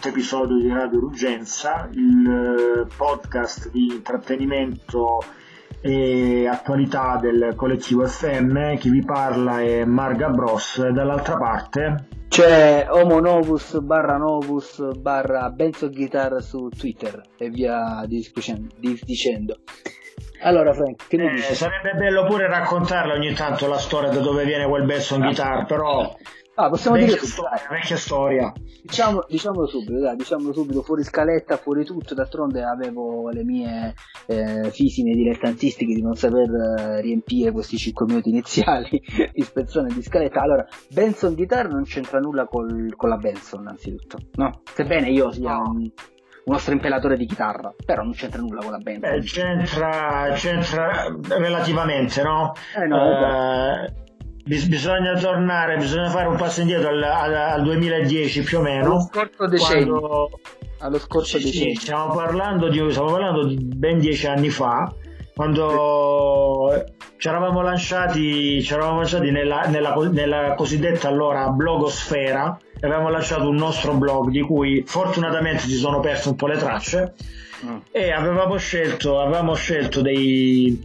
quinto 0.00 0.18
episodio 0.18 0.56
di 0.56 0.72
Radio 0.72 0.98
Urgenza, 1.00 1.86
il 1.92 2.26
eh, 2.26 2.94
podcast 2.96 3.70
di 3.70 3.84
intrattenimento 3.92 5.22
e 5.82 6.46
attualità 6.46 7.18
del 7.20 7.52
collettivo 7.54 8.06
FM. 8.06 8.76
Chi 8.76 8.88
vi 8.88 9.04
parla 9.04 9.60
è 9.60 9.84
Marga 9.84 10.30
Bros. 10.30 10.88
Dall'altra 10.88 11.36
parte 11.36 12.06
c'è 12.28 12.86
Homo 12.88 13.20
Novus 13.20 13.78
barra 13.80 14.16
Novus 14.16 14.80
barra 14.96 15.50
Benzo 15.50 15.90
Guitar 15.90 16.40
su 16.40 16.68
Twitter 16.68 17.20
e 17.36 17.50
via 17.50 18.02
dicendo. 18.06 19.58
Allora 20.42 20.72
Frank, 20.72 21.08
che 21.08 21.16
eh, 21.16 21.54
Sarebbe 21.54 21.92
bello 21.92 22.24
pure 22.24 22.46
raccontarla 22.46 23.12
ogni 23.12 23.34
tanto 23.34 23.68
la 23.68 23.76
storia 23.76 24.08
da 24.08 24.20
dove 24.20 24.46
viene 24.46 24.66
quel 24.66 24.86
Benson 24.86 25.20
Guitar, 25.20 25.66
però 25.66 26.00
Ah, 26.00 26.16
possiamo 26.68 26.96
vecchia 26.96 27.14
dire 27.14 27.26
storia, 27.26 27.66
vecchia 27.70 27.96
storia. 27.96 28.52
Diciamo, 28.82 29.24
diciamolo 29.28 29.66
subito, 29.66 30.00
dai, 30.00 30.16
diciamolo 30.16 30.52
subito, 30.52 30.82
fuori 30.82 31.02
scaletta, 31.02 31.56
fuori 31.56 31.84
tutto, 31.84 32.14
d'altronde 32.14 32.62
avevo 32.62 33.28
le 33.30 33.44
mie 33.44 33.94
eh, 34.26 34.70
fisime 34.70 35.12
dilettantistiche 35.14 35.94
di 35.94 36.02
non 36.02 36.16
saper 36.16 36.50
eh, 36.50 37.00
riempire 37.00 37.52
questi 37.52 37.76
5 37.76 38.06
minuti 38.06 38.30
iniziali 38.30 39.00
di 39.32 39.42
spezzone 39.42 39.92
di 39.92 40.02
scaletta. 40.02 40.40
Allora, 40.40 40.66
Benson 40.88 41.34
Guitar 41.34 41.68
non 41.68 41.84
c'entra 41.84 42.18
nulla 42.18 42.46
col, 42.46 42.94
con 42.96 43.08
la 43.08 43.16
Benson, 43.16 43.66
anzitutto, 43.66 44.18
no? 44.34 44.62
Sebbene 44.72 45.10
io 45.10 45.30
sia 45.32 45.52
no. 45.52 45.70
un, 45.70 45.90
uno 46.44 46.58
strempelatore 46.58 47.16
di 47.16 47.26
chitarra, 47.26 47.72
però 47.84 48.02
non 48.02 48.12
c'entra 48.12 48.40
nulla 48.40 48.60
con 48.60 48.72
la 48.72 48.78
Benson. 48.78 49.18
Beh, 49.18 49.24
c'entra, 49.24 50.32
c'entra 50.34 51.16
relativamente, 51.28 52.22
no? 52.22 52.52
Eh 52.76 52.86
no, 52.86 53.84
eh, 53.84 53.92
bisogna 54.44 55.18
tornare, 55.18 55.76
bisogna 55.76 56.08
fare 56.08 56.28
un 56.28 56.36
passo 56.36 56.60
indietro 56.60 56.88
al, 56.88 57.02
al, 57.02 57.34
al 57.34 57.62
2010 57.62 58.42
più 58.42 58.58
o 58.58 58.62
meno. 58.62 58.86
Allo 58.86 59.00
scorso 59.00 59.46
decennio. 59.46 59.98
Quando... 60.00 60.30
Allo 60.78 60.98
scorso 60.98 61.38
sì, 61.38 61.44
decennio. 61.44 61.80
Stiamo 61.80 62.14
parlando, 62.14 62.68
di, 62.68 62.84
stiamo 62.90 63.10
parlando 63.10 63.46
di 63.46 63.56
ben 63.56 63.98
dieci 63.98 64.26
anni 64.26 64.48
fa, 64.48 64.92
quando 65.34 66.84
ci 67.16 67.28
eravamo 67.28 67.62
lanciati, 67.62 68.62
ci 68.62 68.72
eravamo 68.72 68.98
lanciati 68.98 69.30
nella, 69.30 69.62
nella, 69.68 69.94
nella 69.94 70.54
cosiddetta 70.54 71.08
allora 71.08 71.48
blogosfera 71.48 72.58
e 72.80 72.86
avevamo 72.86 73.10
lanciato 73.10 73.48
un 73.48 73.56
nostro 73.56 73.94
blog 73.94 74.30
di 74.30 74.40
cui 74.40 74.82
fortunatamente 74.86 75.64
si 75.64 75.76
sono 75.76 76.00
perse 76.00 76.30
un 76.30 76.36
po' 76.36 76.46
le 76.46 76.56
tracce 76.56 77.14
mm. 77.64 77.76
e 77.90 78.10
avevamo 78.10 78.56
scelto, 78.56 79.20
avevamo 79.20 79.54
scelto 79.54 80.00
dei, 80.00 80.82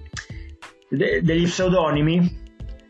de, 0.90 1.22
degli 1.22 1.46
pseudonimi 1.46 2.44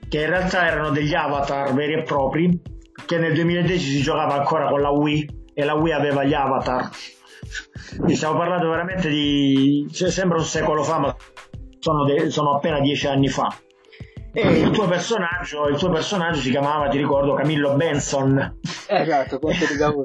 che 0.08 0.22
in 0.22 0.30
realtà 0.30 0.68
erano 0.68 0.90
degli 0.90 1.14
avatar 1.14 1.74
veri 1.74 1.94
e 1.94 2.04
propri, 2.04 2.62
che 3.06 3.18
nel 3.18 3.34
2010 3.34 3.80
si 3.80 4.02
giocava 4.02 4.36
ancora 4.36 4.70
con 4.70 4.82
la 4.82 4.90
Wii 4.90 5.52
e 5.54 5.64
la 5.64 5.76
Wii 5.76 5.94
aveva 5.94 6.24
gli 6.24 6.34
avatar. 6.34 6.90
Quindi 7.96 8.16
stiamo 8.16 8.38
parlando 8.38 8.70
veramente 8.70 9.10
di... 9.10 9.88
Cioè, 9.92 10.10
sembra 10.10 10.38
un 10.38 10.44
secolo 10.44 10.84
fa, 10.84 11.00
ma 11.00 11.16
sono, 11.80 12.04
de... 12.06 12.30
sono 12.30 12.56
appena 12.56 12.80
dieci 12.80 13.08
anni 13.08 13.28
fa. 13.28 13.56
E 14.34 14.60
il 14.60 14.72
tuo 14.72 14.86
personaggio, 14.88 15.68
il 15.70 15.78
tuo 15.78 15.90
personaggio 15.90 16.40
si 16.40 16.50
chiamava, 16.50 16.90
ti 16.90 16.98
ricordo, 16.98 17.34
Camillo 17.36 17.74
Benson. 17.76 18.58
Esatto, 18.88 19.40
quanto 19.40 19.66
ti 19.66 19.76
cavo. 19.78 20.04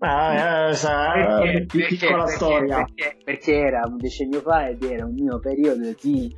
Ah, 0.00 0.68
eh, 0.68 0.74
sa, 0.74 1.12
perché, 1.12 1.66
piccola 1.66 2.24
perché, 2.24 2.36
storia. 2.36 2.76
Perché, 2.76 3.16
perché, 3.22 3.54
era 3.54 3.82
un 3.86 3.98
decennio 3.98 4.40
fa 4.40 4.68
ed 4.68 4.82
era 4.82 5.04
un 5.04 5.14
mio 5.14 5.38
periodo 5.38 5.94
di 6.00 6.34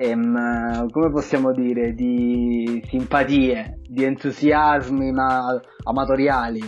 ehm, 0.00 0.88
come 0.90 1.10
possiamo 1.10 1.52
dire, 1.52 1.92
di 1.92 2.82
simpatie, 2.86 3.80
di 3.86 4.04
entusiasmi 4.04 5.12
ma 5.12 5.60
amatoriali 5.84 6.62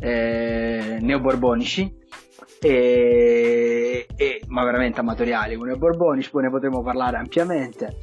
eh, 0.00 0.98
neoborbonici. 1.00 1.96
E, 2.60 4.06
e, 4.16 4.40
ma 4.48 4.64
veramente 4.64 5.00
amatoriali 5.00 5.54
con 5.56 5.68
neoborbonici, 5.68 6.30
poi 6.30 6.44
ne 6.44 6.50
potremo 6.50 6.82
parlare 6.82 7.18
ampiamente. 7.18 7.98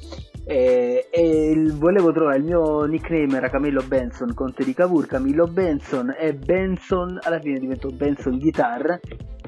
E, 0.46 1.08
e 1.10 1.50
il, 1.50 1.74
volevo 1.74 2.12
trovare 2.12 2.38
il 2.38 2.44
mio 2.44 2.84
nickname 2.84 3.38
era 3.38 3.50
Camillo 3.50 3.82
Benson, 3.82 4.34
Conte 4.36 4.64
di 4.64 4.76
Cavour, 4.76 5.08
Camillo 5.08 5.48
Benson 5.48 6.16
e 6.18 6.36
Benson 6.36 7.20
alla 7.24 7.40
fine 7.40 7.58
diventò 7.58 7.90
Benson 7.90 8.38
Guitar. 8.38 9.00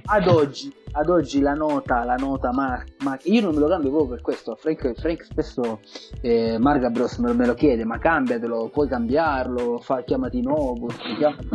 Ad 0.10 0.28
oggi 0.28 0.74
ad 0.98 1.10
oggi 1.10 1.42
la 1.42 1.54
nota, 1.54 2.04
la 2.04 2.16
nota 2.16 2.52
Mar- 2.52 2.84
Mar- 3.04 3.20
io 3.24 3.42
non 3.42 3.54
me 3.54 3.60
lo 3.60 3.68
cambio 3.68 3.92
proprio 3.92 4.10
per 4.16 4.22
questo, 4.22 4.56
Frank, 4.56 4.94
Frank 5.00 5.24
spesso 5.24 5.80
eh, 6.22 6.58
Margabros 6.58 7.18
me, 7.18 7.34
me, 7.34 7.46
lo 7.46 7.54
chiede, 7.54 7.86
ma 7.86 8.00
cambiatelo, 8.00 8.70
puoi 8.74 8.88
cambiarlo, 8.88 9.78
fa, 9.78 10.02
chiamati 10.04 10.42
nuovo, 10.42 10.88
chiamati... 10.88 11.48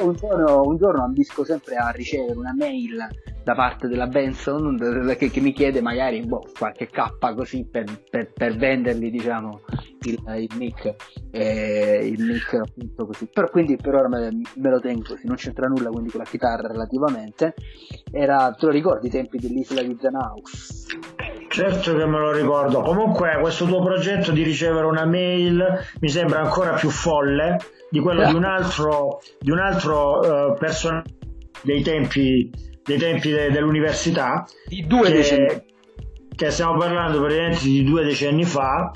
Un, 0.00 0.14
giorno, 0.14 0.62
un 0.62 0.76
giorno 0.76 1.04
ambisco 1.04 1.44
sempre 1.44 1.76
a 1.76 1.90
ricevere 1.90 2.36
una 2.36 2.52
mail 2.52 3.06
da 3.44 3.54
parte 3.54 3.88
della 3.88 4.06
Benson 4.06 4.76
che, 5.18 5.30
che 5.30 5.40
mi 5.40 5.52
chiede 5.52 5.80
magari 5.80 6.24
boh, 6.24 6.42
qualche 6.58 6.88
K 6.88 7.34
così 7.34 7.68
per, 7.70 7.84
per, 8.10 8.32
per 8.32 8.56
vendergli 8.56 9.10
diciamo 9.10 9.60
il, 10.04 10.22
il 10.38 10.50
nick 10.56 10.94
eh, 11.30 12.08
il 12.10 12.22
nick 12.22 12.54
appunto 12.54 13.06
così. 13.06 13.28
Però 13.32 13.48
quindi 13.48 13.76
per 13.76 13.94
ora 13.94 14.08
me, 14.08 14.40
me, 14.54 14.70
lo 14.70 14.80
tengo 14.80 15.02
così 15.08 15.26
non 15.26 15.36
c'entra 15.36 15.66
nulla 15.66 15.90
quindi 15.90 16.10
con 16.10 16.20
la 16.20 16.28
chitarra 16.28 16.68
relativamente. 16.68 17.54
Era 18.10 18.50
te 18.58 18.66
lo 18.66 18.72
ricordi 18.72 19.08
i 19.08 19.10
tempi 19.10 19.38
dell'isola 19.38 19.82
di 19.82 19.96
Zanaus 20.00 20.86
Certo 21.48 21.94
che 21.94 22.04
me 22.06 22.18
lo 22.18 22.32
ricordo. 22.32 22.80
Comunque, 22.80 23.38
questo 23.40 23.64
tuo 23.64 23.80
progetto 23.80 24.32
di 24.32 24.42
ricevere 24.42 24.86
una 24.86 25.04
mail 25.04 25.64
mi 26.00 26.08
sembra 26.08 26.40
ancora 26.40 26.72
più 26.72 26.90
folle 26.90 27.58
di 27.90 28.00
quello 28.00 28.26
di 28.26 28.34
un 28.34 28.42
altro, 28.42 29.20
di 29.38 29.52
un 29.52 29.58
altro 29.60 30.18
uh, 30.18 30.58
personaggio 30.58 31.14
dei 31.62 31.82
tempi 31.82 32.50
dei 32.84 32.98
tempi 32.98 33.30
de- 33.30 33.50
dell'università. 33.50 34.46
Di 34.66 34.86
due 34.86 35.08
che, 35.08 35.12
decenni. 35.12 35.62
Che 36.34 36.50
stiamo 36.50 36.76
parlando 36.76 37.20
praticamente 37.20 37.64
di 37.64 37.84
due 37.84 38.04
decenni 38.04 38.44
fa, 38.44 38.90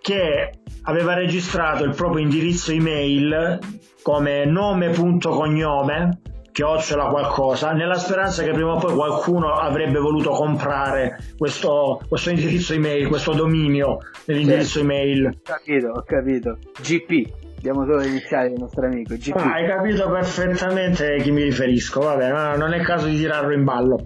che 0.00 0.50
aveva 0.82 1.14
registrato 1.14 1.84
il 1.84 1.94
proprio 1.94 2.22
indirizzo 2.22 2.72
email 2.72 3.58
come 4.02 4.44
nome.cognome 4.44 6.20
chiocciola 6.58 7.06
qualcosa 7.06 7.72
nella 7.72 7.94
speranza 7.94 8.42
che 8.42 8.50
prima 8.50 8.72
o 8.72 8.78
poi 8.78 8.94
qualcuno 8.94 9.52
avrebbe 9.52 10.00
voluto 10.00 10.30
comprare 10.30 11.16
questo, 11.36 12.00
questo 12.08 12.30
indirizzo 12.30 12.72
email 12.72 13.06
questo 13.06 13.32
dominio 13.32 13.98
dell'indirizzo 14.24 14.78
sì. 14.78 14.80
email 14.80 15.26
ho 15.26 15.40
capito 15.42 15.88
ho 15.90 16.02
capito 16.02 16.58
GP 16.80 17.37
Diamo 17.60 17.84
solo 17.84 17.98
le 17.98 18.06
iniziali 18.06 18.50
del 18.50 18.58
nostro 18.60 18.86
amico. 18.86 19.14
Ah, 19.34 19.52
hai 19.54 19.66
capito 19.66 20.08
perfettamente 20.08 21.14
a 21.14 21.22
chi 21.22 21.30
mi 21.32 21.42
riferisco. 21.42 22.00
Vabbè, 22.00 22.30
no, 22.30 22.56
non 22.56 22.72
è 22.72 22.80
caso 22.80 23.06
di 23.06 23.16
tirarlo 23.16 23.52
in 23.52 23.64
ballo. 23.64 23.96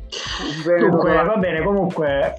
Bene, 0.65 0.89
Dunque, 0.89 1.23
va 1.23 1.37
bene, 1.37 1.63
comunque. 1.63 2.35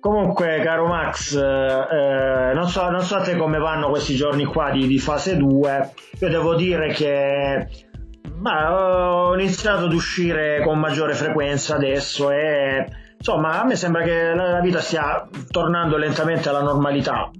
Comunque, 0.00 0.60
caro 0.62 0.86
Max, 0.86 1.34
eh, 1.34 2.52
non, 2.54 2.68
so, 2.68 2.88
non 2.88 3.00
so 3.00 3.16
a 3.16 3.22
te 3.22 3.34
come 3.36 3.58
vanno 3.58 3.88
questi 3.88 4.14
giorni 4.14 4.44
qua 4.44 4.70
di, 4.70 4.86
di 4.86 4.98
fase 4.98 5.36
2. 5.36 5.90
Io 6.20 6.28
devo 6.28 6.54
dire 6.54 6.92
che 6.92 7.66
ma, 8.36 8.72
ho 8.72 9.34
iniziato 9.34 9.86
ad 9.86 9.92
uscire 9.92 10.62
con 10.62 10.78
maggiore 10.78 11.14
frequenza 11.14 11.74
adesso 11.74 12.30
e 12.30 12.86
insomma 13.16 13.60
a 13.60 13.64
me 13.64 13.74
sembra 13.74 14.02
che 14.02 14.34
la 14.34 14.60
vita 14.60 14.78
stia 14.80 15.26
tornando 15.50 15.96
lentamente 15.96 16.48
alla 16.48 16.62
normalità 16.62 17.30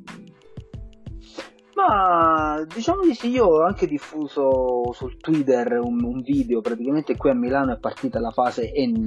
ma 1.79 2.65
diciamo 2.75 3.03
di 3.03 3.15
sì, 3.15 3.29
io 3.29 3.45
ho 3.45 3.65
anche 3.65 3.87
diffuso 3.87 4.91
sul 4.93 5.17
Twitter 5.19 5.79
un, 5.81 6.03
un, 6.03 6.21
video, 6.23 6.61
praticamente 6.61 7.17
qui 7.17 7.31
a 7.31 7.35
Milano 7.35 7.73
è 7.73 7.79
partita 7.79 8.19
la 8.19 8.33
fase 8.33 8.73
N, 8.75 9.07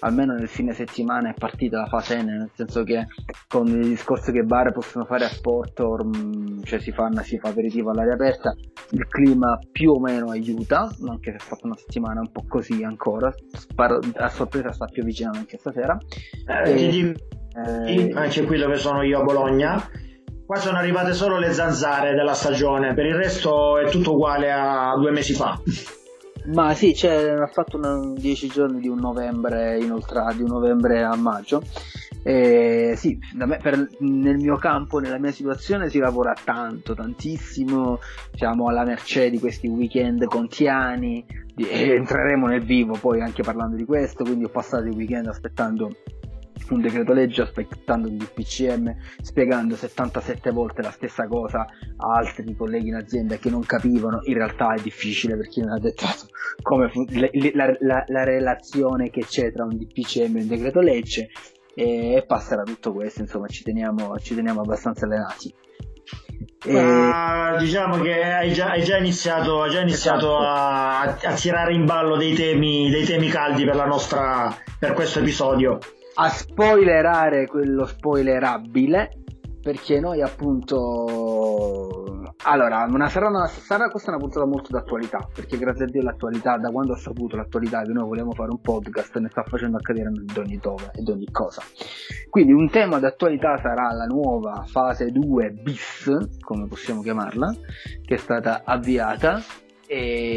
almeno 0.00 0.34
nel 0.34 0.46
fine 0.46 0.72
settimana 0.72 1.30
è 1.30 1.34
partita 1.34 1.78
la 1.78 1.86
fase 1.86 2.22
N, 2.22 2.26
nel 2.26 2.50
senso 2.54 2.84
che 2.84 3.06
con 3.48 3.66
il 3.66 3.88
discorso 3.88 4.30
che 4.30 4.44
bar 4.44 4.72
possono 4.72 5.04
fare 5.04 5.24
a 5.24 5.28
sport, 5.28 5.80
or, 5.80 6.08
cioè 6.62 6.78
si, 6.78 6.92
fanno, 6.92 7.22
si 7.22 7.38
fa 7.38 7.48
aperitivo 7.48 7.90
all'aria 7.90 8.14
aperta, 8.14 8.54
il 8.90 9.08
clima 9.08 9.58
più 9.72 9.90
o 9.90 9.98
meno 9.98 10.30
aiuta, 10.30 10.88
anche 11.08 11.32
se 11.32 11.36
è 11.38 11.40
stata 11.40 11.66
una 11.66 11.76
settimana 11.76 12.20
un 12.20 12.30
po' 12.30 12.44
così 12.46 12.84
ancora, 12.84 13.34
sparo, 13.50 13.98
a 14.14 14.28
sorpresa 14.28 14.70
sta 14.70 14.86
più 14.86 15.02
vicino 15.02 15.32
anche 15.34 15.58
stasera. 15.58 15.98
Eh, 16.66 16.70
e, 16.70 17.14
eh, 17.66 18.12
anche 18.14 18.44
qui 18.44 18.58
dove 18.58 18.76
sono 18.76 19.02
io 19.02 19.18
a 19.18 19.24
Bologna 19.24 20.04
Qua 20.46 20.56
sono 20.58 20.78
arrivate 20.78 21.12
solo 21.12 21.40
le 21.40 21.52
zanzare 21.52 22.14
della 22.14 22.34
stagione, 22.34 22.94
per 22.94 23.04
il 23.04 23.16
resto 23.16 23.78
è 23.78 23.90
tutto 23.90 24.12
uguale 24.12 24.52
a 24.52 24.94
due 24.96 25.10
mesi 25.10 25.34
fa. 25.34 25.60
Ma 26.52 26.72
sì, 26.72 26.94
cioè, 26.94 27.30
ha 27.30 27.48
fatto 27.48 27.76
una, 27.76 28.12
dieci 28.14 28.46
giorni 28.46 28.78
di 28.78 28.86
un 28.86 29.00
novembre 29.00 29.76
inoltrato, 29.80 30.36
di 30.36 30.42
un 30.42 30.50
novembre 30.50 31.02
a 31.02 31.16
maggio. 31.16 31.62
E 32.22 32.94
sì, 32.96 33.18
me, 33.34 33.58
per, 33.60 33.88
nel 33.98 34.36
mio 34.36 34.56
campo, 34.56 35.00
nella 35.00 35.18
mia 35.18 35.32
situazione 35.32 35.88
si 35.88 35.98
lavora 35.98 36.32
tanto, 36.44 36.94
tantissimo, 36.94 37.98
siamo 38.32 38.68
alla 38.68 38.84
mercé 38.84 39.30
di 39.30 39.40
questi 39.40 39.66
weekend 39.66 40.26
contiani, 40.26 41.26
e 41.56 41.94
entreremo 41.94 42.46
nel 42.46 42.64
vivo 42.64 42.96
poi 43.00 43.20
anche 43.20 43.42
parlando 43.42 43.74
di 43.74 43.84
questo, 43.84 44.22
quindi 44.22 44.44
ho 44.44 44.50
passato 44.50 44.84
il 44.84 44.94
weekend 44.94 45.26
aspettando 45.26 45.90
un 46.74 46.80
decreto 46.80 47.12
legge 47.12 47.42
aspettando 47.42 48.08
un 48.08 48.16
DPCM 48.16 48.94
spiegando 49.22 49.76
77 49.76 50.50
volte 50.50 50.82
la 50.82 50.90
stessa 50.90 51.26
cosa 51.26 51.60
a 51.60 52.14
altri 52.14 52.54
colleghi 52.56 52.88
in 52.88 52.94
azienda 52.94 53.36
che 53.36 53.50
non 53.50 53.64
capivano. 53.64 54.20
In 54.24 54.34
realtà 54.34 54.74
è 54.74 54.80
difficile 54.80 55.36
per 55.36 55.48
chi 55.48 55.60
non 55.60 55.70
ha 55.70 55.78
dettato 55.78 56.26
come 56.62 56.88
fu- 56.88 57.06
la, 57.10 57.28
la, 57.54 57.76
la, 57.80 58.04
la, 58.06 58.24
relazione 58.24 59.10
che 59.10 59.24
c'è 59.24 59.52
tra 59.52 59.64
un 59.64 59.76
DPCM 59.76 60.36
e 60.36 60.40
un 60.40 60.48
decreto 60.48 60.80
legge 60.80 61.30
e, 61.74 62.24
passerà 62.26 62.62
tutto 62.62 62.92
questo 62.92 63.20
insomma 63.20 63.46
ci 63.48 63.62
teniamo, 63.62 64.18
ci 64.18 64.34
teniamo 64.34 64.60
abbastanza 64.60 65.04
allenati. 65.04 65.54
E... 66.64 67.56
diciamo 67.58 67.98
che 68.00 68.22
hai 68.22 68.52
già, 68.52 68.70
hai 68.70 68.82
già 68.82 68.96
iniziato, 68.96 69.62
hai 69.62 69.70
già 69.70 69.80
iniziato 69.80 70.36
a, 70.36 71.02
a, 71.02 71.34
tirare 71.34 71.74
in 71.74 71.84
ballo 71.84 72.16
dei 72.16 72.34
temi, 72.34 72.90
dei 72.90 73.04
temi 73.04 73.28
caldi 73.28 73.64
per, 73.64 73.76
nostra, 73.86 74.56
per 74.78 74.92
questo 74.94 75.20
episodio 75.20 75.78
a 76.18 76.28
spoilerare 76.28 77.46
quello 77.46 77.84
spoilerabile 77.84 79.10
perché 79.62 79.98
noi 79.98 80.22
appunto 80.22 82.06
allora 82.44 82.86
una, 82.88 83.08
sarà, 83.08 83.28
una, 83.28 83.46
sarà 83.48 83.90
questa 83.90 84.10
una 84.10 84.20
puntata 84.20 84.46
molto 84.46 84.70
d'attualità 84.70 85.28
perché 85.34 85.58
grazie 85.58 85.84
a 85.84 85.88
Dio 85.88 86.02
l'attualità 86.02 86.56
da 86.56 86.70
quando 86.70 86.92
ho 86.92 86.96
saputo 86.96 87.36
l'attualità 87.36 87.82
che 87.82 87.92
noi 87.92 88.06
vogliamo 88.06 88.32
fare 88.32 88.50
un 88.50 88.60
podcast 88.60 89.16
ne 89.18 89.28
sta 89.28 89.42
facendo 89.42 89.76
accadere 89.76 90.08
ad 90.08 90.36
ogni 90.36 90.58
dove 90.58 90.90
ed 90.94 91.08
ogni 91.08 91.28
cosa. 91.32 91.62
Quindi 92.30 92.52
un 92.52 92.70
tema 92.70 93.00
d'attualità 93.00 93.58
sarà 93.58 93.90
la 93.92 94.04
nuova 94.04 94.64
fase 94.66 95.10
2 95.10 95.50
bis 95.50 96.36
come 96.40 96.66
possiamo 96.68 97.02
chiamarla 97.02 97.52
che 98.04 98.14
è 98.14 98.18
stata 98.18 98.62
avviata 98.64 99.42
e, 99.86 100.35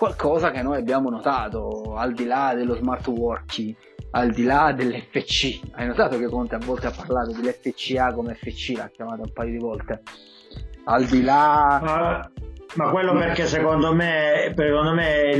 qualcosa 0.00 0.50
che 0.50 0.62
noi 0.62 0.78
abbiamo 0.78 1.10
notato 1.10 1.94
al 1.94 2.14
di 2.14 2.24
là 2.24 2.54
dello 2.54 2.74
smart 2.74 3.06
working 3.08 3.76
al 4.12 4.30
di 4.30 4.44
là 4.44 4.72
dell'FC 4.72 5.60
hai 5.72 5.86
notato 5.86 6.16
che 6.16 6.26
Conte 6.26 6.54
a 6.54 6.58
volte 6.58 6.86
ha 6.86 6.90
parlato 6.90 7.32
dell'FCA 7.32 8.14
come 8.14 8.32
FC 8.32 8.78
l'ha 8.78 8.88
chiamato 8.88 9.20
un 9.20 9.32
paio 9.34 9.50
di 9.50 9.58
volte. 9.58 10.00
Al 10.84 11.04
di 11.04 11.22
là 11.22 11.80
ma, 11.82 12.30
ma 12.76 12.90
quello 12.90 13.12
perché 13.12 13.46
secondo 13.46 13.92
me, 13.94 14.54
secondo 14.56 14.94
me 14.94 15.38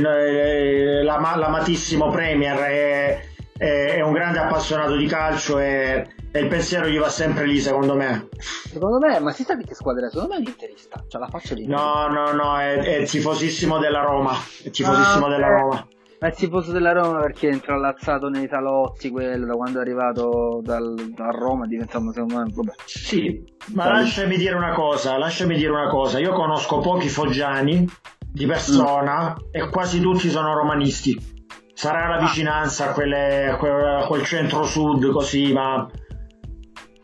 l'amatissimo 1.03 2.09
Premier 2.09 2.57
è, 2.57 3.19
è, 3.61 3.95
è 3.95 4.01
un 4.01 4.13
grande 4.13 4.39
appassionato 4.39 4.95
di 4.95 5.05
calcio 5.05 5.59
e 5.59 6.07
e 6.33 6.39
il 6.39 6.47
pensiero 6.47 6.87
gli 6.87 6.97
va 6.97 7.09
sempre 7.09 7.45
lì, 7.45 7.59
secondo 7.59 7.93
me. 7.93 8.29
Secondo 8.39 8.99
me, 9.05 9.19
ma 9.19 9.31
si 9.31 9.43
sa 9.43 9.53
di 9.53 9.65
che 9.65 9.75
squadra 9.75 10.07
è? 10.07 10.09
Secondo 10.09 10.33
me 10.33 10.39
è 10.39 10.43
l'interista. 10.43 11.03
C'ha 11.05 11.19
la 11.19 11.27
faccia 11.27 11.53
di 11.53 11.67
No, 11.67 12.07
no, 12.07 12.31
no, 12.31 12.57
è, 12.57 12.77
è 12.77 13.03
tifosissimo 13.03 13.79
della 13.79 14.01
Roma. 14.01 14.31
È 14.63 14.69
tifosissimo 14.69 15.25
ah, 15.25 15.29
della 15.29 15.47
Roma. 15.49 15.87
Ma 16.21 16.27
è 16.27 16.33
tifoso 16.33 16.71
della 16.71 16.93
Roma 16.93 17.19
perché 17.19 17.49
è 17.49 17.51
intrallazzato 17.51 18.29
nei 18.29 18.47
salotti 18.47 19.09
quello 19.09 19.45
da 19.45 19.55
quando 19.55 19.79
è 19.79 19.81
arrivato 19.81 20.61
dal, 20.63 21.11
da 21.15 21.31
Roma 21.31 21.65
diventando 21.65 22.13
secondo 22.13 22.37
me 22.37 22.45
vabbè. 22.47 22.73
Sì, 22.85 23.43
ma 23.73 23.85
Poi... 23.85 23.93
lasciami 23.93 24.37
dire 24.37 24.53
una 24.53 24.71
cosa, 24.71 25.17
lasciami 25.17 25.57
dire 25.57 25.71
una 25.71 25.89
cosa. 25.89 26.19
Io 26.19 26.31
conosco 26.31 26.77
pochi 26.77 27.09
foggiani 27.09 27.89
di 28.19 28.45
persona 28.45 29.33
mm. 29.33 29.47
e 29.49 29.69
quasi 29.69 29.99
tutti 29.99 30.29
sono 30.29 30.53
romanisti. 30.53 31.40
Sarà 31.81 32.09
la 32.09 32.17
ah. 32.17 32.19
vicinanza 32.19 32.89
a, 32.89 32.93
quelle, 32.93 33.47
a 33.47 34.05
quel 34.05 34.23
centro-sud 34.23 35.09
così, 35.09 35.51
ma 35.51 35.89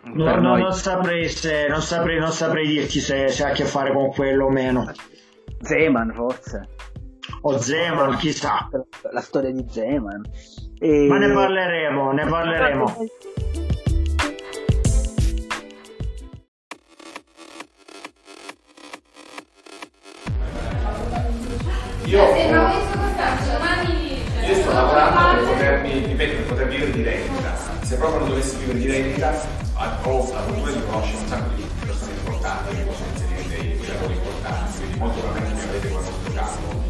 No, 0.03 0.35
no, 0.39 0.55
non, 0.55 0.71
saprei 0.71 1.27
se, 1.29 1.65
non, 1.67 1.81
saprei, 1.81 2.19
non 2.19 2.31
saprei 2.31 2.67
dirti 2.67 2.99
se, 2.99 3.27
se, 3.29 3.43
ha 3.43 3.49
a 3.49 3.53
che 3.53 3.65
fare 3.65 3.91
con 3.91 4.11
quello 4.11 4.45
o 4.45 4.49
meno. 4.51 4.91
Zeman 5.61 6.13
forse. 6.13 6.69
O 7.41 7.57
Zeman, 7.57 8.17
chissà. 8.17 8.69
La 9.11 9.21
storia 9.21 9.51
di 9.51 9.65
Zeman. 9.67 10.21
E... 10.77 11.07
Ma 11.07 11.17
ne 11.17 11.33
parleremo, 11.33 12.11
ne 12.11 12.25
parleremo. 12.27 12.95
Io, 22.05 22.96
lavorando 24.77 25.43
per 25.43 25.53
potermi, 25.53 26.05
ripeto, 26.05 26.35
per 26.35 26.45
poter 26.45 26.67
vivere 26.67 26.91
di 26.91 27.03
rendita. 27.03 27.55
Se 27.81 27.95
proprio 27.97 28.19
non 28.19 28.29
dovessi 28.29 28.57
vivere 28.57 28.79
di 28.79 28.87
rendita, 28.87 29.33
ho 29.73 30.33
la 30.33 30.41
cultura 30.41 30.71
di 30.71 30.81
conoscere 30.85 31.17
un 31.17 31.27
sacco 31.27 31.55
di 31.55 31.65
persone 31.85 32.11
importanti 32.13 32.75
che 32.75 32.81
possono 32.83 33.07
inserire 33.13 33.47
dei, 33.47 33.77
dei 33.77 33.87
lavori 33.87 34.13
importanti, 34.13 34.77
quindi 34.77 34.97
molto 34.97 35.19
probabilmente 35.19 35.63
mi 35.63 35.69
avete 35.69 35.87
qualcosa 35.89 36.17
campo. 36.37 36.85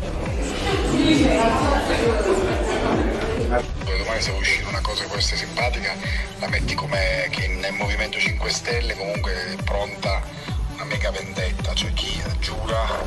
Domani 3.98 4.22
se 4.22 4.32
uscire 4.32 4.68
una 4.68 4.82
cosa 4.82 5.06
questa 5.06 5.36
simpatica 5.36 5.96
la 6.40 6.48
metti 6.50 6.76
come 6.76 7.28
che 7.30 7.48
nel 7.48 7.74
Movimento 7.74 8.20
5 8.20 8.50
Stelle 8.50 8.96
comunque 8.96 9.32
è 9.32 9.64
pronta 9.64 10.22
mega 10.88 11.12
vendetta, 11.12 11.74
cioè 11.74 11.94
chi 11.94 12.22
giura 12.40 13.04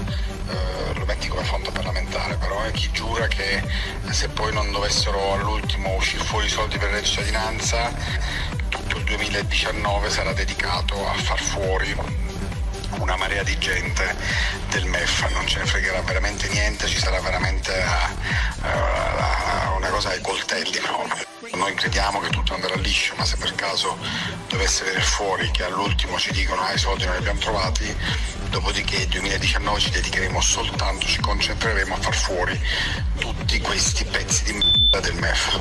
eh, 0.49 0.94
lo 0.94 1.05
metti 1.05 1.29
come 1.29 1.44
fondo 1.44 1.71
parlamentare, 1.71 2.37
però 2.37 2.65
eh, 2.65 2.73
chi 2.73 2.91
giura 2.93 3.27
che 3.27 3.62
se 4.11 4.29
poi 4.29 4.53
non 4.53 4.71
dovessero 4.71 5.32
all'ultimo 5.32 5.94
uscire 5.94 6.23
fuori 6.25 6.47
i 6.47 6.50
soldi 6.50 6.79
per 6.79 6.93
la 6.93 7.03
cittadinanza 7.03 7.93
tutto 8.69 8.99
il 8.99 9.04
2019 9.04 10.11
sarà 10.11 10.33
dedicato 10.33 10.95
a 11.07 11.14
far 11.14 11.40
fuori 11.40 11.95
una 12.99 13.16
marea 13.16 13.43
di 13.43 13.57
gente 13.59 14.16
del 14.71 14.85
MEF, 14.87 15.31
non 15.33 15.47
ce 15.47 15.59
ne 15.59 15.66
fregherà 15.66 16.00
veramente 16.02 16.49
niente, 16.49 16.87
ci 16.87 16.99
sarà 16.99 17.21
veramente 17.21 17.73
uh, 17.73 18.66
uh, 18.66 19.76
una 19.76 19.88
cosa 19.88 20.11
ai 20.11 20.21
coltelli. 20.21 20.81
No? 20.81 21.39
Noi 21.54 21.75
crediamo 21.75 22.21
che 22.21 22.28
tutto 22.28 22.54
andrà 22.54 22.75
liscio, 22.76 23.14
ma 23.16 23.25
se 23.25 23.37
per 23.37 23.54
caso 23.54 23.97
dovesse 24.49 24.85
venire 24.85 25.02
fuori 25.02 25.50
che 25.50 25.64
all'ultimo 25.64 26.16
ci 26.16 26.33
dicono 26.33 26.61
ah 26.61 26.73
i 26.73 26.78
soldi 26.78 27.04
non 27.04 27.14
li 27.14 27.19
abbiamo 27.19 27.40
trovati, 27.40 27.92
dopodiché 28.50 28.99
nel 28.99 29.09
2019 29.09 29.80
ci 29.80 29.90
dedicheremo 29.90 30.40
soltanto, 30.40 31.07
ci 31.07 31.21
concentreremo 31.21 31.95
a 31.95 31.99
far 31.99 32.14
fuori 32.14 32.59
tutti 33.19 33.61
questi 33.61 34.04
pezzi 34.04 34.45
di 34.45 34.52
merda 34.52 35.00
del 35.00 35.14
MEF. 35.14 35.61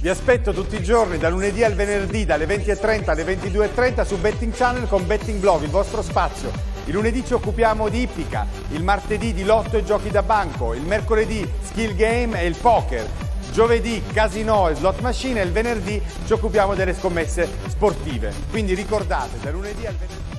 Vi 0.00 0.08
aspetto 0.08 0.52
tutti 0.52 0.76
i 0.76 0.82
giorni, 0.82 1.16
da 1.16 1.28
lunedì 1.28 1.62
al 1.62 1.74
venerdì, 1.74 2.24
dalle 2.24 2.46
20.30 2.46 3.10
alle 3.10 3.24
22.30 3.24 4.06
su 4.06 4.18
Betting 4.18 4.54
Channel 4.54 4.88
con 4.88 5.06
Betting 5.06 5.38
Blog, 5.38 5.62
il 5.62 5.70
vostro 5.70 6.02
spazio. 6.02 6.50
Il 6.86 6.94
lunedì 6.94 7.24
ci 7.24 7.34
occupiamo 7.34 7.88
di 7.88 8.02
ippica, 8.02 8.46
il 8.70 8.82
martedì 8.82 9.32
di 9.32 9.44
lotto 9.44 9.76
e 9.76 9.84
giochi 9.84 10.10
da 10.10 10.22
banco, 10.22 10.74
il 10.74 10.82
mercoledì 10.82 11.48
skill 11.62 11.94
game 11.94 12.40
e 12.40 12.46
il 12.46 12.56
poker, 12.56 13.06
giovedì 13.50 14.02
casino 14.12 14.68
e 14.68 14.74
slot 14.74 15.00
machine 15.00 15.40
e 15.40 15.44
il 15.44 15.52
venerdì 15.52 16.00
ci 16.26 16.32
occupiamo 16.32 16.74
delle 16.74 16.94
scommesse 16.94 17.48
sportive. 17.68 18.32
Quindi 18.50 18.74
ricordate, 18.74 19.38
da 19.40 19.50
lunedì 19.50 19.86
al 19.86 19.94
venerdì... 19.94 20.38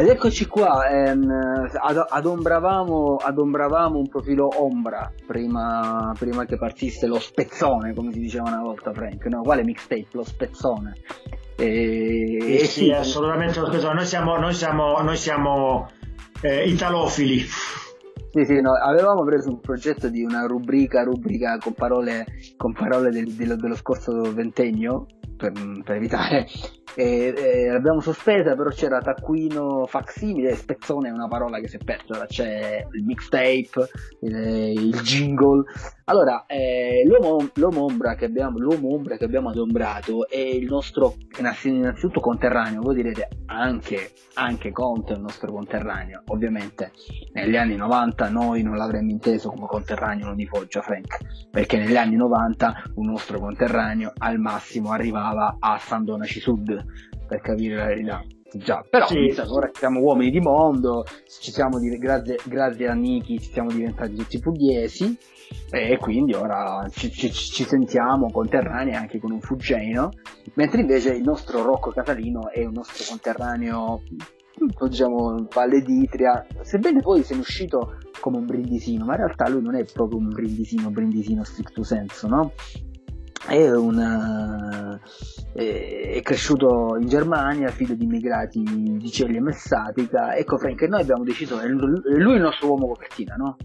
Ed 0.00 0.06
eccoci 0.06 0.46
qua, 0.46 0.88
ehm, 0.88 1.28
ad- 1.74 2.06
adombravamo, 2.08 3.16
adombravamo, 3.16 3.98
un 3.98 4.08
profilo 4.08 4.48
ombra 4.62 5.10
prima, 5.26 6.14
prima, 6.16 6.44
che 6.44 6.56
partisse 6.56 7.08
lo 7.08 7.18
spezzone, 7.18 7.94
come 7.94 8.12
si 8.12 8.20
diceva 8.20 8.46
una 8.46 8.62
volta 8.62 8.92
Frank, 8.92 9.24
no? 9.26 9.42
Quale 9.42 9.64
mixtape? 9.64 10.06
Lo 10.12 10.22
spezzone. 10.22 10.92
E, 11.60 12.58
sì, 12.60 12.66
sì, 12.66 12.90
assolutamente 12.92 13.58
lo. 13.58 13.92
Noi 13.92 14.06
siamo, 14.06 14.36
noi 14.36 14.54
siamo, 14.54 15.00
noi 15.00 15.16
siamo 15.16 15.90
eh, 16.40 16.68
italofili. 16.68 17.40
Sì, 17.40 18.44
sì, 18.44 18.60
no, 18.60 18.74
avevamo 18.74 19.24
preso 19.24 19.48
un 19.48 19.58
progetto 19.58 20.08
di 20.08 20.22
una 20.22 20.46
rubrica, 20.46 21.02
rubrica 21.02 21.58
con 21.58 21.72
parole, 21.72 22.26
con 22.56 22.72
parole 22.72 23.10
del, 23.10 23.32
dello, 23.32 23.56
dello 23.56 23.74
scorso 23.74 24.32
ventennio, 24.32 25.06
per, 25.38 25.52
per 25.84 25.96
evitare. 25.96 26.46
E, 26.94 27.32
e 27.36 27.68
l'abbiamo 27.68 28.00
sospesa 28.00 28.56
però 28.56 28.70
c'era 28.70 29.00
taccuino 29.00 29.86
facsimile 29.86 30.56
spezzone 30.56 31.08
è 31.08 31.12
una 31.12 31.28
parola 31.28 31.60
che 31.60 31.68
si 31.68 31.76
è 31.76 31.84
persa 31.84 32.26
c'è 32.26 32.84
il 32.90 33.04
mixtape 33.04 33.88
il, 34.20 34.36
il 34.36 35.00
jingle. 35.02 35.64
Allora 36.04 36.44
eh, 36.46 37.04
l'uomo, 37.06 37.50
l'uomo, 37.54 37.84
ombra 37.84 38.14
che 38.14 38.24
abbiamo, 38.24 38.58
l'uomo 38.58 38.94
ombra 38.94 39.16
che 39.16 39.24
abbiamo 39.24 39.50
adombrato 39.50 40.28
è 40.28 40.38
il 40.38 40.66
nostro 40.66 41.14
innanzitutto 41.62 42.20
conterraneo 42.20 42.80
voi 42.80 42.96
direte 42.96 43.28
anche, 43.46 44.12
anche 44.34 44.72
Conte 44.72 45.12
è 45.12 45.16
il 45.16 45.22
nostro 45.22 45.52
conterraneo. 45.52 46.22
Ovviamente 46.28 46.92
negli 47.32 47.56
anni 47.56 47.76
90 47.76 48.28
noi 48.30 48.62
non 48.62 48.76
l'avremmo 48.76 49.10
inteso 49.10 49.50
come 49.50 49.66
conterraneo 49.66 50.34
di 50.34 50.46
Foggia 50.46 50.82
Frank 50.82 51.48
perché 51.50 51.76
negli 51.78 51.96
anni 51.96 52.16
90 52.16 52.82
un 52.94 53.06
nostro 53.06 53.38
conterraneo 53.38 54.12
al 54.16 54.38
massimo 54.38 54.90
arrivava 54.90 55.27
a 55.58 55.78
San 55.78 56.04
Donaci 56.04 56.40
Sud 56.40 56.84
per 57.26 57.40
capire 57.40 57.76
la 57.76 57.86
verità. 57.86 58.24
Già, 58.50 58.82
però 58.88 59.06
sì. 59.06 59.34
ora 59.46 59.68
siamo 59.74 60.00
uomini 60.00 60.30
di 60.30 60.40
mondo, 60.40 61.04
ci 61.26 61.50
siamo 61.50 61.78
grazie, 61.78 62.38
grazie 62.44 62.88
a 62.88 62.94
Niki 62.94 63.38
ci 63.38 63.52
siamo 63.52 63.70
diventati 63.70 64.14
tutti 64.14 64.38
pugliesi 64.38 65.18
e 65.70 65.98
quindi 65.98 66.32
ora 66.32 66.86
ci, 66.90 67.10
ci, 67.10 67.30
ci 67.30 67.64
sentiamo 67.64 68.30
conterranei 68.30 68.94
anche 68.94 69.18
con 69.18 69.32
un 69.32 69.40
fuggeno, 69.42 70.12
mentre 70.54 70.80
invece 70.80 71.14
il 71.14 71.22
nostro 71.22 71.62
Rocco 71.62 71.90
Catalino 71.90 72.50
è 72.50 72.64
un 72.64 72.72
nostro 72.72 73.04
conterraneo 73.06 74.00
diciamo 74.88 75.46
Valle 75.52 75.82
d'Itria, 75.82 76.46
sebbene 76.62 77.00
poi 77.00 77.22
sia 77.22 77.36
uscito 77.36 77.98
come 78.20 78.38
un 78.38 78.46
brindisino, 78.46 79.04
ma 79.04 79.12
in 79.12 79.18
realtà 79.18 79.48
lui 79.48 79.62
non 79.62 79.76
è 79.76 79.84
proprio 79.84 80.18
un 80.18 80.28
brindisino, 80.28 80.90
brindisino 80.90 81.44
stricto 81.44 81.82
senso, 81.82 82.28
no? 82.28 82.52
È, 83.46 83.70
una, 83.70 85.00
è 85.52 86.20
cresciuto 86.22 86.96
in 87.00 87.08
Germania, 87.08 87.68
figlio 87.70 87.94
di 87.94 88.04
immigrati 88.04 88.62
di 88.62 89.10
Celli 89.10 89.36
e 89.36 89.40
Messatica. 89.40 90.34
Ecco, 90.34 90.58
Frank, 90.58 90.82
noi 90.82 91.00
abbiamo 91.00 91.24
deciso, 91.24 91.58
è 91.58 91.66
lui 91.66 92.34
il 92.34 92.40
nostro 92.40 92.68
uomo 92.68 92.88
copertina, 92.88 93.34
no? 93.36 93.56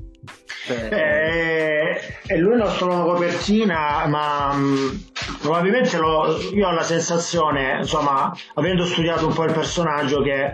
Cioè... 0.66 0.90
Eh, 0.92 2.00
è 2.26 2.38
lui 2.38 2.54
il 2.54 2.60
nostro 2.60 2.88
uomo 2.88 3.14
copertina, 3.14 4.06
ma 4.08 4.54
mm, 4.54 4.88
probabilmente 5.42 5.98
lo, 5.98 6.38
io 6.54 6.68
ho 6.68 6.72
la 6.72 6.84
sensazione, 6.84 7.80
insomma, 7.80 8.32
avendo 8.54 8.86
studiato 8.86 9.28
un 9.28 9.34
po' 9.34 9.44
il 9.44 9.54
personaggio, 9.54 10.22
che 10.22 10.54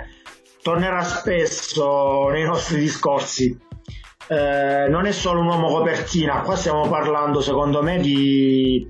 tornerà 0.62 1.04
spesso 1.04 2.30
nei 2.30 2.44
nostri 2.44 2.80
discorsi 2.80 3.68
eh, 4.30 4.88
non 4.88 5.08
è 5.08 5.12
solo 5.12 5.40
un 5.40 5.48
uomo 5.48 5.70
copertina, 5.70 6.42
qua 6.42 6.56
stiamo 6.56 6.88
parlando 6.88 7.42
secondo 7.42 7.82
me 7.82 8.00
di, 8.00 8.88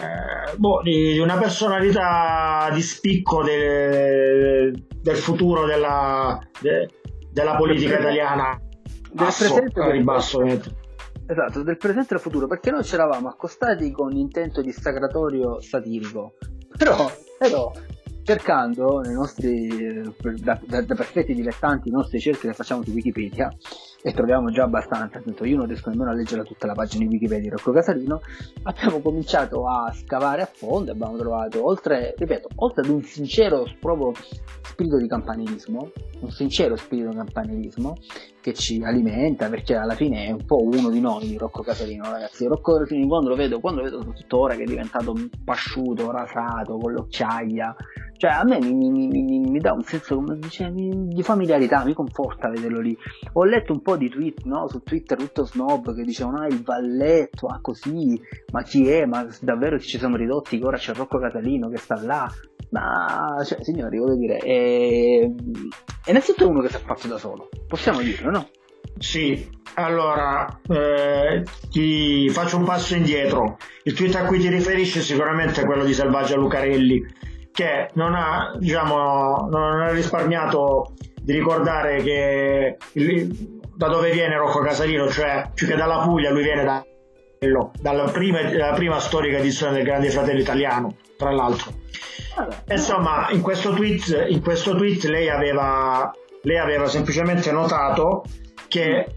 eh, 0.00 0.56
boh, 0.56 0.80
di 0.82 1.18
una 1.18 1.36
personalità 1.36 2.70
di 2.72 2.80
spicco 2.80 3.42
de, 3.42 4.72
del 4.96 5.16
futuro 5.16 5.66
della, 5.66 6.38
de, 6.60 6.88
della 7.30 7.56
politica 7.56 7.98
italiana. 7.98 8.58
Del 9.12 9.26
presente 9.36 9.90
ribasso, 9.90 10.42
Esatto, 10.42 11.62
del 11.62 11.76
presente 11.76 12.06
e 12.06 12.16
del 12.16 12.20
futuro, 12.20 12.48
perché 12.48 12.72
noi 12.72 12.82
ci 12.82 12.94
eravamo 12.94 13.28
accostati 13.28 13.92
con 13.92 14.16
intento 14.16 14.62
di 14.62 14.72
sacratorio 14.72 15.60
satirico. 15.60 16.34
Però, 16.76 17.08
però 17.38 17.70
cercando 18.24 19.00
nei 19.00 19.14
nostri, 19.14 19.68
eh, 19.68 20.02
da, 20.38 20.58
da, 20.64 20.82
da 20.82 20.94
perfetti 20.94 21.34
dilettanti, 21.34 21.88
i 21.88 21.92
nostri 21.92 22.18
cerchi 22.18 22.48
che 22.48 22.52
facciamo 22.52 22.82
su 22.82 22.90
Wikipedia, 22.90 23.48
e 24.02 24.12
troviamo 24.12 24.50
già 24.50 24.64
abbastanza, 24.64 25.18
appunto 25.18 25.44
io 25.44 25.56
non 25.56 25.66
riesco 25.66 25.90
nemmeno 25.90 26.10
a 26.10 26.14
leggere 26.14 26.42
tutta 26.44 26.66
la 26.66 26.74
pagina 26.74 27.04
di 27.04 27.10
Wikipedia 27.10 27.42
di 27.42 27.48
Rocco 27.50 27.72
Casalino, 27.72 28.20
abbiamo 28.62 29.00
cominciato 29.00 29.66
a 29.66 29.92
scavare 29.92 30.42
a 30.42 30.50
fondo 30.50 30.90
e 30.90 30.94
abbiamo 30.94 31.16
trovato, 31.16 31.66
oltre, 31.66 32.14
ripeto, 32.16 32.48
oltre 32.56 32.82
ad 32.82 32.88
un 32.90 33.02
sincero 33.02 33.66
proprio 33.78 34.12
spirito 34.62 34.96
di 34.96 35.08
campanilismo, 35.08 35.90
un 36.20 36.30
sincero 36.30 36.76
spirito 36.76 37.10
di 37.10 37.16
campanilismo 37.16 37.96
che 38.40 38.54
ci 38.54 38.82
alimenta 38.82 39.48
perché 39.48 39.74
alla 39.74 39.94
fine 39.94 40.26
è 40.26 40.30
un 40.30 40.44
po' 40.44 40.62
uno 40.62 40.88
di 40.88 41.00
noi 41.00 41.36
Rocco 41.36 41.62
Casalino 41.62 42.10
ragazzi. 42.10 42.46
Rocco 42.46 42.78
Casalino 42.78 43.06
quando 43.06 43.28
lo 43.28 43.36
vedo 43.36 43.60
quando 43.60 43.80
lo 43.80 43.86
vedo 43.86 43.98
soprattutto 44.00 44.38
ora 44.38 44.54
che 44.54 44.62
è 44.62 44.66
diventato 44.66 45.14
pasciuto 45.44 46.10
rasato 46.10 46.78
con 46.78 46.92
l'occhiaia. 46.92 47.74
Cioè 48.16 48.30
a 48.30 48.44
me 48.44 48.58
mi, 48.60 48.74
mi, 48.74 49.08
mi, 49.08 49.38
mi 49.38 49.58
dà 49.60 49.72
un 49.72 49.82
senso 49.82 50.16
come 50.16 50.36
dice, 50.38 50.70
di 50.72 51.22
familiarità 51.22 51.84
mi 51.84 51.94
conforta 51.94 52.50
vederlo 52.50 52.80
lì. 52.80 52.96
Ho 53.32 53.44
letto 53.44 53.72
un 53.72 53.80
po' 53.80 53.89
di 53.96 54.08
tweet 54.08 54.44
no? 54.44 54.68
su 54.68 54.82
Twitter 54.82 55.18
tutto 55.18 55.44
snob 55.44 55.94
che 55.94 56.02
dicevano 56.02 56.38
ah 56.38 56.46
il 56.46 56.62
valletto 56.62 57.46
ah 57.46 57.60
così 57.60 58.20
ma 58.52 58.62
chi 58.62 58.88
è 58.88 59.04
ma 59.04 59.26
davvero 59.40 59.78
ci 59.78 59.98
siamo 59.98 60.16
ridotti 60.16 60.58
che 60.58 60.64
ora 60.64 60.76
c'è 60.76 60.94
Rocco 60.94 61.18
Casalino 61.18 61.68
che 61.68 61.76
sta 61.76 62.00
là 62.02 62.30
ma 62.70 63.42
cioè, 63.44 63.62
signori 63.62 63.98
voglio 63.98 64.16
dire 64.16 64.36
è, 64.38 65.20
è 66.04 66.10
innanzitutto 66.10 66.48
uno 66.48 66.60
che 66.60 66.68
si 66.68 66.76
è 66.76 66.80
fatto 66.80 67.08
da 67.08 67.18
solo 67.18 67.48
possiamo 67.66 68.00
dirlo 68.00 68.30
no? 68.30 68.48
Sì, 68.98 69.48
allora 69.74 70.46
eh, 70.68 71.42
ti 71.70 72.28
faccio 72.28 72.58
un 72.58 72.64
passo 72.64 72.94
indietro. 72.94 73.56
Il 73.84 73.94
tweet 73.94 74.14
a 74.16 74.26
cui 74.26 74.38
ti 74.38 74.48
riferisci 74.48 75.00
sicuramente 75.00 75.62
è 75.62 75.64
quello 75.64 75.84
di 75.84 75.94
Selvaggia 75.94 76.36
Lucarelli, 76.36 77.02
che 77.50 77.88
non 77.94 78.14
ha, 78.14 78.54
diciamo, 78.58 79.48
non 79.50 79.80
ha 79.80 79.90
risparmiato 79.90 80.92
di 81.22 81.32
ricordare 81.32 82.02
che 82.02 82.76
da 83.80 83.88
dove 83.88 84.10
viene 84.10 84.36
Rocco 84.36 84.60
Casalino, 84.60 85.08
cioè 85.08 85.52
più 85.54 85.66
che 85.66 85.74
dalla 85.74 86.00
Puglia, 86.00 86.30
lui 86.30 86.42
viene 86.42 86.64
da, 86.64 86.84
dalla, 87.80 88.10
prima, 88.10 88.42
dalla 88.42 88.74
prima 88.74 89.00
storica 89.00 89.38
edizione 89.38 89.72
del 89.72 89.84
Grande 89.84 90.10
Fratello 90.10 90.38
Italiano, 90.38 90.96
tra 91.16 91.30
l'altro. 91.30 91.72
Insomma, 92.68 93.30
in 93.30 93.40
questo 93.40 93.72
tweet, 93.72 94.26
in 94.28 94.42
questo 94.42 94.76
tweet 94.76 95.04
lei, 95.04 95.30
aveva, 95.30 96.12
lei 96.42 96.58
aveva 96.58 96.88
semplicemente 96.88 97.50
notato 97.52 98.22
che 98.68 99.14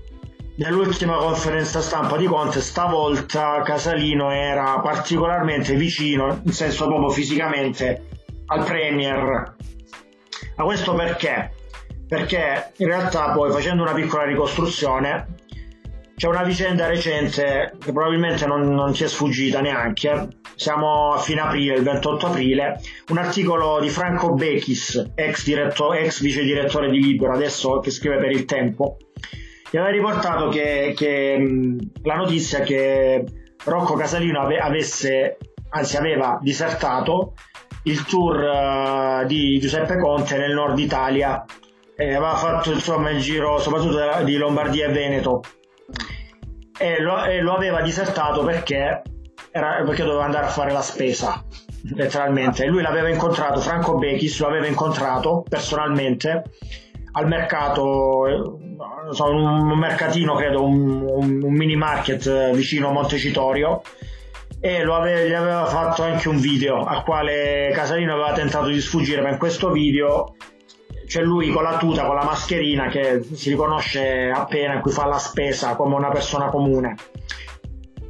nell'ultima 0.56 1.18
conferenza 1.18 1.82
stampa 1.82 2.16
di 2.16 2.26
Conte 2.26 2.62
stavolta 2.62 3.64
Casalino 3.66 4.32
era 4.32 4.80
particolarmente 4.80 5.74
vicino, 5.76 6.40
in 6.42 6.54
senso 6.54 6.88
proprio 6.88 7.10
fisicamente, 7.10 8.08
al 8.46 8.64
Premier. 8.64 9.56
Ma 10.56 10.64
questo 10.64 10.94
perché? 10.94 11.52
Perché 12.14 12.74
in 12.78 12.86
realtà 12.86 13.32
poi 13.32 13.52
facendo 13.52 13.82
una 13.82 13.94
piccola 13.94 14.24
ricostruzione 14.24 15.30
c'è 16.16 16.28
una 16.28 16.44
vicenda 16.44 16.86
recente 16.86 17.74
che 17.84 17.92
probabilmente 17.92 18.46
non, 18.46 18.72
non 18.72 18.94
ti 18.94 19.04
è 19.04 19.08
sfuggita 19.08 19.62
neanche, 19.62 20.28
siamo 20.54 21.14
a 21.14 21.18
fine 21.18 21.42
aprile, 21.42 21.74
il 21.74 21.82
28 21.82 22.28
aprile, 22.28 22.80
un 23.08 23.18
articolo 23.18 23.80
di 23.82 23.90
Franco 23.90 24.32
Bechis, 24.36 25.14
ex, 25.16 25.44
diretto, 25.44 25.92
ex 25.92 26.22
vice 26.22 26.44
direttore 26.44 26.92
di 26.92 27.02
Libero, 27.02 27.34
adesso 27.34 27.80
che 27.80 27.90
scrive 27.90 28.20
per 28.20 28.30
il 28.30 28.46
Tempo, 28.46 28.98
che 29.68 29.80
aveva 29.80 29.92
riportato 29.92 30.50
che, 30.50 30.94
che 30.96 31.44
la 32.04 32.16
notizia 32.16 32.60
che 32.60 33.26
Rocco 33.64 33.96
Casalino 33.96 34.40
ave, 34.40 34.60
avesse, 34.60 35.38
anzi 35.70 35.98
aveva 35.98 36.38
disertato 36.40 37.34
il 37.86 38.06
tour 38.06 38.36
uh, 38.36 39.26
di 39.26 39.58
Giuseppe 39.60 39.98
Conte 39.98 40.38
nel 40.38 40.54
nord 40.54 40.78
Italia 40.78 41.44
e 41.96 42.16
aveva 42.16 42.36
fatto 42.36 42.72
insomma 42.72 43.10
il 43.12 43.20
giro 43.20 43.60
soprattutto 43.60 44.24
di 44.24 44.38
Lombardia 44.38 44.88
e 44.88 44.92
Veneto. 44.92 45.42
E 46.78 47.00
lo, 47.02 47.24
e 47.24 47.40
lo 47.42 47.54
aveva 47.54 47.82
disertato 47.82 48.44
perché, 48.44 49.02
era, 49.52 49.84
perché 49.86 50.04
doveva 50.04 50.26
andare 50.26 50.46
a 50.46 50.50
fare 50.50 50.72
la 50.72 50.82
spesa 50.82 51.44
letteralmente. 51.96 52.66
Lui 52.66 52.82
l'aveva 52.82 53.10
incontrato 53.10 53.60
Franco 53.60 53.98
Bechis 53.98 54.40
lo 54.40 54.48
aveva 54.48 54.68
incontrato 54.68 55.44
personalmente 55.48 56.44
al 57.16 57.28
mercato 57.28 58.60
so, 59.12 59.26
un 59.30 59.78
mercatino 59.78 60.34
credo 60.36 60.64
un, 60.64 61.02
un, 61.02 61.44
un, 61.44 61.54
mini 61.54 61.76
market 61.76 62.52
vicino 62.52 62.90
a 62.90 62.92
Montecitorio. 62.92 63.82
E 64.60 64.82
aveva, 64.82 65.06
gli 65.06 65.34
aveva 65.34 65.66
fatto 65.66 66.04
anche 66.04 66.30
un 66.30 66.40
video 66.40 66.86
al 66.86 67.04
quale 67.04 67.72
Casalino 67.74 68.14
aveva 68.14 68.32
tentato 68.32 68.68
di 68.68 68.80
sfuggire 68.80 69.22
ma 69.22 69.30
in 69.30 69.38
questo 69.38 69.72
video 69.72 70.36
c'è 71.06 71.22
lui 71.22 71.52
con 71.52 71.64
la 71.64 71.78
tuta, 71.78 72.06
con 72.06 72.16
la 72.16 72.24
mascherina 72.24 72.88
che 72.88 73.24
si 73.34 73.50
riconosce 73.50 74.32
appena 74.34 74.76
in 74.76 74.82
cui 74.82 74.92
fa 74.92 75.06
la 75.06 75.18
spesa 75.18 75.76
come 75.76 75.96
una 75.96 76.10
persona 76.10 76.48
comune. 76.48 76.96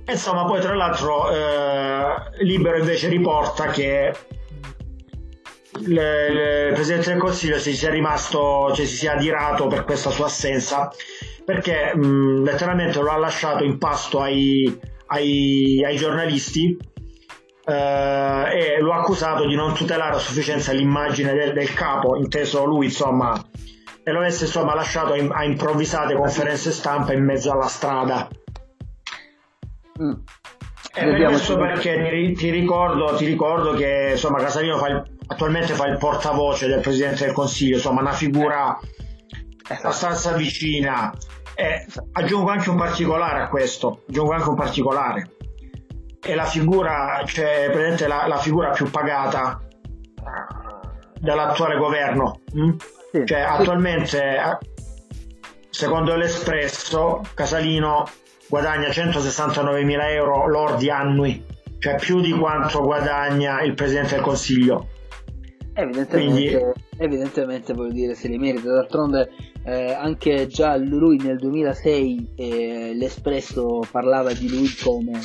Insomma, 0.06 0.46
poi 0.46 0.60
tra 0.60 0.76
l'altro 0.76 1.32
eh, 1.32 2.44
Libero 2.44 2.78
invece 2.78 3.08
riporta 3.08 3.68
che 3.68 4.14
il, 5.80 6.72
Presidente 6.74 7.12
del 7.12 7.20
Consiglio 7.20 7.58
si 7.58 7.74
sia 7.74 7.90
rimasto, 7.90 8.72
cioè 8.74 8.86
si 8.86 8.96
sia 8.96 9.14
adirato 9.14 9.68
per 9.68 9.86
questa 9.86 10.10
sua 10.10 10.26
assenza 10.26 10.92
perché 11.46 11.96
mh, 11.96 12.44
letteralmente 12.44 13.00
lo 13.00 13.10
ha 13.10 13.18
lasciato 13.18 13.64
in 13.64 13.78
pasto 13.78 14.20
ai, 14.20 14.80
ai, 15.08 15.84
ai 15.84 15.96
giornalisti 15.98 16.78
eh, 17.66 18.76
e 18.76 18.80
lo 18.80 18.94
ha 18.94 19.00
accusato 19.00 19.46
di 19.46 19.56
non 19.56 19.74
tutelare 19.74 20.16
a 20.16 20.20
sufficienza 20.20 20.72
l'immagine 20.74 21.34
del, 21.34 21.54
del 21.54 21.74
capo, 21.74 22.18
inteso 22.18 22.66
lui 22.66 22.86
insomma, 22.86 23.42
e 24.04 24.12
lo 24.12 24.20
avesse 24.20 24.46
insomma 24.46 24.76
lasciato 24.76 25.16
in, 25.16 25.30
a 25.32 25.44
improvvisate 25.46 26.16
conferenze 26.16 26.72
stampa 26.72 27.14
in 27.14 27.24
mezzo 27.24 27.52
alla 27.52 27.68
strada. 27.68 28.28
Mm. 30.02 30.14
E 30.96 31.26
questo 31.26 31.58
perché 31.58 32.10
ti, 32.10 32.34
ti, 32.34 32.50
ricordo, 32.52 33.16
ti 33.16 33.26
ricordo 33.26 33.74
che 33.74 34.10
insomma, 34.12 34.40
Casalino 34.40 34.78
fa 34.78 34.88
il, 34.90 35.04
attualmente 35.28 35.74
fa 35.74 35.88
il 35.88 35.98
portavoce 35.98 36.68
del 36.68 36.82
Presidente 36.82 37.26
del 37.26 37.34
Consiglio, 37.34 37.78
insomma 37.78 38.02
una 38.02 38.12
figura 38.12 38.78
esatto. 38.80 39.88
abbastanza 39.88 40.34
vicina. 40.34 41.12
E 41.56 41.86
aggiungo 42.14 42.50
anche 42.50 42.70
un 42.70 42.76
particolare 42.76 43.42
a 43.42 43.48
questo, 43.48 44.04
aggiungo 44.08 44.34
anche 44.34 44.50
un 44.50 44.56
particolare 44.56 45.30
è 46.24 46.36
la 46.36 46.46
figura, 46.46 47.22
cioè 47.26 47.70
presente 47.72 48.08
la, 48.08 48.26
la 48.28 48.38
figura 48.38 48.70
più 48.70 48.90
pagata 48.90 49.62
dell'attuale 51.20 51.78
governo. 51.78 52.40
Hm? 52.54 52.76
Sì. 53.12 53.26
Cioè, 53.26 53.40
attualmente, 53.42 54.60
secondo 55.70 56.16
l'Espresso, 56.16 57.22
Casalino 57.34 58.06
guadagna 58.48 58.90
169 58.90 59.84
mila 59.84 60.10
euro 60.12 60.48
lordi 60.48 60.90
annui, 60.90 61.44
cioè 61.80 61.96
più 61.96 62.22
di 62.22 62.32
quanto 62.32 62.82
guadagna 62.82 63.62
il 63.62 63.74
Presidente 63.74 64.16
del 64.16 64.24
Consiglio. 64.24 64.88
Evidentemente, 65.74 66.18
Quindi, 66.18 66.74
evidentemente 66.98 67.74
vuol 67.74 67.92
dire 67.92 68.14
se 68.14 68.28
li 68.28 68.38
merita, 68.38 68.72
d'altronde 68.72 69.30
eh, 69.66 69.92
anche 69.92 70.48
già 70.48 70.78
lui 70.78 71.18
nel 71.18 71.38
2006 71.38 72.34
eh, 72.36 72.92
l'Espresso 72.94 73.82
parlava 73.92 74.34
di 74.34 74.50
lui 74.50 74.68
come 74.82 75.20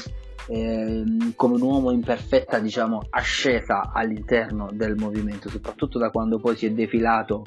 eh, 0.49 1.05
come 1.37 1.55
un 1.55 1.62
uomo 1.62 1.90
in 1.90 2.02
perfetta 2.02 2.59
diciamo, 2.59 3.02
ascesa 3.11 3.90
all'interno 3.93 4.69
del 4.73 4.97
movimento, 4.97 5.49
soprattutto 5.49 5.99
da 5.99 6.11
quando 6.11 6.38
poi 6.38 6.57
si 6.57 6.67
è 6.67 6.71
defilato 6.71 7.45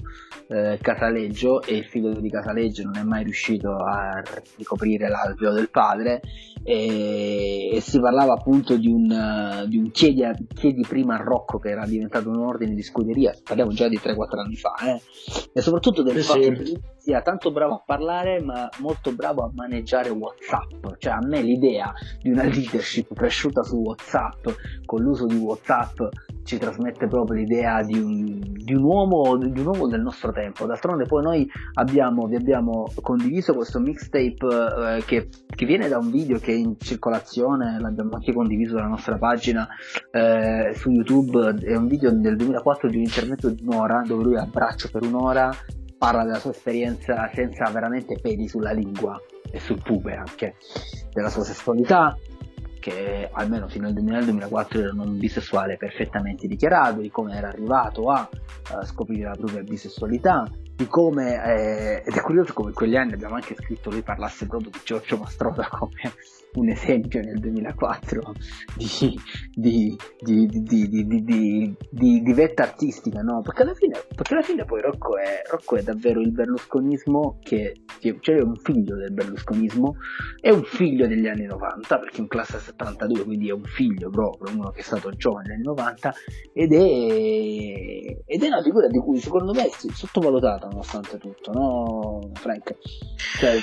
eh, 0.47 0.77
Casaleggio 0.81 1.63
e 1.63 1.77
il 1.77 1.85
figlio 1.85 2.13
di 2.13 2.29
Casaleggio 2.29 2.83
non 2.83 2.97
è 2.97 3.03
mai 3.03 3.23
riuscito 3.23 3.75
a 3.75 4.21
ricoprire 4.57 5.09
l'alveo 5.09 5.51
del 5.51 5.69
padre 5.69 6.21
e, 6.63 7.69
e 7.73 7.81
si 7.81 7.99
parlava 7.99 8.33
appunto 8.33 8.77
di 8.77 8.87
un, 8.87 9.65
di 9.67 9.77
un 9.77 9.91
chiedi, 9.91 10.23
chiedi, 10.53 10.85
prima 10.87 11.15
a 11.15 11.23
Rocco 11.23 11.57
che 11.59 11.69
era 11.69 11.85
diventato 11.85 12.29
un 12.29 12.39
ordine 12.39 12.73
di 12.73 12.81
scuderia, 12.81 13.33
parliamo 13.43 13.71
già 13.71 13.87
di 13.87 13.97
3-4 13.97 14.39
anni 14.39 14.55
fa, 14.55 14.73
eh? 14.83 15.01
e 15.53 15.61
soprattutto 15.61 16.03
del 16.03 16.21
sì, 16.21 16.27
fatto 16.27 16.39
che 16.39 16.81
sia 16.97 17.21
tanto 17.21 17.51
bravo 17.51 17.75
a 17.75 17.83
parlare 17.85 18.41
ma 18.41 18.69
molto 18.79 19.11
bravo 19.13 19.43
a 19.43 19.51
maneggiare 19.53 20.09
Whatsapp, 20.09 20.97
cioè 20.97 21.13
a 21.13 21.19
me 21.25 21.41
l'idea 21.41 21.91
di 22.21 22.29
una 22.29 22.43
leadership 22.43 23.13
cresciuta 23.13 23.63
su 23.63 23.77
Whatsapp 23.77 24.47
con 24.85 25.01
l'uso 25.01 25.25
di 25.25 25.37
Whatsapp 25.37 25.99
ci 26.43 26.57
trasmette 26.57 27.07
proprio 27.07 27.37
l'idea 27.37 27.81
di 27.83 27.97
un, 27.99 28.39
di 28.39 28.73
un, 28.73 28.83
uomo, 28.83 29.37
di 29.37 29.59
un 29.59 29.65
uomo 29.65 29.87
del 29.87 30.01
nostro 30.01 30.31
tempo. 30.31 30.65
D'altronde 30.65 31.05
poi 31.05 31.23
noi 31.23 31.51
abbiamo, 31.73 32.25
vi 32.27 32.35
abbiamo 32.35 32.91
condiviso 33.01 33.53
questo 33.53 33.79
mixtape 33.79 34.35
eh, 34.39 35.03
che, 35.05 35.29
che, 35.47 35.65
viene 35.65 35.87
da 35.87 35.97
un 35.97 36.09
video 36.09 36.37
che 36.39 36.51
è 36.51 36.55
in 36.55 36.75
circolazione, 36.77 37.79
l'abbiamo 37.79 38.15
anche 38.15 38.33
condiviso 38.33 38.71
sulla 38.71 38.87
nostra 38.87 39.17
pagina 39.17 39.67
eh, 40.11 40.73
su 40.75 40.89
YouTube, 40.91 41.55
è 41.61 41.75
un 41.75 41.87
video 41.87 42.11
del 42.11 42.35
2004 42.35 42.89
di 42.89 42.97
un 42.97 43.03
intervento 43.03 43.49
di 43.49 43.63
un'ora 43.65 44.03
dove 44.05 44.23
lui 44.23 44.37
a 44.37 44.45
braccio 44.45 44.89
per 44.91 45.03
un'ora 45.03 45.51
parla 45.97 46.23
della 46.23 46.39
sua 46.39 46.49
esperienza 46.49 47.29
senza 47.31 47.69
veramente 47.69 48.17
peli 48.19 48.47
sulla 48.47 48.71
lingua 48.71 49.21
e 49.51 49.59
sul 49.59 49.79
pube 49.83 50.15
anche, 50.15 50.55
della 51.13 51.29
sua 51.29 51.43
sessualità, 51.43 52.17
che 52.81 53.29
almeno 53.31 53.67
fino 53.69 53.87
al 53.87 53.93
2004 53.93 54.79
era 54.79 54.91
un 54.91 55.17
bisessuale 55.17 55.77
perfettamente 55.77 56.47
dichiarato, 56.47 56.99
di 56.99 57.11
come 57.11 57.35
era 57.35 57.47
arrivato 57.47 58.09
a, 58.09 58.27
a 58.73 58.85
scoprire 58.85 59.29
la 59.29 59.35
propria 59.37 59.61
bisessualità, 59.61 60.49
di 60.75 60.87
come, 60.87 61.35
eh, 61.45 62.03
ed 62.03 62.13
è 62.13 62.21
curioso 62.21 62.53
come 62.53 62.69
in 62.69 62.75
quegli 62.75 62.95
anni 62.95 63.13
abbiamo 63.13 63.35
anche 63.35 63.55
scritto 63.55 63.91
lui 63.91 64.01
parlasse 64.01 64.47
proprio 64.47 64.71
di 64.71 64.79
Giorgio 64.83 65.17
Mastroda 65.17 65.67
come 65.69 65.91
un 66.53 66.69
esempio 66.69 67.21
nel 67.21 67.39
2004 67.39 68.33
di, 68.75 69.17
di, 69.53 69.95
di, 70.19 71.77
di 72.23 72.33
vetta 72.33 72.63
artistica, 72.63 73.21
no? 73.21 73.41
Perché 73.41 73.61
alla, 73.61 73.73
fine, 73.73 73.99
perché 74.13 74.33
alla 74.33 74.43
fine 74.43 74.65
poi 74.65 74.81
Rocco 74.81 75.17
è, 75.17 75.41
Rocco 75.49 75.77
è 75.77 75.83
davvero 75.83 76.19
il 76.19 76.31
berlusconismo 76.31 77.39
che, 77.41 77.83
cioè 78.19 78.35
è 78.35 78.41
un 78.41 78.55
figlio 78.55 78.95
del 78.95 79.13
berlusconismo, 79.13 79.95
è 80.39 80.49
un 80.49 80.63
figlio 80.63 81.07
degli 81.07 81.27
anni 81.27 81.45
90, 81.45 81.99
perché 81.99 82.21
in 82.21 82.27
classe 82.27 82.59
72, 82.59 83.23
quindi 83.23 83.49
è 83.49 83.53
un 83.53 83.63
figlio 83.63 84.09
proprio, 84.09 84.53
uno 84.53 84.71
che 84.71 84.79
è 84.79 84.83
stato 84.83 85.09
giovane 85.11 85.49
negli 85.49 85.67
anni 85.67 85.75
90, 85.75 86.13
ed 86.53 86.73
è, 86.73 88.17
ed 88.25 88.43
è 88.43 88.47
una 88.47 88.61
figura 88.61 88.87
di 88.87 88.99
cui 88.99 89.19
secondo 89.19 89.53
me 89.53 89.65
è 89.65 89.69
sottovalutata 89.69 90.67
nonostante 90.67 91.17
tutto, 91.17 91.51
no 91.53 92.31
Frank? 92.33 92.75
Cioè, 93.39 93.59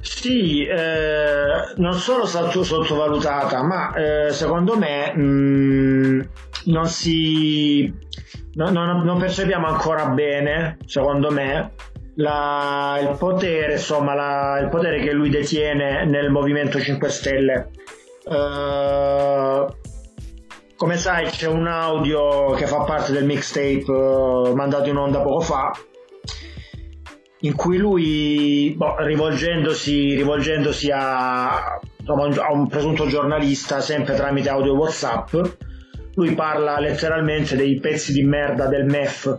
sì, 0.00 0.64
eh, 0.64 1.72
non 1.76 1.94
solo 1.94 2.26
sotto, 2.26 2.62
sottovalutata, 2.62 3.62
ma 3.62 3.94
eh, 3.94 4.30
secondo 4.30 4.76
me 4.76 5.12
mh, 5.14 5.22
mm, 5.22 6.20
non 6.66 6.86
si 6.86 7.92
no, 8.54 8.70
no, 8.70 9.02
non 9.02 9.18
percepiamo 9.18 9.66
ancora 9.66 10.06
bene, 10.06 10.78
secondo 10.86 11.30
me, 11.30 11.72
la, 12.16 12.98
il 13.00 13.16
potere, 13.16 13.72
insomma, 13.72 14.14
la, 14.14 14.58
il 14.60 14.68
potere 14.68 15.00
che 15.00 15.12
lui 15.12 15.30
detiene 15.30 16.04
nel 16.04 16.30
Movimento 16.30 16.80
5 16.80 17.08
Stelle. 17.08 17.70
Uh, 18.24 19.66
come 20.76 20.96
sai 20.96 21.26
c'è 21.26 21.46
un 21.46 21.66
audio 21.66 22.50
che 22.52 22.66
fa 22.66 22.84
parte 22.84 23.12
del 23.12 23.24
mixtape 23.24 23.90
uh, 23.90 24.52
mandato 24.54 24.88
in 24.88 24.96
onda 24.96 25.20
poco 25.20 25.40
fa 25.40 25.72
in 27.40 27.54
cui 27.54 27.78
lui, 27.78 28.74
boh, 28.76 28.96
rivolgendosi, 28.98 30.14
rivolgendosi 30.14 30.90
a, 30.90 31.48
a, 31.74 32.52
un 32.52 32.68
presunto 32.68 33.06
giornalista, 33.06 33.80
sempre 33.80 34.14
tramite 34.14 34.50
audio 34.50 34.74
WhatsApp, 34.74 35.34
lui 36.14 36.34
parla 36.34 36.78
letteralmente 36.78 37.56
dei 37.56 37.78
pezzi 37.80 38.12
di 38.12 38.22
merda 38.22 38.66
del 38.66 38.84
MEF. 38.84 39.36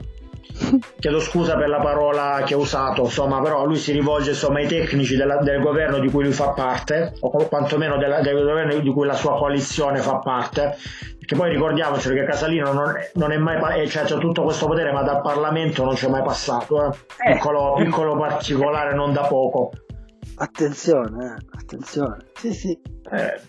Chiedo 1.00 1.20
scusa 1.20 1.56
per 1.56 1.70
la 1.70 1.80
parola 1.80 2.42
che 2.46 2.54
ho 2.54 2.60
usato, 2.60 3.04
insomma, 3.04 3.42
però 3.42 3.66
lui 3.66 3.78
si 3.78 3.92
rivolge 3.92 4.32
insomma, 4.32 4.60
ai 4.60 4.68
tecnici 4.68 5.16
della, 5.16 5.38
del 5.38 5.62
governo 5.62 6.00
di 6.00 6.10
cui 6.10 6.24
lui 6.24 6.34
fa 6.34 6.50
parte, 6.50 7.14
o 7.20 7.30
quantomeno 7.48 7.98
della, 7.98 8.22
del 8.22 8.44
governo 8.44 8.78
di 8.78 8.92
cui 8.92 9.06
la 9.06 9.14
sua 9.14 9.38
coalizione 9.38 10.00
fa 10.00 10.18
parte, 10.18 10.78
che 11.26 11.36
poi 11.36 11.50
ricordiamoci 11.50 12.14
che 12.14 12.26
Casalino 12.26 12.74
non 12.74 12.94
non 13.14 13.32
è 13.32 13.38
mai 13.38 13.88
cioè 13.88 14.04
c'è 14.04 14.18
tutto 14.18 14.44
questo 14.44 14.68
potere 14.68 14.92
ma 14.92 15.02
dal 15.04 15.22
Parlamento 15.22 15.86
non 15.86 15.94
c'è 15.94 16.10
mai 16.10 16.24
passato 16.24 16.84
eh? 16.84 16.88
Eh. 17.30 17.34
Piccolo, 17.34 17.76
piccolo, 17.78 18.18
particolare 18.18 18.94
non 18.94 19.14
da 19.14 19.22
poco 19.22 19.72
attenzione 20.42 21.26
eh? 21.26 21.46
attenzione 21.52 22.18
sì 22.34 22.52
sì 22.52 22.72
eh. 23.12 23.40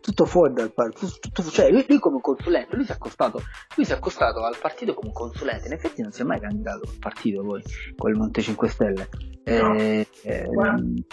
tutto 0.00 0.24
fuori 0.24 0.52
dal 0.52 0.72
partito 0.72 1.42
cioè 1.50 1.70
lui, 1.70 1.84
lui, 1.88 1.98
come 2.00 2.20
consulente 2.20 2.74
lui 2.74 2.84
si, 2.84 2.90
è 2.90 2.94
accostato, 2.94 3.40
lui 3.76 3.86
si 3.86 3.92
è 3.92 3.94
accostato 3.94 4.42
al 4.42 4.56
partito 4.60 4.94
come 4.94 5.12
consulente 5.12 5.68
in 5.68 5.74
effetti 5.74 6.02
non 6.02 6.10
si 6.10 6.22
è 6.22 6.24
mai 6.24 6.40
candidato 6.40 6.88
al 6.88 6.96
partito 6.98 7.42
poi 7.42 7.62
con 7.96 8.10
il 8.10 8.16
Monte 8.16 8.42
5 8.42 8.68
Stelle 8.68 9.08
no. 9.44 9.74
eh, 9.74 10.06
è 10.22 10.44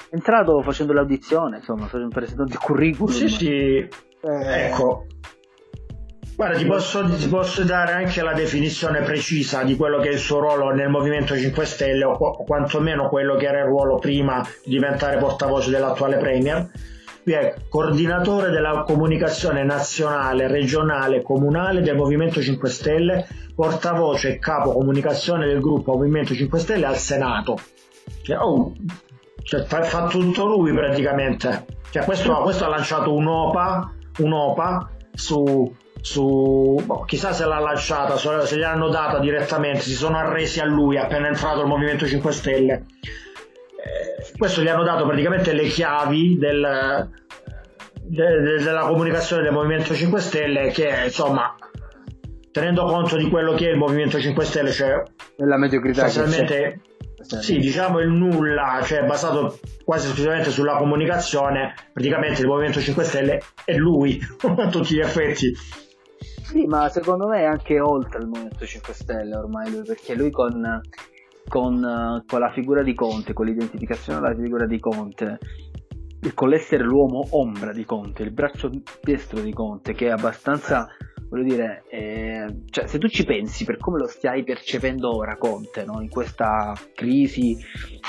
entrato 0.09 0.61
facendo 0.63 0.93
l'audizione 0.93 1.57
insomma 1.57 1.85
presentando 1.85 2.51
il 2.51 2.59
curriculum 2.59 3.13
sì 3.13 3.29
sì 3.29 3.47
eh. 3.47 3.89
ecco 4.21 5.05
Guarda, 6.37 6.55
ti 6.55 6.65
posso, 6.67 7.03
ti 7.03 7.27
posso, 7.29 7.63
dare 7.63 7.93
anche 7.93 8.21
la 8.21 8.33
definizione 8.33 9.01
precisa 9.01 9.63
di 9.63 9.75
quello 9.75 9.97
che 9.97 10.09
è 10.09 10.11
il 10.11 10.19
suo 10.19 10.37
ruolo 10.37 10.69
nel 10.69 10.87
Movimento 10.87 11.35
5 11.35 11.65
Stelle, 11.65 12.03
o, 12.03 12.11
o 12.11 12.43
quantomeno 12.43 13.09
quello 13.09 13.35
che 13.35 13.47
era 13.47 13.61
il 13.61 13.65
ruolo 13.65 13.97
prima 13.97 14.47
di 14.63 14.69
diventare 14.69 15.17
portavoce 15.17 15.71
dell'attuale 15.71 16.17
Premier. 16.17 16.69
Lui 17.23 17.35
è 17.35 17.55
coordinatore 17.67 18.51
della 18.51 18.83
comunicazione 18.85 19.63
nazionale, 19.63 20.47
regionale 20.47 21.15
e 21.17 21.21
comunale 21.23 21.81
del 21.81 21.95
Movimento 21.95 22.39
5 22.39 22.69
Stelle, 22.69 23.27
portavoce 23.55 24.33
e 24.33 24.37
capo 24.37 24.73
comunicazione 24.73 25.47
del 25.47 25.59
gruppo 25.59 25.93
Movimento 25.93 26.35
5 26.35 26.59
Stelle 26.59 26.85
al 26.85 26.97
Senato. 26.97 27.57
Cioè, 28.21 28.37
oh, 28.37 28.75
cioè, 29.41 29.63
fa, 29.63 29.81
fa, 29.81 30.05
tutto 30.05 30.45
lui 30.45 30.71
praticamente. 30.71 31.65
Cioè, 31.89 32.03
questo, 32.03 32.31
questo 32.43 32.65
ha 32.65 32.69
lanciato 32.69 33.11
un'OPA, 33.11 33.91
un'OPA 34.19 34.91
su 35.15 35.73
su 36.01 36.79
boh, 36.83 37.03
chissà 37.03 37.33
se 37.33 37.45
l'ha 37.45 37.59
lasciata 37.59 38.17
se 38.17 38.55
gliel'hanno 38.55 38.89
data 38.89 39.19
direttamente 39.19 39.81
si 39.81 39.93
sono 39.93 40.17
arresi 40.17 40.59
a 40.59 40.65
lui 40.65 40.97
appena 40.97 41.27
entrato 41.27 41.61
il 41.61 41.67
Movimento 41.67 42.05
5 42.05 42.31
Stelle 42.31 42.73
eh, 42.73 44.33
questo 44.37 44.61
gli 44.61 44.67
hanno 44.67 44.83
dato 44.83 45.05
praticamente 45.05 45.53
le 45.53 45.67
chiavi 45.67 46.37
del, 46.37 47.09
de, 48.03 48.41
de, 48.41 48.63
della 48.63 48.81
comunicazione 48.81 49.43
del 49.43 49.53
Movimento 49.53 49.93
5 49.93 50.19
Stelle 50.19 50.69
che 50.69 51.03
insomma 51.05 51.55
tenendo 52.51 52.85
conto 52.85 53.17
di 53.17 53.29
quello 53.29 53.53
che 53.53 53.67
è 53.67 53.71
il 53.71 53.77
Movimento 53.77 54.19
5 54.19 54.45
Stelle 54.45 54.71
cioè 54.71 55.01
la 55.37 55.57
mediocrità 55.57 56.07
sostanzialmente 56.07 56.81
sì, 57.19 57.57
diciamo 57.57 57.99
il 57.99 58.09
nulla, 58.09 58.79
cioè 58.83 59.03
basato 59.03 59.59
quasi 59.83 60.07
esclusivamente 60.07 60.51
sulla 60.51 60.77
comunicazione, 60.77 61.73
praticamente 61.91 62.41
il 62.41 62.47
Movimento 62.47 62.79
5 62.79 63.03
Stelle 63.03 63.41
è 63.65 63.75
lui 63.75 64.19
a 64.57 64.67
tutti 64.67 64.93
gli 64.95 64.99
effetti. 64.99 65.51
Sì, 66.47 66.65
ma 66.65 66.87
secondo 66.87 67.27
me 67.27 67.41
è 67.41 67.43
anche 67.43 67.77
oltre 67.81 68.21
il 68.21 68.27
Movimento 68.27 68.65
5 68.65 68.93
Stelle 68.93 69.35
ormai 69.35 69.69
lui, 69.69 69.81
perché 69.83 70.15
lui 70.15 70.31
con, 70.31 70.79
con, 71.45 72.23
con 72.25 72.39
la 72.39 72.51
figura 72.51 72.83
di 72.83 72.93
Conte, 72.93 73.33
con 73.33 73.47
l'identificazione 73.47 74.21
della 74.21 74.33
figura 74.33 74.65
di 74.65 74.79
Conte, 74.79 75.39
con 76.33 76.47
l'essere 76.47 76.85
l'uomo 76.85 77.27
ombra 77.31 77.73
di 77.73 77.83
Conte, 77.83 78.23
il 78.23 78.31
braccio 78.31 78.71
destro 79.01 79.41
di 79.41 79.51
Conte, 79.51 79.91
che 79.91 80.07
è 80.07 80.11
abbastanza, 80.11 80.87
voglio 81.29 81.43
dire, 81.43 81.83
eh, 81.89 82.45
cioè, 82.69 82.87
se 82.87 82.97
tu 82.97 83.07
ci 83.07 83.25
pensi 83.25 83.65
per 83.65 83.77
come 83.77 83.99
lo 83.99 84.07
stai 84.07 84.43
percependo 84.43 85.15
ora 85.15 85.37
Conte, 85.37 85.83
no? 85.85 86.01
in 86.01 86.09
questa 86.09 86.73
crisi, 86.93 87.57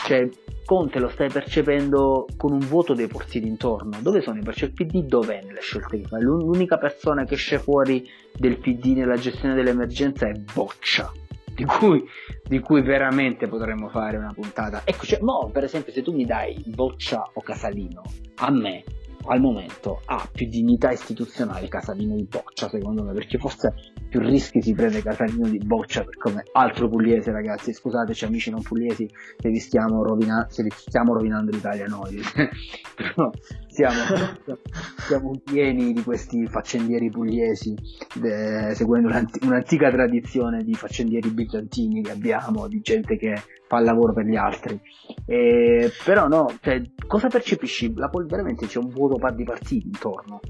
cioè, 0.07 0.29
Conte 0.65 0.99
lo 0.99 1.09
stai 1.09 1.31
percependo 1.31 2.27
con 2.37 2.53
un 2.53 2.59
vuoto 2.59 2.95
dei 2.95 3.07
porti 3.07 3.41
d'intorno. 3.41 3.99
Dove 4.03 4.21
sono 4.21 4.39
i 4.39 4.43
porti? 4.43 4.65
Il 4.65 4.73
PD 4.73 5.03
dov'è 5.05 5.43
nelle 5.43 5.61
scelte 5.61 6.01
che 6.01 6.07
fa? 6.07 6.19
L'unica 6.19 6.77
persona 6.77 7.25
che 7.25 7.35
esce 7.35 7.59
fuori 7.59 8.07
del 8.37 8.59
PD 8.59 8.97
nella 8.97 9.17
gestione 9.17 9.55
dell'emergenza 9.55 10.29
è 10.29 10.33
Boccia. 10.33 11.11
Di 11.55 11.65
cui, 11.65 12.05
di 12.45 12.61
cui 12.61 12.83
veramente 12.83 13.49
potremmo 13.49 13.89
fare 13.89 14.17
una 14.17 14.33
puntata. 14.33 14.83
Ecco, 14.85 15.07
cioè, 15.07 15.21
mo, 15.23 15.51
per 15.51 15.65
esempio, 15.65 15.93
se 15.93 16.03
tu 16.03 16.13
mi 16.13 16.25
dai 16.25 16.63
Boccia 16.67 17.31
o 17.33 17.41
Casalino, 17.41 18.03
a 18.37 18.51
me 18.51 18.85
al 19.27 19.41
momento 19.41 20.01
ha 20.07 20.29
più 20.33 20.47
dignità 20.49 20.91
istituzionale 20.91 21.69
Casalino 21.69 22.15
di 22.15 22.25
Boccia 22.25 22.69
secondo 22.69 23.03
me 23.03 23.13
perché 23.13 23.39
forse 23.39 23.75
più 24.09 24.21
rischi 24.21 24.63
si 24.63 24.73
prende 24.73 25.03
Casalino 25.03 25.49
di 25.49 25.59
Boccia 25.59 26.03
per 26.03 26.17
come 26.17 26.45
altro 26.53 26.89
pugliese 26.89 27.31
ragazzi. 27.31 27.73
Scusateci 27.73 28.25
amici 28.25 28.51
non 28.51 28.63
pugliesi 28.63 29.09
se 29.37 29.49
vi 29.49 29.59
stiamo, 29.59 30.03
rovina- 30.03 30.47
se 30.49 30.63
vi 30.63 30.71
stiamo 30.71 31.15
rovinando 31.15 31.51
l'Italia 31.51 31.87
noi. 31.87 32.21
Però 32.97 33.31
stiamo, 33.79 34.59
siamo 35.07 35.41
pieni 35.45 35.93
di 35.93 36.03
questi 36.03 36.47
faccendieri 36.47 37.11
pugliesi, 37.11 37.77
de, 38.15 38.73
seguendo 38.75 39.09
un'antica 39.43 39.91
tradizione 39.91 40.65
di 40.65 40.75
faccendieri 40.75 41.31
bizantini 41.31 42.03
che 42.03 42.11
abbiamo, 42.11 42.67
di 42.67 42.81
gente 42.81 43.17
che 43.17 43.41
fa 43.69 43.79
il 43.79 43.85
lavoro 43.85 44.13
per 44.13 44.25
gli 44.25 44.35
altri. 44.35 44.81
E, 45.25 45.93
però 46.05 46.27
no, 46.27 46.53
cioè, 46.61 46.83
cosa 47.07 47.29
percepisci? 47.29 47.95
La, 47.95 48.11
veramente 48.27 48.67
c'è 48.67 48.79
un 48.79 48.89
vuoto 48.89 49.17
di 49.33 49.45
partiti 49.45 49.87
intorno. 49.87 50.41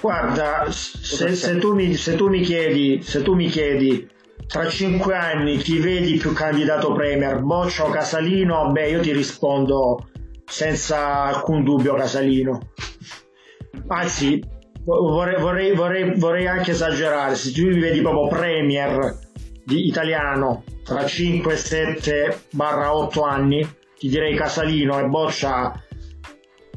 Guarda, 0.00 0.64
se, 0.70 1.34
se, 1.34 1.58
tu 1.58 1.74
mi, 1.74 1.94
se, 1.94 2.16
tu 2.16 2.28
mi, 2.28 2.40
chiedi, 2.40 3.02
se 3.02 3.22
tu 3.22 3.34
mi 3.34 3.48
chiedi 3.48 4.08
tra 4.46 4.66
cinque 4.68 5.14
anni 5.14 5.58
chi 5.58 5.78
vedi 5.78 6.16
più 6.16 6.32
candidato 6.32 6.92
premier, 6.94 7.42
Boccia 7.42 7.84
o 7.84 7.90
Casalino, 7.90 8.70
beh 8.72 8.88
io 8.88 9.00
ti 9.00 9.12
rispondo 9.12 10.08
senza 10.48 11.24
alcun 11.24 11.62
dubbio 11.62 11.94
Casalino. 11.94 12.72
Anzi, 13.88 14.42
vorrei, 14.84 15.40
vorrei, 15.40 15.74
vorrei, 15.74 16.18
vorrei 16.18 16.46
anche 16.46 16.72
esagerare, 16.72 17.34
se 17.34 17.52
tu 17.52 17.66
mi 17.66 17.78
vedi 17.78 18.00
proprio 18.00 18.28
premier 18.28 19.16
di 19.64 19.86
italiano 19.86 20.64
tra 20.82 21.04
5, 21.04 21.56
7 21.56 22.40
barra 22.50 22.94
8 22.94 23.22
anni, 23.22 23.68
ti 23.98 24.08
direi 24.08 24.34
Casalino 24.34 24.98
e 24.98 25.04
Boccia 25.04 25.82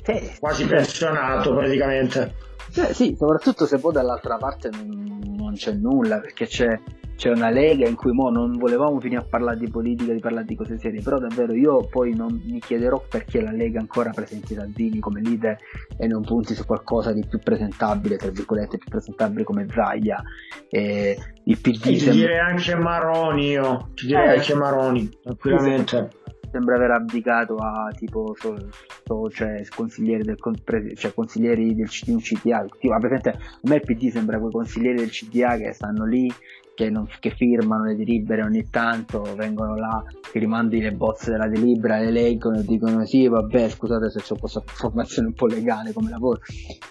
eh, 0.04 0.36
quasi 0.40 0.66
pensionato 0.66 1.54
praticamente. 1.56 2.36
Eh, 2.76 2.94
sì, 2.94 3.16
soprattutto 3.18 3.66
se 3.66 3.80
poi 3.80 3.94
dall'altra 3.94 4.38
parte 4.38 4.70
non, 4.70 5.20
non 5.38 5.54
c'è 5.54 5.72
nulla, 5.74 6.20
perché 6.20 6.46
c'è 6.48 6.80
c'è 7.22 7.30
una 7.30 7.52
lega 7.52 7.88
in 7.88 7.94
cui 7.94 8.14
mo 8.14 8.32
non 8.32 8.58
volevamo 8.58 9.00
finire 9.00 9.22
a 9.22 9.24
parlare 9.24 9.60
di 9.60 9.70
politica, 9.70 10.12
di 10.12 10.20
parlare 10.20 10.44
di 10.44 10.56
cose 10.56 10.80
serie, 10.80 11.04
però 11.04 11.20
davvero 11.20 11.54
io 11.54 11.86
poi 11.88 12.16
non 12.16 12.42
mi 12.46 12.58
chiederò 12.58 13.00
perché 13.08 13.40
la 13.42 13.52
Lega 13.52 13.80
ancora 13.80 14.10
presenti 14.10 14.56
Salvini 14.56 14.98
come 14.98 15.22
leader 15.22 15.56
e 16.00 16.08
non 16.08 16.24
punti 16.24 16.56
su 16.56 16.66
qualcosa 16.66 17.14
di 17.14 17.24
più 17.30 17.38
presentabile, 17.38 18.18
tra 18.18 18.32
virgolette, 18.32 18.80
più 18.80 18.90
presentabile 18.90 19.44
come 19.44 19.68
Zaia. 19.70 20.20
E 20.68 21.16
il 21.44 21.60
PD 21.62 21.86
e 21.86 21.98
ti 21.98 22.10
direi 22.10 22.40
anche 22.40 22.74
Maroni 22.74 23.50
io, 23.50 23.92
ti 23.94 24.08
direi 24.08 24.26
eh, 24.26 24.38
anche 24.38 24.56
Maroni, 24.56 25.10
tranquillamente. 25.22 26.10
Sembra 26.52 26.76
aver 26.76 26.92
abdicato 26.92 27.56
a 27.58 27.94
tipo 27.96 28.36
so, 28.38 28.58
so, 29.06 29.30
cioè, 29.30 29.64
consiglieri 29.74 30.24
del 30.24 30.38
cioè, 30.96 31.14
consiglieri 31.14 31.76
del 31.76 31.88
CDA. 31.88 32.66
Tipo, 32.80 32.94
a 32.94 33.00
me 33.62 33.76
il 33.76 33.82
PD 33.82 34.10
sembra 34.10 34.40
quei 34.40 34.52
consiglieri 34.52 34.98
del 34.98 35.12
CDA 35.12 35.56
che 35.56 35.72
stanno 35.72 36.06
lì 36.06 36.30
che, 36.82 36.90
non, 36.90 37.08
che, 37.20 37.30
firmano 37.30 37.86
le 37.86 37.96
delibere 37.96 38.42
ogni 38.42 38.68
tanto, 38.70 39.22
vengono 39.36 39.76
là, 39.76 40.04
ti 40.32 40.40
rimandi 40.40 40.82
le 40.82 40.92
bozze 40.92 41.30
della 41.30 41.48
delibera, 41.48 42.00
le 42.00 42.10
leggono 42.10 42.60
e 42.60 42.64
dicono 42.64 43.06
sì, 43.06 43.28
vabbè, 43.28 43.70
scusate 43.70 44.10
se 44.10 44.22
ho 44.28 44.38
questa 44.38 44.64
formazione 44.66 45.28
un 45.28 45.34
po' 45.36 45.46
legale 45.46 45.94
come 45.94 46.10
lavoro, 46.10 46.40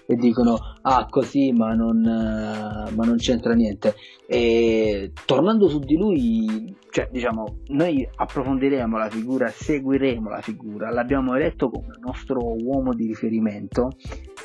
e 0.07 0.15
dicono 0.15 0.57
ah 0.83 1.07
così 1.11 1.51
ma 1.51 1.75
non, 1.75 1.99
uh, 1.99 2.95
ma 2.95 3.05
non 3.05 3.17
c'entra 3.17 3.55
niente. 3.55 3.95
E 4.27 5.13
tornando 5.27 5.69
su 5.69 5.81
di 5.81 5.97
lui, 5.97 6.77
cioè 6.91 7.09
diciamo, 7.11 7.61
noi 7.69 8.09
approfondiremo 8.15 8.99
la 8.99 9.09
figura, 9.09 9.49
seguiremo 9.49 10.29
la 10.29 10.41
figura, 10.41 10.91
l'abbiamo 10.91 11.35
eletto 11.35 11.71
come 11.71 11.97
nostro 12.01 12.41
uomo 12.41 12.95
di 12.95 13.07
riferimento 13.07 13.93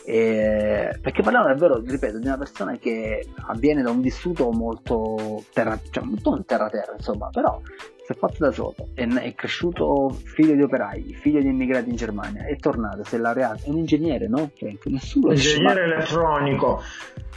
eh, 0.06 0.98
perché 1.02 1.24
parliamo 1.24 1.48
davvero, 1.48 1.80
ripeto, 1.80 2.20
di 2.20 2.28
una 2.28 2.38
persona 2.38 2.78
che 2.78 3.28
avviene 3.48 3.82
da 3.82 3.90
un 3.90 4.02
vissuto 4.02 4.52
molto 4.52 5.44
terra, 5.52 5.80
cioè 5.90 6.04
non 6.04 6.46
terra 6.46 6.70
terra, 6.70 6.94
insomma, 6.96 7.30
però 7.30 7.60
si 8.06 8.12
è 8.12 8.16
fatto 8.16 8.36
da 8.38 8.52
solo, 8.52 8.76
è, 8.94 9.08
è, 9.08 9.34
cresciuto 9.34 10.10
figlio 10.10 10.54
di 10.54 10.62
operai, 10.62 11.18
figlio 11.20 11.42
di 11.42 11.48
immigrati 11.48 11.90
in 11.90 11.96
Germania, 11.96 12.46
è 12.46 12.56
tornato, 12.58 13.04
si 13.04 13.16
è 13.16 13.18
laureato, 13.18 13.66
è 13.66 13.70
un 13.70 13.78
ingegnere, 13.78 14.28
no? 14.28 14.52
Cioè, 14.56 14.76
nessuno 14.86 15.32
ingegnere 15.32 15.84
elettronico. 15.84 16.82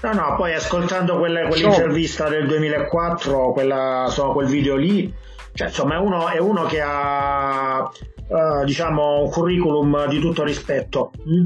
No, 0.03 0.13
no, 0.13 0.35
poi 0.37 0.55
ascoltando 0.55 1.19
quelle, 1.19 1.47
quell'intervista 1.49 2.29
del 2.29 2.47
2004, 2.47 3.53
quella, 3.53 4.05
insomma, 4.07 4.33
quel 4.33 4.47
video 4.47 4.77
lì, 4.77 5.13
cioè, 5.55 5.69
insomma, 5.69 5.95
è 5.95 5.99
uno, 5.99 6.29
è 6.29 6.39
uno 6.39 6.65
che 6.65 6.81
ha, 6.81 7.91
uh, 8.29 8.65
diciamo, 8.65 9.23
un 9.23 9.31
curriculum 9.31 10.07
di 10.07 10.21
tutto 10.21 10.45
rispetto. 10.45 11.13
Mm? 11.29 11.45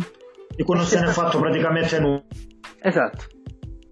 di 0.54 0.62
cui 0.64 0.76
non 0.76 0.85
se 0.85 1.00
ne 1.00 1.08
è 1.08 1.12
fatto 1.12 1.38
praticamente 1.38 1.98
nulla. 1.98 2.22
Esatto. 2.80 3.26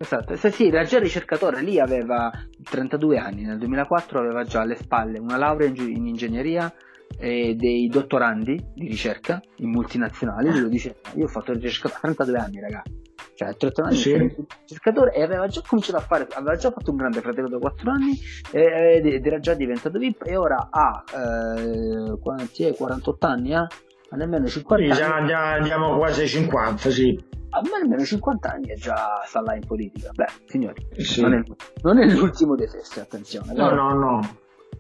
Esatto, 0.02 0.34
se 0.34 0.50
sì, 0.50 0.68
era 0.68 0.82
già 0.84 0.98
ricercatore, 0.98 1.60
lì 1.60 1.78
aveva 1.78 2.32
32 2.64 3.18
anni, 3.18 3.42
nel 3.42 3.58
2004 3.58 4.18
aveva 4.18 4.44
già 4.44 4.62
alle 4.62 4.76
spalle 4.76 5.18
una 5.18 5.36
laurea 5.36 5.68
in, 5.68 5.76
in 5.76 6.06
ingegneria 6.06 6.72
e 7.18 7.54
dei 7.54 7.86
dottorandi 7.86 8.68
di 8.74 8.88
ricerca 8.88 9.42
in 9.56 9.68
multinazionali, 9.68 10.48
lui 10.48 10.60
lo 10.60 10.68
diceva, 10.68 10.94
io 11.16 11.24
ho 11.26 11.28
fatto 11.28 11.52
il 11.52 11.60
ricercatore 11.60 12.12
a 12.12 12.14
32 12.14 12.38
anni 12.38 12.60
ragazzi, 12.60 13.02
cioè 13.34 13.48
a 13.48 13.52
32 13.52 13.84
anni 13.84 13.96
sì. 13.96 14.46
ricercatore 14.62 15.12
e 15.12 15.22
aveva 15.22 15.46
già 15.48 15.60
cominciato 15.66 15.98
a 15.98 16.00
fare, 16.00 16.26
aveva 16.32 16.56
già 16.56 16.70
fatto 16.70 16.90
un 16.92 16.96
grande 16.96 17.20
fratello 17.20 17.48
da 17.50 17.58
4 17.58 17.90
anni 17.90 18.18
ed 18.52 19.26
era 19.26 19.38
già 19.38 19.52
diventato 19.52 19.98
VIP 19.98 20.22
e 20.24 20.34
ora 20.34 20.68
ha 20.70 21.04
eh, 21.58 22.18
48 22.18 23.26
anni, 23.26 23.52
eh? 23.52 23.66
ma 24.08 24.16
nemmeno 24.16 24.46
50 24.46 24.94
sì, 24.94 25.02
anni. 25.02 25.12
Andiamo, 25.12 25.44
andiamo 25.44 25.96
quasi 25.98 26.22
ai 26.22 26.28
50, 26.28 26.88
sì. 26.88 27.38
A 27.50 27.60
me 27.62 27.70
almeno 27.82 28.04
50 28.04 28.50
anni 28.50 28.70
e 28.70 28.76
già 28.76 29.22
sta 29.26 29.40
là 29.40 29.54
in 29.54 29.66
politica. 29.66 30.10
Beh, 30.12 30.28
signori, 30.46 30.86
sì. 30.98 31.20
non, 31.20 31.34
è, 31.34 31.42
non, 31.82 31.98
è, 31.98 32.06
l'ultimo 32.06 32.54
dei 32.54 32.68
fessi, 32.68 33.00
attenzione. 33.00 33.52
No, 33.52 33.70
no, 33.70 33.92
no. 33.94 34.36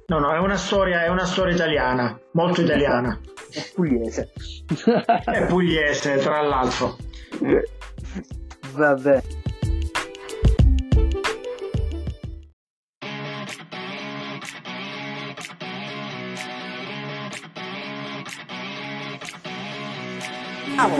No, 0.06 0.18
no, 0.18 0.32
è 0.32 0.38
una 0.38 0.56
storia, 0.56 1.04
è 1.04 1.08
una 1.08 1.24
storia 1.24 1.54
italiana, 1.54 2.18
molto 2.32 2.62
italiana. 2.62 3.18
È 3.50 3.70
pugliese. 3.74 4.32
è 5.24 5.46
pugliese, 5.46 6.16
tra 6.18 6.40
l'altro. 6.42 6.96
Vabbè. 8.72 9.22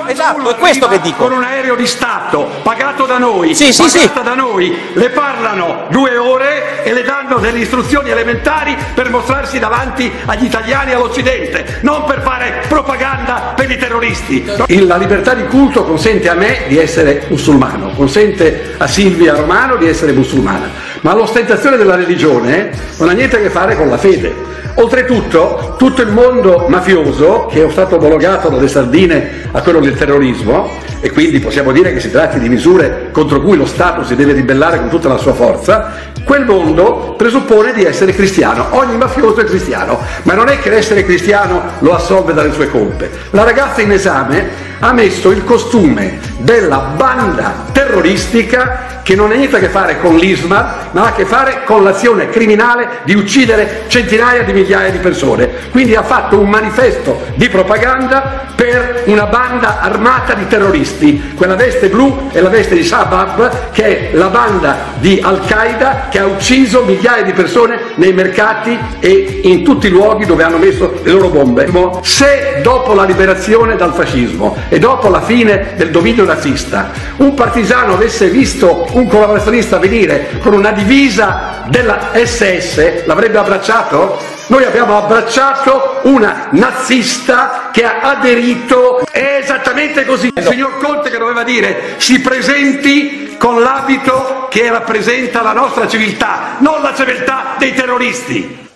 Esatto, 0.07 0.51
è 0.51 0.57
questo 0.57 0.89
che 0.89 1.01
dico. 1.01 1.25
Con 1.25 1.33
un 1.33 1.43
aereo 1.43 1.75
di 1.75 1.87
Stato 1.87 2.49
pagato 2.63 3.07
da 3.07 3.19
noi, 3.19 3.55
sì, 3.55 3.73
sì, 3.73 3.89
sì. 3.89 4.11
da 4.13 4.35
noi, 4.35 4.77
le 4.93 5.11
parlano 5.11 5.87
due 5.91 6.17
ore 6.17 6.83
e 6.83 6.93
le 6.93 7.03
danno 7.03 7.39
delle 7.39 7.59
istruzioni 7.59 8.11
elementari 8.11 8.77
per 8.95 9.11
mostrarsi 9.11 9.59
davanti 9.59 10.11
agli 10.27 10.45
italiani 10.45 10.91
e 10.91 10.95
all'Occidente, 10.95 11.79
non 11.83 12.05
per 12.05 12.23
fare 12.23 12.65
propaganda 12.69 13.53
per 13.55 13.71
i 13.71 13.77
terroristi. 13.77 14.45
La 14.87 14.97
libertà 14.97 15.35
di 15.35 15.45
culto 15.47 15.85
consente 15.85 16.29
a 16.29 16.35
me 16.35 16.65
di 16.69 16.79
essere 16.79 17.27
musulmano, 17.29 17.91
consente 17.95 18.75
a 18.77 18.87
Silvia 18.87 19.35
Romano 19.35 19.77
di 19.77 19.87
essere 19.87 20.13
musulmana, 20.13 20.71
ma 21.03 21.15
l'ostentazione 21.15 21.77
della 21.77 21.97
religione 21.97 22.71
non 22.99 23.09
ha 23.09 23.13
niente 23.13 23.37
a 23.37 23.41
che 23.41 23.51
fare 23.51 23.77
con 23.77 23.89
la 23.89 23.99
fede. 23.99 24.50
Oltretutto, 24.75 25.75
tutto 25.77 26.03
il 26.03 26.09
mondo 26.09 26.67
mafioso, 26.69 27.47
che 27.51 27.67
è 27.67 27.71
stato 27.71 27.97
omologato 27.97 28.49
dalle 28.49 28.69
sardine 28.69 29.49
a 29.51 29.61
quello 29.63 29.81
del 29.81 29.97
terrorismo, 29.97 30.71
e 31.01 31.11
quindi 31.11 31.39
possiamo 31.41 31.73
dire 31.73 31.93
che 31.93 32.01
si 32.01 32.11
tratti 32.11 32.39
di 32.39 32.49
misure 32.49 33.09
contro 33.11 33.41
cui 33.41 33.57
lo 33.57 33.67
Stato 33.67 34.05
si 34.05 34.15
deve 34.15 34.33
ribellare 34.33 34.79
con 34.79 34.89
tutta 34.89 35.09
la 35.09 35.17
sua 35.17 35.33
forza, 35.33 35.93
quel 36.25 36.45
mondo 36.45 37.15
presuppone 37.17 37.73
di 37.73 37.85
essere 37.85 38.15
cristiano. 38.15 38.67
Ogni 38.71 38.97
mafioso 38.97 39.41
è 39.41 39.45
cristiano, 39.45 39.99
ma 40.23 40.35
non 40.35 40.49
è 40.49 40.59
che 40.59 40.71
l'essere 40.71 41.05
cristiano 41.05 41.63
lo 41.79 41.95
assolve 41.95 42.35
dalle 42.35 42.53
sue 42.53 42.71
colpe. 42.71 43.11
La 43.31 43.45
ragazza 43.45 43.81
in 43.81 43.93
esame 43.93 44.69
ha 44.81 44.93
messo 44.93 45.31
il 45.31 45.45
costume 45.45 46.19
della 46.39 46.93
banda 46.97 47.67
terroristica 47.73 49.01
che 49.03 49.15
non 49.15 49.31
ha 49.31 49.35
niente 49.35 49.57
a 49.57 49.59
che 49.59 49.69
fare 49.69 49.99
con 49.99 50.17
l'ISMA, 50.17 50.75
ma 50.93 51.03
ha 51.03 51.07
a 51.07 51.13
che 51.13 51.25
fare 51.25 51.65
con 51.65 51.83
l'azione 51.83 52.29
criminale 52.29 53.01
di 53.05 53.15
uccidere 53.15 53.83
centinaia 53.89 54.43
di 54.43 54.53
migliaia 54.53 54.91
di 54.91 54.99
persone. 54.99 55.49
Quindi 55.71 55.97
ha 55.97 56.03
fatto 56.03 56.39
un 56.39 56.49
manifesto 56.49 57.21
di 57.35 57.49
propaganda 57.49 58.49
per 58.55 59.03
una 59.07 59.25
banda 59.25 59.81
armata 59.81 60.35
di 60.35 60.47
terroristi. 60.47 61.33
Quella 61.35 61.57
veste 61.57 61.89
blu 61.89 62.29
è 62.31 62.41
la 62.41 62.51
veste 62.51 62.75
di 62.75 62.85
Shabab, 63.01 63.71
che 63.73 64.11
è 64.11 64.15
la 64.15 64.27
banda 64.27 64.77
di 64.99 65.21
Al-Qaeda 65.23 66.09
che 66.11 66.19
ha 66.19 66.27
ucciso 66.27 66.83
migliaia 66.85 67.23
di 67.23 67.33
persone 67.33 67.79
nei 67.95 68.13
mercati 68.13 68.79
e 68.99 69.41
in 69.45 69.65
tutti 69.65 69.87
i 69.87 69.91
luoghi 69.91 70.27
dove 70.27 70.43
hanno 70.43 70.59
messo 70.59 71.01
le 71.03 71.11
loro 71.11 71.29
bombe. 71.29 71.69
Se 72.03 72.61
dopo 72.63 72.93
la 72.93 73.05
liberazione 73.05 73.77
dal 73.77 73.95
fascismo 73.95 74.55
e 74.69 74.79
dopo 74.79 75.09
la 75.09 75.23
fine 75.23 75.73
del 75.77 75.91
dominio 75.91 76.25
nazista 76.25 76.91
un 77.17 77.33
partigiano 77.33 77.95
avesse 77.95 78.29
visto 78.29 78.87
un 78.93 79.09
collaborazionista 79.09 79.79
venire 79.79 80.29
con 80.41 80.53
una 80.53 80.73
divisa 80.73 81.65
della 81.69 82.11
SS, 82.13 83.07
l'avrebbe 83.07 83.39
abbracciato? 83.39 84.40
Noi 84.51 84.65
abbiamo 84.65 84.97
abbracciato 84.97 86.01
una 86.09 86.49
nazista 86.51 87.71
che 87.71 87.85
ha 87.85 88.01
aderito, 88.01 89.07
è 89.09 89.39
esattamente 89.41 90.05
così. 90.05 90.33
Il 90.35 90.43
signor 90.43 90.79
Conte 90.79 91.09
che 91.09 91.19
doveva 91.19 91.45
dire 91.45 91.95
si 91.99 92.21
presenti 92.21 93.37
con 93.39 93.63
l'abito 93.63 94.49
che 94.51 94.69
rappresenta 94.69 95.43
la 95.43 95.53
nostra 95.53 95.87
civiltà, 95.87 96.57
non 96.59 96.83
la 96.83 96.93
civiltà 96.93 97.55
dei 97.59 97.73
terroristi. 97.75 98.69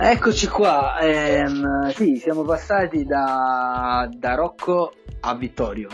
Eccoci 0.00 0.46
qua, 0.46 0.96
ehm, 1.00 1.90
sì, 1.90 2.20
siamo 2.22 2.44
passati 2.44 3.02
da, 3.02 4.08
da 4.08 4.34
Rocco 4.36 4.92
a 5.20 5.34
Vittorio. 5.34 5.88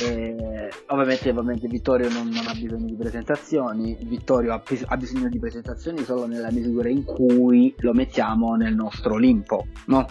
Eh, 0.00 0.70
ovviamente, 0.88 1.30
ovviamente, 1.30 1.66
Vittorio 1.66 2.08
non, 2.08 2.28
non, 2.28 2.46
ha 2.46 2.54
bisogno 2.54 2.86
di 2.86 2.96
presentazioni, 2.96 3.96
Vittorio 4.02 4.52
ha, 4.52 4.62
ha, 4.86 4.96
bisogno 4.96 5.28
di 5.28 5.38
presentazioni 5.38 6.04
solo 6.04 6.26
nella 6.26 6.52
misura 6.52 6.88
in 6.88 7.04
cui 7.04 7.74
lo 7.78 7.92
mettiamo 7.92 8.54
nel 8.54 8.74
nostro 8.74 9.14
Olimpo, 9.14 9.66
no? 9.86 10.06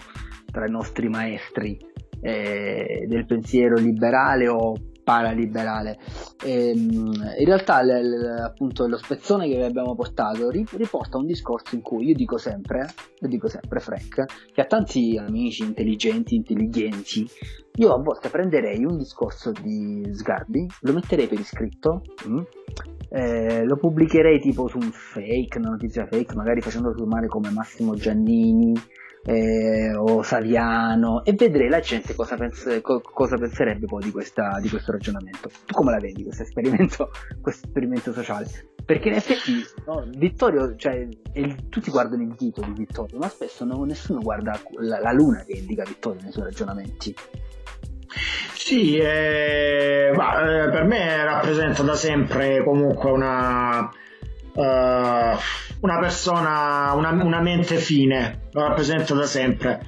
tra 0.50 0.66
i 0.66 0.70
nostri 0.70 1.08
maestri 1.08 1.78
eh, 2.20 3.06
del 3.08 3.26
pensiero 3.26 3.76
liberale 3.76 4.48
o 4.48 4.74
paraliberale. 5.08 5.98
E, 6.44 6.68
ehm, 6.68 7.12
in 7.38 7.44
realtà 7.46 7.82
l, 7.82 7.88
l, 7.88 8.40
appunto 8.44 8.86
lo 8.86 8.98
spezzone 8.98 9.48
che 9.48 9.56
vi 9.56 9.62
abbiamo 9.62 9.94
portato 9.94 10.50
riporta 10.50 11.16
un 11.16 11.24
discorso 11.24 11.76
in 11.76 11.80
cui 11.80 12.08
io 12.08 12.14
dico 12.14 12.36
sempre, 12.36 12.86
io 13.20 13.28
dico 13.28 13.48
sempre 13.48 13.80
Frank, 13.80 14.24
che 14.52 14.60
a 14.60 14.66
tanti 14.66 15.16
amici 15.16 15.62
intelligenti, 15.62 16.34
intelligenti, 16.34 17.26
io 17.76 17.94
a 17.94 18.02
volte 18.02 18.28
prenderei 18.28 18.84
un 18.84 18.98
discorso 18.98 19.50
di 19.50 20.06
Sgarbi, 20.12 20.66
lo 20.80 20.92
metterei 20.92 21.26
per 21.26 21.38
iscritto, 21.38 22.02
mm, 22.28 22.40
eh, 23.08 23.64
lo 23.64 23.76
pubblicherei 23.76 24.40
tipo 24.40 24.68
su 24.68 24.76
un 24.76 24.90
fake, 24.92 25.56
una 25.56 25.70
notizia 25.70 26.06
fake, 26.06 26.34
magari 26.34 26.60
facendo 26.60 26.92
firmare 26.92 27.28
come 27.28 27.50
Massimo 27.50 27.94
Giannini, 27.94 28.74
eh, 29.24 29.94
o 29.94 30.22
Saviano 30.22 31.24
e 31.24 31.32
vedrei 31.32 31.68
la 31.68 31.80
gente 31.80 32.14
cosa, 32.14 32.36
pens- 32.36 32.80
co- 32.82 33.00
cosa 33.00 33.36
penserebbe 33.36 33.86
poi 33.86 34.02
di, 34.02 34.10
questa, 34.10 34.58
di, 34.60 34.68
questo 34.68 34.92
ragionamento. 34.92 35.50
Tu 35.66 35.74
come 35.74 35.90
la 35.90 35.98
vedi 35.98 36.22
questo 36.22 36.42
esperimento, 36.42 37.10
questo 37.40 37.66
esperimento 37.66 38.12
sociale? 38.12 38.46
Perché 38.84 39.08
in 39.08 39.14
effetti 39.14 39.62
no, 39.86 40.04
Vittorio, 40.16 40.74
cioè, 40.76 41.06
il, 41.34 41.68
tutti 41.68 41.90
guardano 41.90 42.22
il 42.22 42.34
dito 42.34 42.62
di 42.62 42.72
Vittorio, 42.72 43.18
ma 43.18 43.28
spesso 43.28 43.64
no, 43.64 43.84
nessuno 43.84 44.20
guarda 44.20 44.58
la, 44.78 44.98
la, 45.00 45.12
luna 45.12 45.44
che 45.44 45.52
indica 45.52 45.84
Vittorio 45.84 46.22
nei 46.22 46.32
suoi 46.32 46.44
ragionamenti. 46.44 47.14
Sì, 48.54 48.96
eh, 48.96 50.10
ma, 50.14 50.40
eh, 50.40 50.70
per 50.70 50.84
me 50.84 51.22
rappresenta 51.24 51.82
da 51.82 51.94
sempre 51.94 52.64
comunque 52.64 53.10
una 53.10 53.90
uh, 54.58 55.38
una 55.80 55.98
persona, 56.00 56.92
una, 56.94 57.10
una, 57.10 57.40
mente 57.40 57.76
fine, 57.76 58.48
lo 58.52 58.66
rappresenta 58.66 59.14
da 59.14 59.24
sempre. 59.24 59.80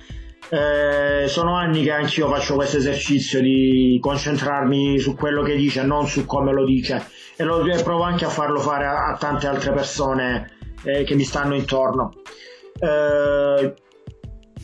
Eh, 0.52 1.28
sono 1.28 1.54
anni 1.54 1.84
che 1.84 1.92
anch'io 1.92 2.28
faccio 2.28 2.56
questo 2.56 2.78
esercizio 2.78 3.40
di 3.40 3.98
concentrarmi 4.00 4.98
su 4.98 5.14
quello 5.14 5.42
che 5.42 5.54
dice, 5.54 5.82
non 5.84 6.06
su 6.06 6.26
come 6.26 6.52
lo 6.52 6.64
dice, 6.64 7.06
e, 7.36 7.44
lo, 7.44 7.64
e 7.64 7.82
provo 7.82 8.02
anche 8.02 8.24
a 8.24 8.30
farlo 8.30 8.58
fare 8.58 8.84
a, 8.86 9.10
a 9.10 9.16
tante 9.16 9.46
altre 9.46 9.72
persone 9.72 10.56
eh, 10.82 11.04
che 11.04 11.14
mi 11.14 11.22
stanno 11.22 11.54
intorno. 11.54 12.12
Eh, 12.80 13.74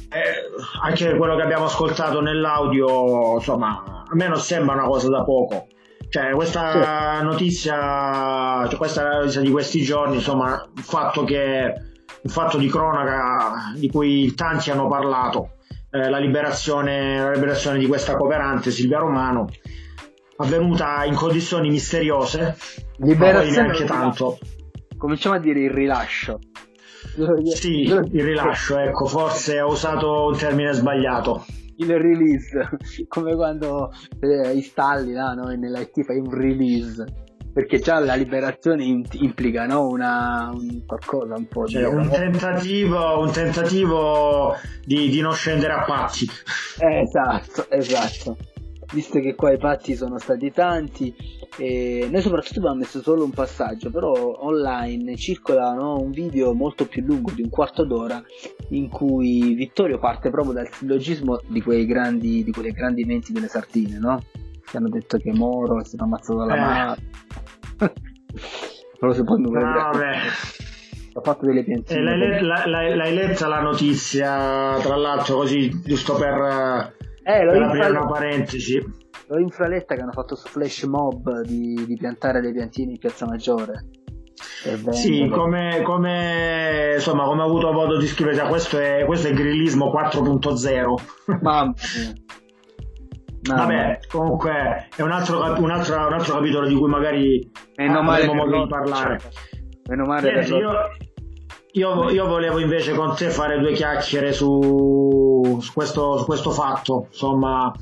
eh 0.08 0.34
anche 0.82 1.16
quello 1.16 1.36
che 1.36 1.42
abbiamo 1.42 1.66
ascoltato 1.66 2.20
nell'audio, 2.20 3.34
insomma, 3.34 4.04
a 4.08 4.14
me 4.14 4.28
non 4.28 4.38
sembra 4.38 4.74
una 4.74 4.86
cosa 4.86 5.08
da 5.08 5.22
poco 5.22 5.66
cioè, 6.08 6.30
questa 6.32 7.18
sì. 7.18 7.24
notizia, 7.24 8.66
cioè 8.68 8.76
questa 8.76 9.08
notizia 9.08 9.40
di 9.40 9.50
questi 9.50 9.82
giorni, 9.82 10.16
insomma, 10.16 10.66
un 10.74 10.82
fatto 10.82 11.24
che 11.24 11.72
un 12.22 12.30
fatto 12.30 12.58
di 12.58 12.68
cronaca 12.68 13.72
di 13.76 13.88
cui 13.88 14.34
tanti 14.34 14.70
hanno 14.70 14.88
parlato, 14.88 15.56
eh, 15.90 16.08
la, 16.08 16.18
liberazione, 16.18 17.18
la 17.18 17.32
liberazione 17.32 17.78
di 17.78 17.86
questa 17.86 18.16
cooperante 18.16 18.70
Silvia 18.70 18.98
Romano, 18.98 19.48
avvenuta 20.38 21.04
in 21.04 21.14
condizioni 21.14 21.70
misteriose, 21.70 22.56
liberazione 22.98 23.62
neanche 23.62 23.84
tanto. 23.84 24.38
Cominciamo 24.96 25.36
a 25.36 25.38
dire 25.38 25.60
il 25.60 25.70
rilascio. 25.70 26.38
Sì, 27.44 27.82
il 27.82 28.24
rilascio, 28.24 28.78
ecco, 28.78 29.06
forse 29.06 29.60
ho 29.60 29.70
usato 29.70 30.26
un 30.26 30.36
termine 30.36 30.72
sbagliato 30.72 31.44
il 31.76 31.98
release, 31.98 32.68
come 33.08 33.34
quando 33.34 33.90
eh, 34.20 34.52
installi 34.52 35.12
no, 35.12 35.34
no, 35.34 35.44
nell'IT 35.48 36.04
fai 36.04 36.18
un 36.18 36.30
release. 36.30 37.24
Perché 37.52 37.78
già 37.78 37.98
la 38.00 38.16
liberazione 38.16 38.84
implica 38.84 39.64
no? 39.64 39.86
Una, 39.86 40.50
un 40.52 40.84
qualcosa 40.84 41.36
un 41.38 41.46
po' 41.48 41.66
cioè, 41.66 41.88
di... 41.88 41.94
Un 41.94 42.10
tentativo, 42.10 43.20
un 43.20 43.32
tentativo 43.32 44.54
di, 44.84 45.08
di 45.08 45.20
non 45.22 45.32
scendere 45.32 45.72
a 45.72 45.84
pazzi. 45.84 46.26
esatto, 46.78 47.70
esatto 47.70 48.36
visto 48.92 49.20
che 49.20 49.34
qua 49.34 49.52
i 49.52 49.58
patti 49.58 49.94
sono 49.94 50.18
stati 50.18 50.50
tanti 50.50 51.14
e 51.58 52.08
noi 52.10 52.20
soprattutto 52.20 52.58
abbiamo 52.58 52.76
messo 52.76 53.00
solo 53.02 53.24
un 53.24 53.30
passaggio 53.30 53.90
però 53.90 54.12
online 54.12 55.16
circola 55.16 55.72
no, 55.72 55.98
un 55.98 56.10
video 56.10 56.52
molto 56.54 56.86
più 56.86 57.02
lungo 57.02 57.32
di 57.32 57.42
un 57.42 57.48
quarto 57.48 57.84
d'ora 57.84 58.22
in 58.70 58.88
cui 58.88 59.54
Vittorio 59.54 59.98
parte 59.98 60.30
proprio 60.30 60.52
dal 60.52 60.68
sillogismo 60.70 61.40
di 61.46 61.62
quei 61.62 61.86
grandi 61.86 62.44
di 62.44 62.52
quelle 62.52 62.72
grandi 62.72 63.04
menti 63.04 63.32
delle 63.32 63.48
sardine 63.48 63.98
no? 63.98 64.22
che 64.64 64.76
hanno 64.76 64.88
detto 64.88 65.18
che 65.18 65.32
Moro 65.32 65.80
è 65.80 65.84
stato 65.84 66.04
ammazzato 66.04 66.38
dalla 66.38 66.54
eh. 66.54 66.60
mano 66.60 66.96
però 68.98 69.12
secondo 69.12 69.50
me 69.50 69.60
no, 69.62 69.90
ho 71.14 71.20
fatto 71.22 71.46
delle 71.46 71.64
piantine 71.64 72.02
l'hai, 72.02 72.40
l'hai, 72.42 72.94
l'hai 72.94 73.14
letta 73.14 73.48
la 73.48 73.60
notizia 73.60 74.78
tra 74.80 74.96
l'altro 74.96 75.36
così 75.36 75.80
giusto 75.82 76.14
per 76.14 76.95
eh, 77.26 77.64
aprire 77.64 77.88
una 77.90 78.06
parentesi. 78.06 78.80
L'ho 79.28 79.38
infraletta 79.38 79.94
che 79.94 80.02
hanno 80.02 80.12
fatto 80.12 80.36
su 80.36 80.46
flash 80.46 80.84
mob 80.84 81.40
di, 81.40 81.84
di 81.86 81.96
piantare 81.96 82.40
dei 82.40 82.52
piantini 82.52 82.92
in 82.92 82.98
Piazza 82.98 83.26
Maggiore. 83.26 83.88
Sì, 84.90 85.28
come, 85.32 85.82
come, 85.82 86.92
insomma, 86.94 87.24
come 87.24 87.42
ho 87.42 87.46
avuto 87.46 87.72
modo 87.72 87.96
di 87.98 88.06
scrivere, 88.06 88.46
questo 88.48 88.78
è, 88.78 89.04
questo 89.06 89.28
è 89.28 89.32
grillismo 89.32 89.92
4.0. 89.92 91.40
Mamma 91.40 91.74
Vabbè, 93.54 94.00
comunque 94.08 94.88
è 94.96 95.02
un 95.02 95.12
altro, 95.12 95.38
un, 95.38 95.70
altro, 95.70 95.96
un 95.96 96.12
altro, 96.12 96.34
capitolo 96.34 96.66
di 96.66 96.74
cui 96.74 96.88
magari 96.88 97.50
Meno 97.76 98.00
avremo 98.00 98.34
modo 98.34 98.62
di 98.62 98.68
parlare. 98.68 99.20
Meno 99.88 100.04
male 100.04 100.32
Niente, 100.32 100.54
io, 100.54 100.72
io, 101.72 102.10
io, 102.10 102.26
volevo 102.26 102.58
invece 102.58 102.92
con 102.94 103.14
te 103.14 103.30
fare 103.30 103.58
due 103.60 103.72
chiacchiere 103.72 104.32
su, 104.32 105.25
su, 105.60 105.72
questo, 105.72 106.18
su 106.18 106.24
questo, 106.24 106.50
fatto, 106.50 107.06
insomma, 107.10 107.72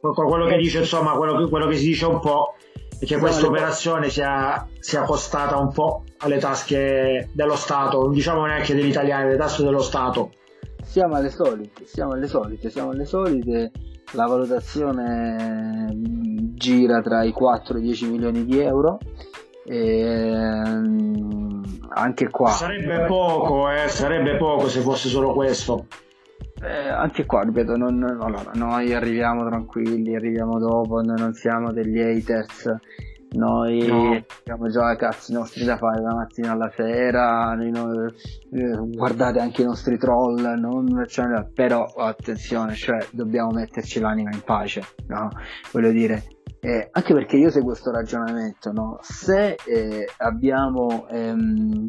quello 0.00 0.46
che 0.46 0.56
dice, 0.56 0.78
insomma, 0.78 1.12
quello 1.12 1.36
che, 1.36 1.48
quello 1.48 1.66
che 1.66 1.76
si 1.76 1.86
dice 1.86 2.06
un 2.06 2.20
po' 2.20 2.54
è 2.98 3.04
che 3.04 3.18
questa 3.18 3.46
operazione 3.46 4.10
sia, 4.10 4.66
sia, 4.78 5.02
costata 5.02 5.56
un 5.56 5.72
po' 5.72 6.04
alle 6.18 6.38
tasche 6.38 7.30
dello 7.32 7.56
Stato, 7.56 8.00
non 8.00 8.12
diciamo 8.12 8.44
neanche 8.44 8.74
degli 8.74 8.88
italiani, 8.88 9.24
alle 9.24 9.36
tasche 9.36 9.62
dello 9.62 9.80
Stato. 9.80 10.32
Siamo 10.82 11.14
alle 11.14 11.30
solite, 11.30 11.86
siamo 11.86 12.12
alle 12.12 12.26
solite, 12.26 12.68
siamo 12.70 12.90
alle 12.90 13.04
solite, 13.04 13.70
la 14.12 14.26
valutazione 14.26 15.88
gira 16.54 17.00
tra 17.00 17.22
i 17.22 17.32
4 17.32 17.76
e 17.76 17.80
i 17.80 17.82
10 17.82 18.10
milioni 18.10 18.44
di 18.44 18.58
euro. 18.58 18.98
E, 19.64 20.40
anche 21.90 22.28
qua. 22.30 22.50
Sarebbe 22.50 23.04
poco 23.06 23.70
eh, 23.70 23.88
sarebbe 23.88 24.36
poco 24.36 24.68
se 24.68 24.80
fosse 24.80 25.08
solo 25.08 25.32
questo. 25.32 25.86
Eh, 26.62 26.88
anche 26.88 27.24
qua 27.24 27.42
ripeto 27.42 27.74
non, 27.76 28.02
allora, 28.20 28.50
noi 28.52 28.92
arriviamo 28.92 29.48
tranquilli 29.48 30.14
arriviamo 30.14 30.58
dopo 30.58 31.00
noi 31.00 31.18
non 31.18 31.32
siamo 31.32 31.72
degli 31.72 31.98
haters 31.98 32.70
noi 33.32 33.86
no. 33.86 34.24
abbiamo 34.40 34.68
già 34.68 34.92
i 34.92 34.96
cazzi 34.96 35.32
nostri 35.32 35.64
da 35.64 35.76
fare 35.76 36.00
la 36.00 36.14
mattina 36.14 36.52
alla 36.52 36.70
sera 36.74 37.54
noi, 37.54 38.12
eh, 38.52 38.76
guardate 38.96 39.38
anche 39.38 39.62
i 39.62 39.66
nostri 39.66 39.98
troll 39.98 40.40
non, 40.58 41.04
cioè, 41.06 41.46
però 41.52 41.84
attenzione 41.84 42.74
cioè 42.74 43.06
dobbiamo 43.12 43.50
metterci 43.50 44.00
l'anima 44.00 44.30
in 44.32 44.42
pace 44.42 44.82
no? 45.06 45.28
voglio 45.72 45.90
dire 45.90 46.24
eh, 46.62 46.88
anche 46.92 47.14
perché 47.14 47.36
io 47.36 47.48
seguo 47.48 47.70
questo 47.70 47.90
ragionamento, 47.90 48.70
no? 48.70 48.98
se 49.00 49.56
eh, 49.64 50.06
abbiamo 50.18 51.08
ehm, 51.08 51.86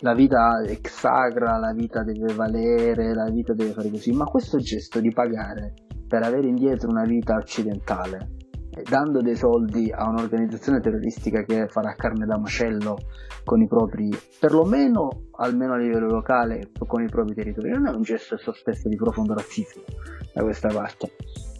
la 0.00 0.12
vita 0.12 0.62
è 0.62 0.78
sacra, 0.82 1.56
la 1.56 1.72
vita 1.72 2.02
deve 2.02 2.34
valere, 2.34 3.14
la 3.14 3.30
vita 3.30 3.54
deve 3.54 3.72
fare 3.72 3.88
così, 3.88 4.12
ma 4.12 4.26
questo 4.26 4.58
gesto 4.58 5.00
di 5.00 5.10
pagare 5.10 5.72
per 6.06 6.22
avere 6.22 6.48
indietro 6.48 6.90
una 6.90 7.04
vita 7.04 7.36
occidentale, 7.36 8.28
dando 8.82 9.20
dei 9.20 9.36
soldi 9.36 9.90
a 9.92 10.08
un'organizzazione 10.08 10.80
terroristica 10.80 11.42
che 11.42 11.68
farà 11.68 11.94
carne 11.94 12.26
da 12.26 12.38
macello 12.38 12.96
con 13.44 13.60
i 13.60 13.66
propri, 13.68 14.10
perlomeno 14.38 15.26
almeno 15.36 15.74
a 15.74 15.76
livello 15.76 16.08
locale, 16.08 16.70
con 16.86 17.02
i 17.02 17.08
propri 17.08 17.34
territori, 17.34 17.70
non 17.70 17.86
è 17.86 17.90
un 17.90 18.02
gesto 18.02 18.36
stesso 18.36 18.88
di 18.88 18.96
profondo 18.96 19.34
razzismo 19.34 19.82
da 20.32 20.42
questa 20.42 20.68
parte 20.68 21.12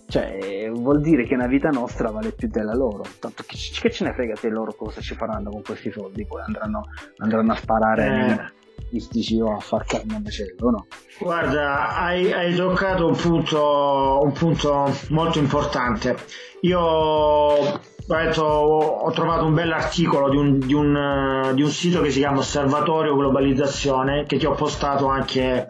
cioè, 0.06 0.70
vuol 0.70 1.00
dire 1.00 1.24
che 1.24 1.34
una 1.34 1.46
vita 1.46 1.70
nostra 1.70 2.10
vale 2.10 2.32
più 2.32 2.48
della 2.48 2.74
loro. 2.74 3.04
Tanto 3.18 3.42
che, 3.44 3.56
che 3.80 3.90
ce 3.90 4.04
ne 4.04 4.12
frega 4.12 4.36
se 4.36 4.48
loro 4.48 4.72
cosa 4.74 5.00
ci 5.00 5.14
faranno 5.14 5.50
con 5.50 5.62
questi 5.62 5.90
soldi? 5.90 6.24
Poi 6.26 6.42
andranno, 6.42 6.82
andranno 7.16 7.52
a 7.52 7.56
sparare 7.56 8.06
eh. 8.06 8.63
Mistici 8.90 9.40
o 9.40 9.56
a 9.56 9.60
far 9.60 9.84
carne 9.84 10.16
a 10.16 10.20
macello, 10.20 10.70
no? 10.70 10.86
Guarda, 11.18 11.96
hai, 11.96 12.32
hai 12.32 12.54
toccato 12.54 13.06
un 13.06 13.16
punto, 13.16 14.20
un 14.22 14.32
punto 14.32 14.92
molto 15.10 15.38
importante. 15.38 16.16
Io 16.62 16.80
ho, 16.80 17.80
trovato 18.06 19.44
un 19.44 19.54
bell'articolo 19.54 20.28
di 20.30 20.36
un, 20.36 20.58
di, 20.58 20.74
un, 20.74 21.52
di 21.54 21.62
un, 21.62 21.70
sito 21.70 22.00
che 22.00 22.10
si 22.10 22.18
chiama 22.18 22.38
Osservatorio 22.38 23.16
Globalizzazione 23.16 24.24
che 24.26 24.38
ti 24.38 24.46
ho 24.46 24.52
postato 24.52 25.06
anche 25.06 25.68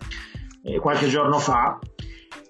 eh, 0.65 0.79
qualche 0.79 1.09
giorno 1.09 1.39
fa 1.39 1.79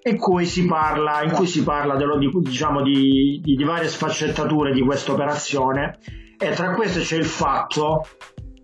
in 0.07 0.17
cui 0.17 0.45
si 0.45 0.65
parla, 0.65 1.21
cui 1.33 1.47
si 1.47 1.63
parla 1.63 1.95
dello, 1.95 2.17
di, 2.17 2.29
diciamo, 2.31 2.81
di, 2.81 3.41
di, 3.43 3.63
varie 3.63 3.87
sfaccettature 3.87 4.71
di 4.71 4.81
questa 4.81 5.11
operazione 5.13 5.97
e 6.37 6.51
tra 6.51 6.73
queste 6.75 7.01
c'è 7.01 7.17
il 7.17 7.25
fatto 7.25 8.05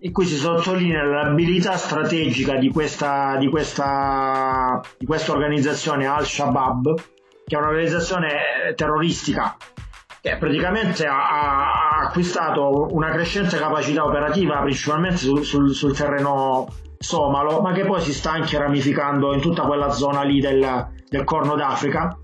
in 0.04 0.12
cui 0.12 0.26
si 0.26 0.36
sottolinea 0.36 1.04
l'abilità 1.04 1.76
strategica 1.76 2.56
di 2.56 2.70
questa, 2.70 3.36
di 3.36 3.48
questa, 3.48 4.80
di 4.98 5.06
questa 5.06 5.32
organizzazione 5.32 6.06
Al-Shabaab, 6.06 6.94
che 7.44 7.54
è 7.54 7.58
un'organizzazione 7.58 8.74
terroristica 8.74 9.56
che 10.20 10.36
praticamente 10.36 11.04
ha, 11.06 11.98
ha 11.98 12.06
acquistato 12.06 12.86
una 12.90 13.10
crescente 13.10 13.58
capacità 13.58 14.04
operativa 14.04 14.60
principalmente 14.60 15.16
sul, 15.16 15.44
sul, 15.44 15.74
sul, 15.74 15.96
terreno 15.96 16.68
somalo, 16.98 17.60
ma 17.60 17.72
che 17.72 17.84
poi 17.84 18.00
si 18.00 18.12
sta 18.12 18.30
anche 18.30 18.56
ramificando 18.56 19.34
in 19.34 19.40
tutta 19.40 19.62
quella 19.62 19.90
zona 19.90 20.22
lì 20.22 20.40
del, 20.40 20.90
del 21.08 21.24
Corno 21.24 21.56
d'Africa. 21.56 22.16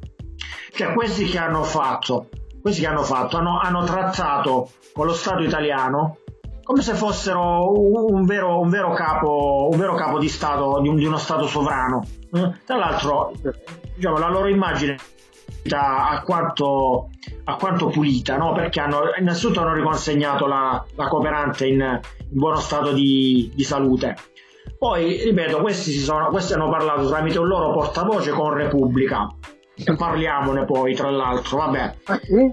Cioè 0.71 0.93
questi 0.93 1.25
che 1.25 1.39
hanno 1.39 1.65
fatto, 1.65 2.29
questi 2.61 2.83
che 2.83 2.87
hanno 2.87 3.03
fatto, 3.03 3.37
hanno, 3.37 3.59
hanno 3.59 3.83
trattato 3.83 4.71
con 4.93 5.07
lo 5.07 5.13
Stato 5.13 5.43
italiano 5.43 6.19
come 6.69 6.83
se 6.83 6.93
fossero 6.93 7.73
un 7.73 8.27
vero, 8.27 8.61
un 8.61 8.69
vero, 8.69 8.93
capo, 8.93 9.71
un 9.73 9.79
vero 9.79 9.95
capo 9.95 10.19
di 10.19 10.29
Stato, 10.29 10.81
di, 10.83 10.89
un, 10.89 10.97
di 10.97 11.07
uno 11.07 11.17
Stato 11.17 11.47
sovrano. 11.47 12.05
Eh, 12.31 12.53
tra 12.67 12.77
l'altro, 12.77 13.33
diciamo, 13.95 14.19
la 14.19 14.29
loro 14.29 14.49
immagine 14.49 14.99
a 15.71 16.23
quanto, 16.23 17.09
a 17.45 17.57
quanto 17.57 17.87
pulita, 17.87 18.37
no? 18.37 18.53
perché 18.53 18.81
hanno, 18.81 19.01
innanzitutto 19.19 19.63
hanno 19.63 19.73
riconsegnato 19.73 20.47
la, 20.47 20.85
la 20.95 21.09
cooperante 21.09 21.67
in, 21.67 21.81
in, 21.81 22.39
buono 22.39 22.57
stato 22.57 22.93
di, 22.93 23.51
di 23.55 23.65
salute. 23.65 24.15
Poi, 24.79 25.23
ripeto, 25.23 25.63
questi, 25.63 25.93
sono, 25.93 26.29
questi, 26.29 26.53
hanno 26.53 26.69
parlato 26.69 27.09
tramite 27.09 27.39
un 27.39 27.47
loro 27.47 27.73
portavoce 27.73 28.31
con 28.33 28.53
Repubblica. 28.53 29.27
Parliamone 29.97 30.67
poi, 30.67 30.95
tra 30.95 31.09
l'altro, 31.09 31.57
vabbè. 31.57 31.95
Ah, 32.05 32.21
sì? 32.23 32.53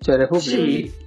Cioè, 0.00 0.16
Repubblica? 0.16 0.50
Sì, 0.50 1.03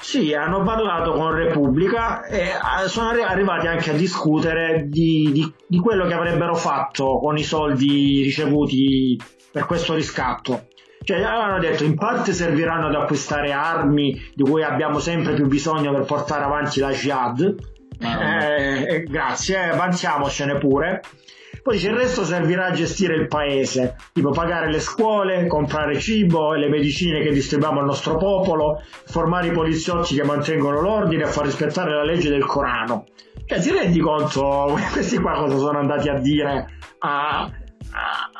sì, 0.00 0.32
hanno 0.32 0.62
parlato 0.62 1.12
con 1.12 1.34
Repubblica 1.34 2.24
e 2.24 2.50
eh, 2.50 2.88
sono 2.88 3.08
arrivati 3.08 3.66
anche 3.66 3.90
a 3.90 3.94
discutere 3.94 4.84
di, 4.86 5.30
di, 5.32 5.52
di, 5.66 5.78
quello 5.78 6.06
che 6.06 6.14
avrebbero 6.14 6.54
fatto 6.54 7.18
con 7.18 7.36
i 7.36 7.42
soldi 7.42 8.22
ricevuti 8.22 9.20
per 9.50 9.66
questo 9.66 9.94
riscatto. 9.94 10.68
Cioè, 11.02 11.22
avevano 11.22 11.58
detto 11.58 11.84
in 11.84 11.96
parte 11.96 12.32
serviranno 12.32 12.86
ad 12.86 12.94
acquistare 12.94 13.52
armi 13.52 14.30
di 14.34 14.42
cui 14.42 14.62
abbiamo 14.62 14.98
sempre 15.00 15.34
più 15.34 15.46
bisogno 15.46 15.92
per 15.92 16.04
portare 16.04 16.44
avanti 16.44 16.80
la 16.80 16.90
jihad. 16.90 17.54
Ah, 18.00 18.44
eh, 18.44 18.82
eh, 18.82 19.02
grazie, 19.02 19.70
avanziamocene 19.70 20.58
pure. 20.58 21.00
Poi 21.68 21.76
dice 21.76 21.90
il 21.90 21.96
resto 21.96 22.24
servirà 22.24 22.68
a 22.68 22.70
gestire 22.70 23.14
il 23.14 23.28
paese, 23.28 23.96
tipo 24.14 24.30
pagare 24.30 24.72
le 24.72 24.80
scuole, 24.80 25.46
comprare 25.46 26.00
cibo 26.00 26.54
e 26.54 26.58
le 26.58 26.70
medicine 26.70 27.20
che 27.20 27.30
distribuiamo 27.30 27.80
al 27.80 27.84
nostro 27.84 28.16
popolo, 28.16 28.80
formare 29.04 29.48
i 29.48 29.50
poliziotti 29.50 30.14
che 30.14 30.24
mantengono 30.24 30.80
l'ordine 30.80 31.24
e 31.24 31.26
far 31.26 31.44
rispettare 31.44 31.92
la 31.92 32.04
legge 32.04 32.30
del 32.30 32.46
Corano. 32.46 33.04
Cioè, 33.44 33.60
ti 33.60 33.70
rendi 33.70 34.00
conto 34.00 34.78
questi 34.92 35.18
qua 35.18 35.34
cosa 35.34 35.58
sono 35.58 35.78
andati 35.78 36.08
a 36.08 36.18
dire 36.18 36.68
a, 37.00 37.50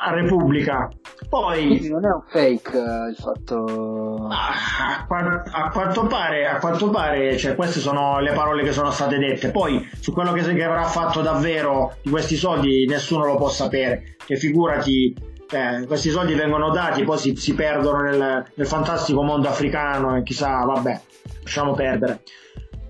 a 0.01 0.13
Repubblica. 0.13 0.89
Poi 1.29 1.89
non 1.89 2.07
è 2.07 2.11
un 2.11 2.23
fake 2.27 2.77
uh, 2.77 3.09
il 3.09 3.17
fatto. 3.17 4.29
A, 4.31 5.07
a, 5.09 5.43
a, 5.51 5.71
quanto 5.71 6.07
pare, 6.07 6.47
a 6.47 6.59
quanto 6.59 6.89
pare 6.91 7.37
cioè, 7.37 7.55
queste 7.55 7.81
sono 7.81 8.21
le 8.21 8.33
parole 8.33 8.63
che 8.63 8.73
sono 8.73 8.91
state 8.91 9.19
dette. 9.19 9.51
Poi 9.51 9.87
su 10.01 10.13
quello 10.13 10.33
che, 10.33 10.43
che 10.43 10.65
avrà 10.65 10.85
fatto 10.85 11.21
davvero 11.21 11.97
di 12.03 12.11
questi 12.11 12.37
soldi 12.37 12.87
nessuno 12.87 13.27
lo 13.27 13.37
può 13.37 13.49
sapere. 13.49 14.17
Che 14.25 14.37
figurati, 14.37 15.15
eh, 15.51 15.87
questi 15.87 16.11
soldi 16.11 16.35
vengono 16.35 16.71
dati, 16.71 17.03
poi 17.05 17.19
si, 17.19 17.35
si 17.37 17.55
perdono 17.55 18.03
nel, 18.03 18.45
nel, 18.55 18.67
fantastico 18.67 19.23
mondo 19.23 19.49
africano 19.49 20.17
e 20.17 20.23
chissà, 20.23 20.65
vabbè, 20.65 21.01
lasciamo 21.43 21.75
perdere. 21.75 22.21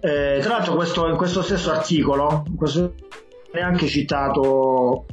Eh, 0.01 0.38
tra 0.42 0.57
l'altro 0.57 0.75
questo, 0.75 1.09
in 1.09 1.16
questo 1.16 1.42
stesso 1.42 1.71
articolo, 1.71 2.44
questo 2.57 2.94
è 3.51 3.61
anche 3.61 3.87
citato 3.87 5.07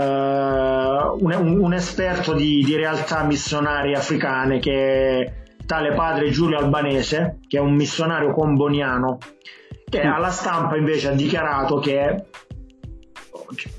un, 0.00 1.58
un, 1.60 1.72
esperto 1.72 2.32
di, 2.32 2.62
di, 2.64 2.74
realtà 2.74 3.22
missionarie 3.22 3.94
africane 3.94 4.58
che 4.58 5.20
è 5.20 5.32
tale 5.66 5.94
padre 5.94 6.30
Giulio 6.30 6.58
Albanese, 6.58 7.38
che 7.46 7.58
è 7.58 7.60
un 7.60 7.74
missionario 7.74 8.32
comboniano, 8.32 9.18
che 9.88 10.00
alla 10.00 10.30
stampa 10.30 10.76
invece 10.76 11.08
ha 11.08 11.12
dichiarato 11.12 11.78
che 11.78 12.24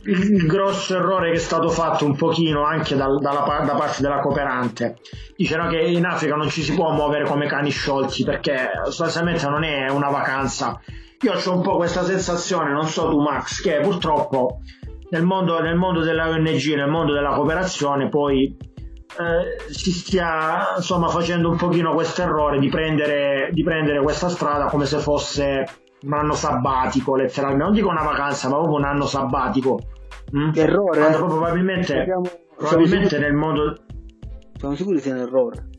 il 0.03 0.45
grosso 0.45 0.95
errore 0.95 1.31
che 1.31 1.37
è 1.37 1.39
stato 1.39 1.67
fatto 1.69 2.05
un 2.05 2.15
pochino 2.15 2.63
anche 2.63 2.95
dal, 2.95 3.19
dalla, 3.19 3.63
da 3.65 3.75
parte 3.75 4.01
della 4.01 4.19
cooperante. 4.19 4.97
Dicono 5.35 5.67
che 5.67 5.79
in 5.79 6.05
Africa 6.05 6.35
non 6.35 6.49
ci 6.49 6.61
si 6.61 6.73
può 6.73 6.93
muovere 6.93 7.25
come 7.25 7.47
cani 7.47 7.71
sciolti 7.71 8.23
perché 8.23 8.69
sostanzialmente 8.85 9.47
non 9.49 9.63
è 9.63 9.89
una 9.89 10.09
vacanza. 10.09 10.79
Io 11.21 11.33
ho 11.33 11.55
un 11.55 11.61
po' 11.61 11.75
questa 11.75 12.03
sensazione 12.03 12.71
non 12.71 12.87
so 12.87 13.09
tu 13.09 13.19
Max 13.19 13.61
che 13.61 13.79
purtroppo 13.81 14.59
nel 15.15 15.23
mondo, 15.23 15.61
nel 15.61 15.75
mondo 15.75 16.01
della 16.01 16.27
ONG, 16.27 16.75
nel 16.75 16.89
mondo 16.89 17.13
della 17.13 17.33
cooperazione, 17.33 18.09
poi 18.09 18.57
eh, 19.17 19.71
si 19.71 19.91
stia 19.91 20.75
insomma 20.75 21.07
facendo 21.07 21.49
un 21.49 21.55
pochino 21.55 21.93
questo 21.93 22.21
errore 22.21 22.59
di 22.59 22.67
prendere, 22.67 23.49
di 23.53 23.63
prendere 23.63 24.01
questa 24.01 24.27
strada 24.27 24.65
come 24.65 24.85
se 24.85 24.97
fosse 24.97 25.63
un 26.01 26.13
anno 26.13 26.33
sabbatico, 26.33 27.15
letteralmente, 27.15 27.63
non 27.63 27.73
dico 27.73 27.87
una 27.87 28.03
vacanza, 28.03 28.49
ma 28.49 28.55
proprio 28.57 28.75
un 28.75 28.83
anno 28.83 29.05
sabbatico. 29.05 29.79
Mm? 30.35 30.51
Errore? 30.53 30.99
Quando 30.99 31.25
probabilmente, 31.25 32.03
Siamo, 32.03 32.29
probabilmente 32.57 33.17
nel 33.17 33.33
mondo... 33.33 33.73
Siamo 34.57 34.75
sicuri 34.75 34.99
sia 34.99 35.13
un 35.13 35.19
errore. 35.19 35.69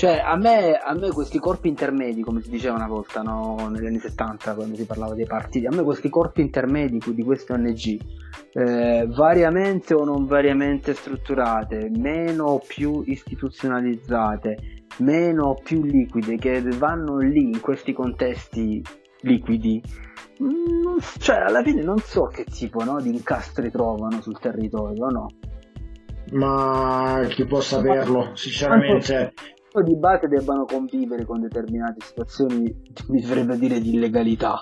Cioè, 0.00 0.18
a 0.24 0.34
me, 0.34 0.78
a 0.78 0.94
me, 0.94 1.10
questi 1.10 1.38
corpi 1.38 1.68
intermedi, 1.68 2.22
come 2.22 2.40
si 2.40 2.48
diceva 2.48 2.74
una 2.74 2.86
volta 2.86 3.20
no? 3.20 3.68
negli 3.68 3.84
anni 3.84 3.98
70, 3.98 4.54
quando 4.54 4.74
si 4.74 4.86
parlava 4.86 5.12
dei 5.12 5.26
partiti, 5.26 5.66
a 5.66 5.70
me 5.70 5.82
questi 5.82 6.08
corpi 6.08 6.40
intermedi 6.40 6.98
di 7.12 7.22
queste 7.22 7.52
ONG, 7.52 8.00
eh, 8.54 9.06
variamente 9.10 9.92
o 9.92 10.02
non 10.04 10.24
variamente 10.24 10.94
strutturate, 10.94 11.90
meno 11.94 12.44
o 12.44 12.62
più 12.66 13.02
istituzionalizzate, 13.04 14.84
meno 15.00 15.48
o 15.48 15.60
più 15.62 15.82
liquide, 15.82 16.36
che 16.36 16.62
vanno 16.62 17.18
lì 17.18 17.50
in 17.50 17.60
questi 17.60 17.92
contesti 17.92 18.82
liquidi, 19.20 19.82
mm, 20.42 20.96
cioè 21.18 21.40
alla 21.40 21.62
fine 21.62 21.82
non 21.82 21.98
so 21.98 22.22
che 22.22 22.44
tipo 22.44 22.82
no, 22.84 23.02
di 23.02 23.10
incastri 23.10 23.70
trovano 23.70 24.22
sul 24.22 24.38
territorio, 24.38 25.10
no? 25.10 25.26
Ma 26.30 27.22
chi 27.28 27.44
può 27.44 27.60
saperlo, 27.60 28.30
sinceramente 28.32 29.34
di 29.84 29.96
base 29.96 30.26
debbano 30.26 30.64
convivere 30.64 31.24
con 31.24 31.40
determinate 31.40 32.00
situazioni, 32.00 32.64
mi 33.08 33.20
dovrebbe 33.20 33.56
dire, 33.56 33.80
di 33.80 33.94
illegalità. 33.94 34.60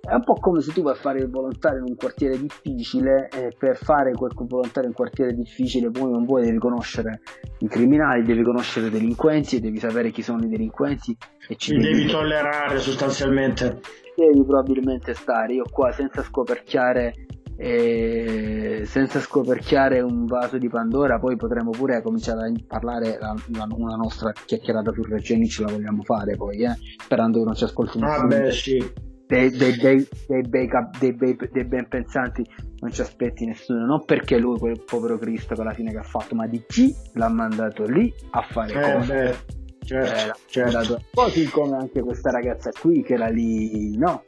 È 0.00 0.12
un 0.12 0.22
po' 0.22 0.34
come 0.34 0.60
se 0.60 0.72
tu 0.72 0.82
vai 0.82 0.92
a 0.92 0.96
fare 0.96 1.20
il 1.20 1.30
volontario 1.30 1.78
in 1.78 1.86
un 1.88 1.96
quartiere 1.96 2.38
difficile 2.38 3.28
e 3.28 3.54
per 3.56 3.76
fare 3.76 4.12
quel 4.12 4.32
volontario 4.34 4.88
in 4.88 4.88
un 4.88 4.94
quartiere 4.94 5.32
difficile 5.32 5.90
poi 5.90 6.10
non 6.10 6.26
puoi 6.26 6.44
devi 6.44 6.58
conoscere 6.58 7.20
i 7.60 7.68
criminali, 7.68 8.22
devi 8.22 8.42
conoscere 8.42 8.88
i 8.88 8.90
delinquenti 8.90 9.60
devi 9.60 9.78
sapere 9.78 10.10
chi 10.10 10.20
sono 10.20 10.44
i 10.44 10.48
delinquenti 10.48 11.16
e 11.48 11.56
ci 11.56 11.72
devi, 11.72 11.84
devi 11.84 12.06
tollerare 12.06 12.78
sostanzialmente. 12.78 13.80
Devi 14.14 14.44
probabilmente 14.44 15.14
stare 15.14 15.54
io 15.54 15.64
qua 15.70 15.90
senza 15.90 16.22
scoperchiare 16.22 17.14
e 17.56 18.82
senza 18.84 19.20
scoperchiare 19.20 20.00
un 20.00 20.26
vaso 20.26 20.58
di 20.58 20.68
Pandora 20.68 21.18
poi 21.18 21.36
potremo 21.36 21.70
pure 21.70 22.02
cominciare 22.02 22.48
a 22.48 22.52
parlare 22.66 23.16
la, 23.20 23.34
la, 23.52 23.66
una 23.70 23.94
nostra 23.94 24.32
chiacchierata 24.32 24.92
su 24.92 25.02
regioni 25.02 25.46
ce 25.46 25.62
la 25.62 25.70
vogliamo 25.70 26.02
fare 26.02 26.36
poi 26.36 26.64
eh? 26.64 26.74
sperando 27.02 27.38
che 27.38 27.44
non 27.44 27.54
ci 27.54 27.64
ascolti 27.64 27.98
ah, 27.98 28.06
nessuno 28.06 28.26
beh, 28.26 28.52
sì. 28.52 28.92
dei, 29.26 29.50
dei, 29.50 29.76
dei, 29.76 30.08
dei, 30.26 30.42
bei, 30.42 30.68
dei, 30.98 31.12
bei, 31.12 31.36
dei 31.52 31.64
ben 31.64 31.88
pensanti 31.88 32.44
non 32.80 32.90
ci 32.90 33.00
aspetti 33.00 33.46
nessuno 33.46 33.86
non 33.86 34.04
perché 34.04 34.36
lui 34.36 34.58
quel 34.58 34.82
povero 34.84 35.16
Cristo 35.16 35.54
che 35.54 35.60
alla 35.60 35.74
fine 35.74 35.92
che 35.92 35.98
ha 35.98 36.02
fatto 36.02 36.34
ma 36.34 36.48
di 36.48 36.64
chi 36.66 36.92
l'ha 37.12 37.28
mandato 37.28 37.84
lì 37.84 38.12
a 38.30 38.42
fare 38.42 38.72
eh, 38.72 38.92
cose 38.94 39.14
beh, 39.14 39.36
certo, 39.84 40.16
eh, 40.16 40.40
certo. 40.46 41.02
così 41.12 41.48
come 41.48 41.76
anche 41.76 42.02
questa 42.02 42.30
ragazza 42.30 42.70
qui 42.78 43.02
che 43.02 43.14
era 43.14 43.28
lì 43.28 43.96
no 43.96 44.24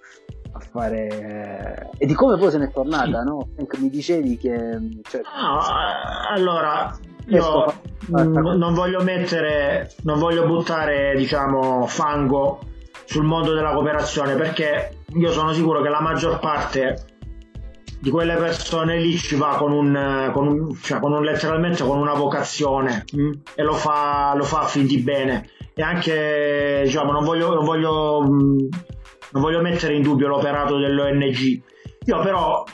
a 0.56 0.60
fare 0.60 1.90
e 1.98 2.06
di 2.06 2.14
come 2.14 2.36
poi 2.36 2.50
se 2.50 2.58
n'è 2.58 2.70
tornata, 2.70 3.20
sì. 3.20 3.26
no? 3.26 3.48
Mi 3.78 3.90
dicevi 3.90 4.36
che 4.36 5.00
cioè... 5.08 5.20
no, 5.22 5.60
allora 6.30 6.96
io 7.28 7.74
non 8.08 8.74
voglio 8.74 9.02
mettere 9.02 9.90
non 10.02 10.18
voglio 10.18 10.46
buttare 10.46 11.14
diciamo 11.16 11.86
fango 11.86 12.60
sul 13.04 13.24
mondo 13.24 13.52
della 13.52 13.72
cooperazione 13.72 14.34
perché 14.34 14.98
io 15.14 15.32
sono 15.32 15.52
sicuro 15.52 15.82
che 15.82 15.88
la 15.88 16.00
maggior 16.00 16.38
parte 16.38 17.04
di 17.98 18.10
quelle 18.10 18.36
persone 18.36 18.98
lì 18.98 19.16
ci 19.16 19.36
va 19.36 19.56
con 19.56 19.72
un, 19.72 20.30
con 20.32 20.46
un, 20.46 20.76
cioè 20.80 21.00
con 21.00 21.12
un 21.12 21.24
letteralmente 21.24 21.82
con 21.82 21.98
una 21.98 22.14
vocazione 22.14 23.04
mh? 23.12 23.20
Mm? 23.20 23.32
e 23.54 23.62
lo 23.62 23.72
fa, 23.72 24.34
lo 24.36 24.44
fa 24.44 24.60
a 24.60 24.66
fin 24.66 24.86
di 24.86 24.98
bene 24.98 25.48
e 25.78 25.82
anche 25.82 26.80
diciamo 26.84 27.12
non 27.12 27.22
voglio, 27.22 27.52
non 27.54 27.64
voglio, 27.64 28.22
mh, 28.22 28.32
mm, 28.32 28.58
non 29.30 29.42
voglio 29.42 29.60
mettere 29.60 29.94
in 29.94 30.02
dubbio 30.02 30.28
l'operato 30.28 30.76
dell'ONG 30.78 31.62
io 32.04 32.20
però 32.20 32.64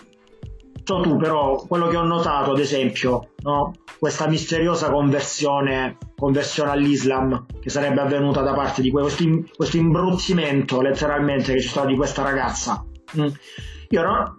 so 0.84 1.00
tu 1.00 1.16
però 1.16 1.64
quello 1.66 1.88
che 1.88 1.96
ho 1.96 2.04
notato 2.04 2.52
ad 2.52 2.58
esempio 2.58 3.30
no? 3.42 3.72
questa 3.98 4.26
misteriosa 4.26 4.90
conversione, 4.90 5.96
conversione 6.16 6.70
all'Islam 6.70 7.46
che 7.60 7.70
sarebbe 7.70 8.00
avvenuta 8.00 8.40
da 8.42 8.52
parte 8.52 8.82
di 8.82 8.90
questo, 8.90 9.24
questo 9.54 9.76
imbruttimento 9.76 10.80
letteralmente 10.80 11.52
che 11.54 11.60
c'è 11.60 11.68
stato 11.68 11.86
di 11.86 11.96
questa 11.96 12.22
ragazza 12.22 12.84
mm. 13.16 13.26
io, 13.90 14.02
no, 14.02 14.36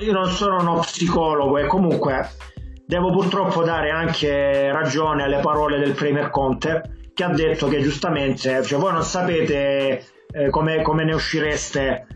io 0.00 0.12
non 0.12 0.28
sono 0.30 0.60
uno 0.60 0.80
psicologo 0.80 1.58
e 1.58 1.66
comunque 1.66 2.30
devo 2.84 3.12
purtroppo 3.12 3.62
dare 3.62 3.90
anche 3.90 4.72
ragione 4.72 5.22
alle 5.22 5.38
parole 5.38 5.78
del 5.78 5.92
Premier 5.92 6.30
Conte 6.30 7.10
che 7.14 7.22
ha 7.24 7.28
detto 7.28 7.68
che 7.68 7.80
giustamente 7.80 8.62
cioè 8.64 8.78
voi 8.78 8.92
non 8.92 9.04
sapete 9.04 10.04
eh, 10.32 10.50
come, 10.50 10.82
come 10.82 11.04
ne 11.04 11.14
uscireste 11.14 12.06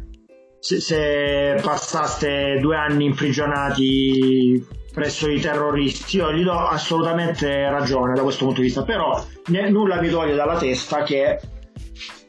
se, 0.64 0.80
se 0.80 1.60
passaste 1.62 2.58
due 2.58 2.76
anni 2.76 3.04
imprigionati 3.04 4.66
presso 4.94 5.28
i 5.28 5.40
terroristi, 5.40 6.16
io 6.16 6.32
gli 6.32 6.42
do 6.42 6.56
assolutamente 6.56 7.68
ragione 7.68 8.14
da 8.14 8.22
questo 8.22 8.44
punto 8.46 8.60
di 8.60 8.68
vista, 8.68 8.84
però 8.84 9.22
nulla 9.68 10.00
mi 10.00 10.08
toglie 10.08 10.34
dalla 10.34 10.56
testa 10.56 11.02
che 11.02 11.38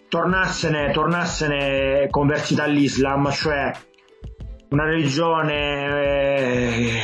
tornassene, 0.10 0.92
tornassene 0.92 2.08
convertita 2.10 2.64
all'Islam, 2.64 3.32
cioè 3.32 3.72
una 4.70 4.84
religione 4.84 6.04
eh, 6.04 7.00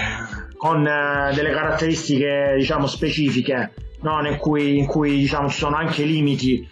con 0.57 0.85
eh, 0.85 1.31
delle 1.33 1.51
caratteristiche 1.51 2.55
diciamo 2.57 2.87
specifiche, 2.87 3.71
no? 4.01 4.19
in 4.27 4.37
cui, 4.37 4.79
in 4.79 4.85
cui 4.85 5.17
diciamo, 5.19 5.47
ci 5.47 5.59
sono 5.59 5.77
anche 5.77 6.03
limiti 6.03 6.67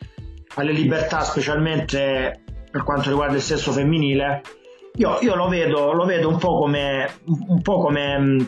alle 0.62 0.74
libertà, 0.74 1.22
specialmente 1.22 2.44
per 2.72 2.84
quanto 2.84 3.10
riguarda 3.10 3.36
il 3.36 3.42
sesso 3.42 3.72
femminile, 3.72 4.42
io, 4.96 5.20
io 5.22 5.36
lo, 5.36 5.48
vedo, 5.48 5.94
lo, 5.94 6.06
vedo, 6.06 6.28
un 6.28 6.38
po' 6.38 6.58
come, 6.58 7.10
un 7.26 7.62
po 7.62 7.80
come, 7.80 8.20
mm, 8.20 8.40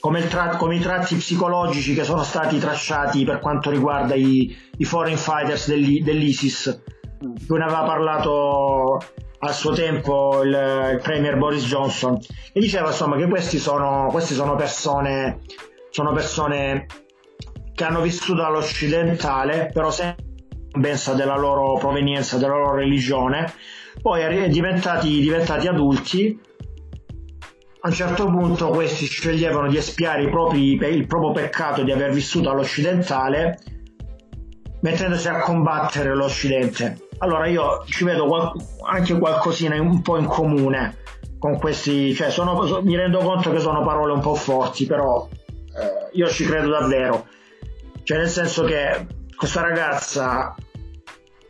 come, 0.00 0.28
tra, 0.28 0.56
come, 0.56 0.76
i 0.76 0.80
tratti 0.80 1.16
psicologici 1.16 1.94
che 1.94 2.04
sono 2.04 2.22
stati 2.22 2.58
tracciati 2.58 3.24
per 3.24 3.38
quanto 3.38 3.70
riguarda 3.70 4.14
i, 4.14 4.54
i 4.76 4.84
foreign 4.84 5.16
fighters 5.16 5.68
dell'ISIS, 5.68 6.82
di 7.20 7.46
cui 7.46 7.58
ne 7.58 7.64
aveva 7.64 7.84
parlato 7.84 9.00
al 9.40 9.54
suo 9.54 9.72
tempo 9.72 10.42
il, 10.42 10.50
il, 10.92 11.00
premier 11.02 11.38
Boris 11.38 11.64
Johnson, 11.64 12.18
e 12.52 12.60
diceva 12.60 12.88
insomma 12.88 13.16
che 13.16 13.28
questi 13.28 13.58
sono, 13.58 14.08
questi 14.10 14.34
sono 14.34 14.56
persone, 14.56 15.40
sono 15.90 16.12
persone 16.12 16.86
che 17.74 17.84
hanno 17.84 18.00
vissuto 18.02 18.44
all'occidentale, 18.44 19.70
però 19.72 19.90
sempre 19.90 20.27
pensa 20.70 21.14
della 21.14 21.36
loro 21.36 21.78
provenienza, 21.78 22.36
della 22.36 22.56
loro 22.56 22.74
religione, 22.74 23.52
poi 24.00 24.48
diventati, 24.48 25.20
diventati 25.20 25.66
adulti 25.66 26.40
a 27.80 27.88
un 27.88 27.94
certo 27.94 28.24
punto 28.26 28.68
questi 28.70 29.06
sceglievano 29.06 29.68
di 29.68 29.76
espiare 29.76 30.28
propri, 30.28 30.72
il 30.72 31.06
proprio 31.06 31.30
peccato 31.30 31.84
di 31.84 31.92
aver 31.92 32.10
vissuto 32.10 32.50
all'occidentale 32.50 33.58
mettendosi 34.80 35.28
a 35.28 35.38
combattere 35.38 36.14
l'Occidente. 36.14 37.08
Allora 37.18 37.46
io 37.46 37.84
ci 37.86 38.04
vedo 38.04 38.26
qual- 38.26 38.52
anche 38.88 39.18
qualcosina 39.18 39.80
un 39.80 40.02
po' 40.02 40.16
in 40.18 40.26
comune 40.26 40.98
con 41.38 41.58
questi, 41.58 42.14
cioè 42.14 42.30
sono, 42.30 42.80
mi 42.82 42.96
rendo 42.96 43.18
conto 43.18 43.50
che 43.50 43.60
sono 43.60 43.84
parole 43.84 44.12
un 44.12 44.20
po' 44.20 44.34
forti, 44.34 44.86
però 44.86 45.28
eh, 45.30 46.10
io 46.12 46.28
ci 46.28 46.44
credo 46.44 46.70
davvero. 46.70 47.26
Cioè 48.02 48.18
nel 48.18 48.28
senso 48.28 48.64
che 48.64 49.06
questa 49.38 49.60
ragazza 49.60 50.54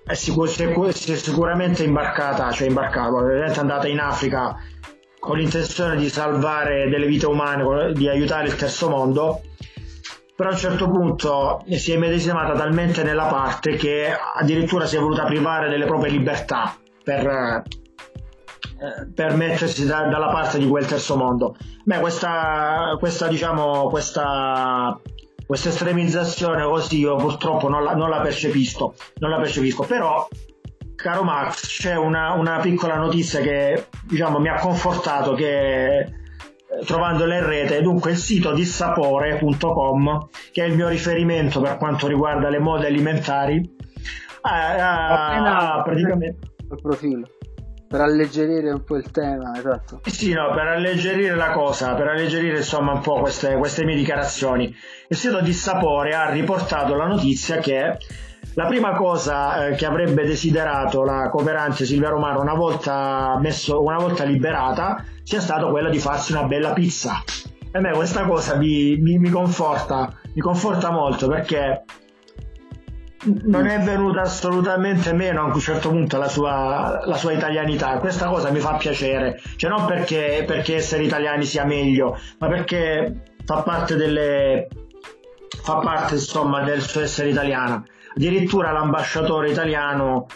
è, 0.05 0.12
sicur- 0.12 0.91
si 0.91 1.12
è 1.12 1.16
sicuramente 1.16 1.84
imbarcata, 1.84 2.53
cioè 2.53 2.68
imbarcata, 2.68 3.47
è 3.47 3.59
andata 3.59 3.89
in 3.89 3.99
Africa 3.99 4.57
con 5.18 5.39
l'intenzione 5.39 5.97
di 5.97 6.11
salvare 6.11 6.91
delle 6.91 7.07
vite 7.07 7.26
umane, 7.26 7.95
di 7.95 8.07
aiutare 8.07 8.49
il 8.49 8.57
terzo 8.57 8.91
mondo, 8.91 9.41
però 10.36 10.51
a 10.51 10.53
un 10.53 10.59
certo 10.59 10.89
punto 10.89 11.64
si 11.70 11.93
è 11.93 11.97
medesimata 11.97 12.53
talmente 12.53 13.03
nella 13.03 13.24
parte 13.24 13.76
che 13.76 14.14
addirittura 14.34 14.84
si 14.84 14.97
è 14.97 15.01
voluta 15.01 15.24
privare 15.24 15.70
delle 15.70 15.86
proprie 15.86 16.12
libertà 16.12 16.76
per, 17.03 17.26
eh, 17.26 17.62
per 19.14 19.34
mettersi 19.34 19.86
da, 19.86 20.09
dalla 20.09 20.28
parte 20.28 20.59
di 20.59 20.68
quel 20.68 20.84
terzo 20.84 21.16
mondo. 21.16 21.57
Beh, 21.84 22.01
questa, 22.01 22.97
questa 22.99 23.28
diciamo, 23.28 23.89
questa 23.89 25.01
questa 25.49 25.70
estremizzazione 25.70 26.62
così 26.62 26.99
io 26.99 27.16
purtroppo 27.16 27.70
non 27.70 27.82
la, 27.82 27.94
non 27.94 28.11
la, 28.11 28.20
percepisco, 28.20 28.94
non 29.20 29.30
la 29.30 29.38
percepisco, 29.38 29.84
però 29.84 30.28
caro 30.94 31.22
Max 31.22 31.80
c'è 31.80 31.96
una, 31.96 32.34
una 32.34 32.59
piccola 32.59 32.96
notizia 32.96 33.40
che 33.40 33.86
diciamo, 34.03 34.40
mi 34.40 34.51
ha 34.51 34.57
confortato 34.57 35.32
che 35.32 36.01
eh, 36.01 36.12
trovandola 36.84 37.36
in 37.36 37.46
rete, 37.46 37.80
dunque 37.80 38.11
il 38.11 38.18
sito 38.18 38.53
dissapore.com 38.53 40.28
che 40.53 40.64
è 40.64 40.66
il 40.66 40.74
mio 40.74 40.88
riferimento 40.88 41.62
per 41.62 41.78
quanto 41.78 42.07
riguarda 42.09 42.51
le 42.51 42.59
mode 42.59 42.86
alimentari 42.86 43.76
ha, 44.42 45.76
ha 45.78 45.82
praticamente 45.82 46.36
il 46.70 46.78
profilo 46.82 47.26
per 47.89 48.03
alleggerire 48.03 48.70
un 48.70 48.84
po' 48.84 48.97
il 48.97 49.11
tema, 49.11 49.57
esatto. 49.57 50.03
Sì, 50.05 50.32
no, 50.32 50.53
per 50.53 50.66
alleggerire 50.66 51.34
la 51.34 51.53
cosa, 51.53 51.95
per 51.95 52.09
alleggerire 52.09 52.59
insomma 52.59 52.93
un 52.93 53.01
po' 53.01 53.20
queste, 53.20 53.57
queste 53.57 53.84
mie 53.84 53.97
dichiarazioni. 53.97 54.74
Il 55.09 55.16
sito 55.16 55.41
di 55.41 55.55
Sapore 55.55 56.14
ha 56.14 56.28
riportato 56.28 56.95
la 56.95 57.07
notizia 57.07 57.57
che 57.57 57.97
la 58.55 58.66
prima 58.66 58.95
cosa 58.95 59.68
eh, 59.68 59.74
che 59.74 59.86
avrebbe 59.86 60.26
desiderato 60.26 61.03
la 61.03 61.30
cooperante 61.30 61.86
Silvia 61.86 62.11
Romano 62.11 62.41
una 62.41 62.55
volta, 62.55 63.39
messo, 63.41 63.82
una 63.82 63.99
volta 63.99 64.24
liberata 64.24 65.03
sia 65.22 65.41
stata 65.41 65.66
quella 65.66 65.89
di 65.89 65.99
farsi 65.99 66.32
una 66.32 66.45
bella 66.45 66.72
pizza. 66.74 67.22
E 67.70 67.80
me 67.80 67.93
questa 67.93 68.24
cosa 68.24 68.57
mi, 68.57 68.97
mi, 68.97 69.18
mi, 69.18 69.30
conforta, 69.30 70.12
mi 70.34 70.41
conforta 70.41 70.91
molto 70.91 71.28
perché 71.28 71.84
non 73.24 73.66
è 73.66 73.80
venuta 73.80 74.22
assolutamente 74.22 75.12
meno 75.12 75.42
a 75.42 75.44
un 75.44 75.58
certo 75.58 75.90
punto 75.90 76.18
la 76.18 76.28
sua, 76.28 77.02
la 77.04 77.16
sua 77.16 77.32
italianità. 77.32 77.98
Questa 77.98 78.28
cosa 78.28 78.50
mi 78.50 78.60
fa 78.60 78.74
piacere, 78.74 79.40
cioè 79.56 79.70
non 79.70 79.86
perché, 79.86 80.44
perché 80.46 80.76
essere 80.76 81.02
italiani 81.02 81.44
sia 81.44 81.64
meglio, 81.64 82.18
ma 82.38 82.48
perché 82.48 83.22
fa 83.44 83.62
parte 83.62 83.96
delle 83.96 84.68
fa 85.62 85.78
parte 85.78 86.14
insomma 86.14 86.62
del 86.62 86.80
suo 86.80 87.00
essere 87.00 87.30
italiana. 87.30 87.82
Addirittura 88.14 88.70
l'ambasciatore 88.72 89.50
italiano 89.50 90.26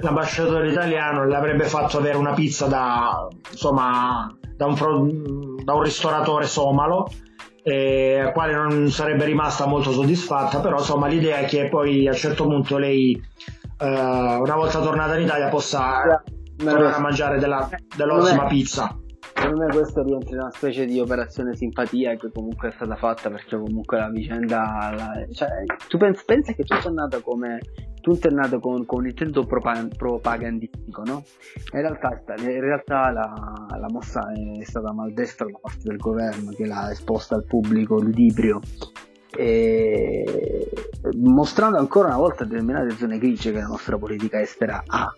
l'ambasciatore 0.00 0.70
italiano 0.70 1.26
le 1.26 1.34
avrebbe 1.34 1.64
fatto 1.64 1.98
avere 1.98 2.16
una 2.16 2.32
pizza 2.32 2.66
da, 2.66 3.26
insomma, 3.50 4.32
da, 4.54 4.66
un, 4.66 5.56
da 5.64 5.74
un 5.74 5.82
ristoratore 5.82 6.46
somalo 6.46 7.10
eh, 7.62 8.20
a 8.20 8.32
quale 8.32 8.52
non 8.52 8.88
sarebbe 8.88 9.24
rimasta 9.24 9.66
molto 9.66 9.90
soddisfatta, 9.90 10.60
però 10.60 10.78
insomma 10.78 11.06
l'idea 11.06 11.38
è 11.38 11.44
che 11.46 11.68
poi 11.68 12.06
a 12.06 12.10
un 12.10 12.16
certo 12.16 12.44
punto 12.44 12.78
lei 12.78 13.12
eh, 13.78 13.86
una 13.86 14.54
volta 14.54 14.80
tornata 14.80 15.16
in 15.16 15.24
Italia 15.24 15.48
possa 15.48 16.22
tornare 16.56 16.94
a 16.94 17.00
mangiare 17.00 17.38
della, 17.38 17.68
dell'ottima 17.96 18.46
pizza. 18.46 18.96
Secondo 19.34 19.66
me 19.66 19.72
questo 19.72 20.02
rientra 20.02 20.30
in 20.30 20.40
una 20.40 20.50
specie 20.50 20.84
di 20.84 20.98
operazione 20.98 21.54
simpatia 21.54 22.16
che 22.16 22.30
comunque 22.32 22.70
è 22.70 22.72
stata 22.72 22.96
fatta 22.96 23.30
perché 23.30 23.56
comunque 23.56 23.98
la 23.98 24.10
vicenda... 24.10 24.92
La, 24.96 25.12
cioè, 25.32 25.48
tu 25.86 25.96
pensi, 25.96 26.24
pensa 26.26 26.52
che 26.52 26.64
tutto 26.64 26.88
è 26.88 26.90
nato 26.90 27.20
come 27.20 27.60
tutto 28.08 28.28
è 28.28 28.30
nato 28.30 28.58
con, 28.58 28.86
con 28.86 29.00
un 29.00 29.08
intento 29.08 29.44
propagandistico, 29.44 31.02
no? 31.04 31.22
In 31.72 31.80
realtà, 31.80 32.22
in 32.38 32.60
realtà 32.60 33.10
la, 33.10 33.32
la, 33.78 33.88
mossa 33.90 34.32
è 34.32 34.64
stata 34.64 34.92
maldestra 34.92 35.46
da 35.46 35.58
parte 35.60 35.82
del 35.82 35.98
governo 35.98 36.50
che 36.52 36.66
l'ha 36.66 36.90
esposta 36.90 37.34
al 37.34 37.44
pubblico 37.44 38.00
ludibrio 38.00 38.60
e 39.36 40.70
mostrando 41.16 41.76
ancora 41.76 42.08
una 42.08 42.16
volta 42.16 42.44
determinate 42.44 42.96
zone 42.96 43.18
grigie 43.18 43.52
che 43.52 43.60
la 43.60 43.66
nostra 43.66 43.98
politica 43.98 44.40
estera 44.40 44.82
ha 44.86 45.14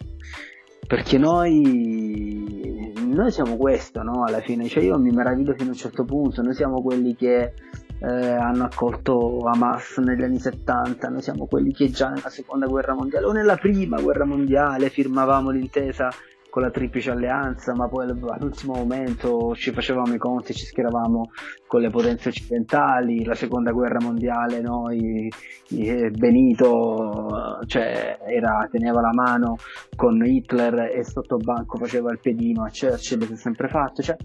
perché 0.87 1.17
noi, 1.17 2.93
noi 3.07 3.31
siamo 3.31 3.57
questo 3.57 4.03
no? 4.03 4.25
alla 4.25 4.41
fine 4.41 4.67
cioè 4.67 4.83
io 4.83 4.99
mi 4.99 5.11
meraviglio 5.11 5.55
fino 5.55 5.69
a 5.69 5.73
un 5.73 5.79
certo 5.79 6.05
punto 6.05 6.43
noi 6.43 6.55
siamo 6.55 6.83
quelli 6.83 7.15
che 7.15 7.53
eh, 8.01 8.33
hanno 8.33 8.65
accolto 8.65 9.41
Hamas 9.45 9.99
negli 9.99 10.23
anni 10.23 10.39
70, 10.39 11.09
noi 11.09 11.23
siamo 11.23 11.47
quelli 11.47 11.73
che 11.73 11.91
già 11.91 12.09
nella 12.09 12.31
seconda 12.31 12.67
guerra 12.67 12.95
mondiale 12.95 13.27
o 13.27 13.33
nella 13.33 13.57
prima 13.57 14.01
guerra 14.01 14.25
mondiale 14.25 14.89
firmavamo 14.89 15.51
l'intesa 15.51 16.11
con 16.51 16.63
la 16.63 16.71
triplice 16.71 17.11
alleanza, 17.13 17.75
ma 17.75 17.89
poi 17.89 18.11
all'ultimo 18.11 18.75
momento 18.75 19.55
ci 19.55 19.71
facevamo 19.71 20.13
i 20.13 20.19
conti, 20.19 20.53
ci 20.53 20.67
schieravamo 20.67 21.31
con 21.67 21.81
le 21.81 21.89
potenze 21.89 22.29
occidentali, 22.29 23.25
la 23.25 23.35
seconda 23.35 23.71
guerra 23.71 24.01
mondiale, 24.01 24.61
no? 24.61 24.91
I, 24.91 25.33
i, 25.69 26.11
Benito 26.11 27.61
cioè, 27.67 28.19
era, 28.27 28.69
teneva 28.71 29.01
la 29.01 29.13
mano 29.13 29.57
con 29.95 30.23
Hitler 30.27 30.91
e 30.97 31.05
sotto 31.05 31.37
banco 31.37 31.79
faceva 31.79 32.11
il 32.11 32.19
pedino 32.21 32.65
a 32.65 32.71
Churchill, 32.71 33.23
si 33.23 33.33
è 33.33 33.37
sempre 33.37 33.69
fatto, 33.69 34.03
cioè, 34.03 34.17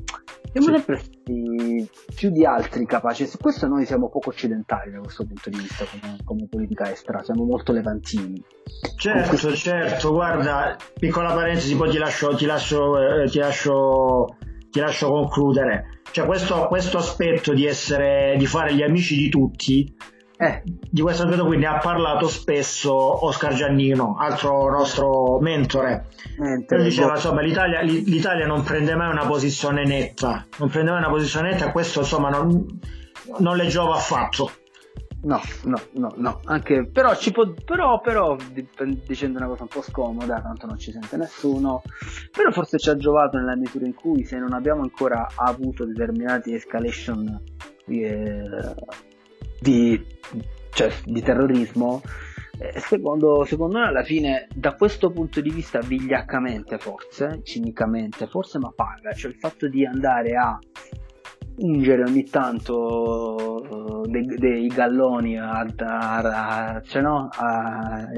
siamo 0.62 0.78
sempre 0.78 0.98
stati 1.00 1.90
più 2.16 2.30
di 2.30 2.46
altri 2.46 2.86
capaci, 2.86 3.28
su 3.28 3.38
questo 3.38 3.68
noi 3.68 3.86
siamo 3.86 4.10
poco 4.10 4.30
occidentali 4.30 4.92
da 4.92 5.00
questo 5.00 5.26
punto 5.26 5.50
di 5.50 5.58
vista 5.58 5.84
come, 5.84 6.18
come 6.24 6.48
politica 6.50 6.90
estera, 6.90 7.22
siamo 7.24 7.44
molto 7.44 7.74
levantini. 7.74 8.42
Certo, 8.98 9.30
questo... 9.30 9.54
certo, 9.54 10.14
guarda, 10.14 10.78
piccola 10.98 11.34
parentesi, 11.34 11.76
poi 11.76 11.90
ti 11.90 11.98
lascio, 11.98 12.34
ti 12.36 12.46
lascio, 12.46 13.24
eh, 13.24 13.30
ti 13.30 13.40
lascio, 13.40 14.38
ti 14.70 14.80
lascio 14.80 15.10
concludere. 15.10 16.00
Cioè 16.12 16.26
questo, 16.26 16.68
questo 16.68 17.00
aspetto 17.00 17.54
di 17.54 17.66
essere 17.66 18.36
di 18.38 18.46
fare 18.46 18.74
gli 18.74 18.82
amici 18.82 19.18
di 19.18 19.28
tutti 19.28 19.94
eh, 20.38 20.64
di 20.66 21.02
questo 21.02 21.24
aspetto 21.24 21.46
qui 21.46 21.58
ne 21.58 21.66
ha 21.66 21.78
parlato 21.78 22.28
spesso 22.28 23.26
Oscar 23.26 23.54
Giannino, 23.54 24.18
altro 24.20 24.70
nostro 24.70 25.40
mentore. 25.40 26.08
mentore 26.38 26.84
diceva, 26.84 27.14
insomma, 27.14 27.42
l'Italia, 27.42 27.82
l'Italia, 27.82 28.46
non 28.46 28.64
prende 28.64 28.96
mai 28.96 29.10
una 29.10 29.26
posizione 29.26 29.86
netta, 29.86 30.46
non 30.58 30.70
prende 30.70 30.92
mai 30.92 31.00
una 31.00 31.10
posizione 31.10 31.52
netta, 31.52 31.72
questo 31.72 32.00
insomma 32.00 32.30
non, 32.30 32.66
non 33.38 33.56
le 33.56 33.68
giova 33.68 33.96
affatto. 33.96 34.52
No, 35.22 35.42
no, 35.64 35.82
no, 35.94 36.14
no, 36.18 36.40
anche 36.44 36.86
però 36.86 37.16
ci 37.16 37.32
può, 37.32 37.52
però, 37.52 38.00
però 38.00 38.36
dicendo 39.08 39.40
una 39.40 39.48
cosa 39.48 39.64
un 39.64 39.70
po' 39.70 39.82
scomoda, 39.82 40.40
tanto 40.40 40.68
non 40.68 40.78
ci 40.78 40.92
sente 40.92 41.18
nessuno, 41.18 41.82
però 42.32 42.52
forse 42.52 42.78
ci 42.78 42.90
ha 42.90 42.96
giovato 42.96 43.38
nella 43.38 43.56
misura 43.56 43.86
in 43.86 43.96
cui 43.96 44.24
se 44.24 44.38
non 44.38 44.54
abbiamo 44.54 44.82
ancora 44.82 45.28
avuto 45.36 45.84
determinati 45.84 46.54
escalation 46.54 47.42
eh, 47.88 48.76
di, 49.66 50.00
cioè, 50.74 50.94
di 51.06 51.22
terrorismo, 51.24 52.04
eh, 52.60 52.80
secondo, 52.80 53.44
secondo 53.46 53.80
me 53.80 53.88
alla 53.88 54.04
fine 54.04 54.48
da 54.54 54.76
questo 54.76 55.10
punto 55.10 55.42
di 55.42 55.50
vista 55.50 55.80
vigliaccamente 55.80 56.78
forse, 56.78 57.40
cinicamente 57.42 58.28
forse, 58.28 58.60
ma 58.60 58.72
paga, 58.76 59.12
cioè 59.14 59.32
il 59.32 59.38
fatto 59.38 59.68
di 59.68 59.84
andare 59.84 60.36
a 60.36 60.60
ungere 61.58 62.04
ogni 62.04 62.24
tanto 62.26 63.64
uh, 63.70 64.08
dei, 64.08 64.26
dei, 64.26 64.68
galloni 64.68 65.38
a, 65.38 65.66
a, 65.78 66.18
a, 66.18 66.82
cioè 66.86 67.02
no, 67.02 67.30
a, 67.32 68.10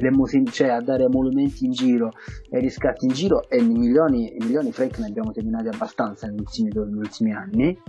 cioè 0.52 0.70
a 0.70 0.82
dare 0.82 1.04
emolumenti 1.04 1.66
in 1.66 1.72
giro 1.72 2.14
e 2.50 2.60
riscatti 2.60 3.06
in 3.06 3.12
giro 3.12 3.48
e 3.50 3.62
milioni, 3.62 4.36
milioni 4.40 4.72
Frank 4.72 4.98
ne 5.00 5.08
abbiamo 5.08 5.32
terminati 5.32 5.68
abbastanza 5.68 6.28
negli 6.28 6.40
ultimi, 6.40 6.70
negli 6.74 6.98
ultimi 6.98 7.34
anni. 7.34 7.80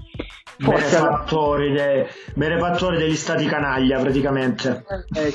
Benefattori, 0.58 1.72
de, 1.72 2.06
benefattori 2.34 2.98
degli 2.98 3.14
stati 3.14 3.46
canaglia 3.46 4.00
praticamente. 4.00 4.84
Eh, 5.14 5.34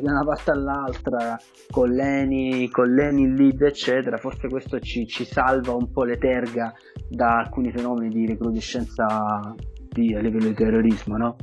da 0.00 0.10
una 0.10 0.24
parte 0.24 0.50
all'altra 0.50 1.38
con 1.70 1.90
l'ENI, 1.90 2.68
con 2.70 2.92
l'ENI 2.92 3.36
lead 3.36 3.62
eccetera 3.62 4.16
forse 4.16 4.48
questo 4.48 4.80
ci, 4.80 5.06
ci 5.06 5.24
salva 5.24 5.72
un 5.72 5.90
po' 5.90 6.04
le 6.04 6.18
terga 6.18 6.72
da 7.08 7.38
alcuni 7.38 7.70
fenomeni 7.70 8.12
di 8.12 8.26
recrudescenza 8.26 9.53
di, 9.94 10.14
a 10.14 10.20
livello 10.20 10.48
di 10.48 10.54
terrorismo, 10.54 11.16
no? 11.16 11.36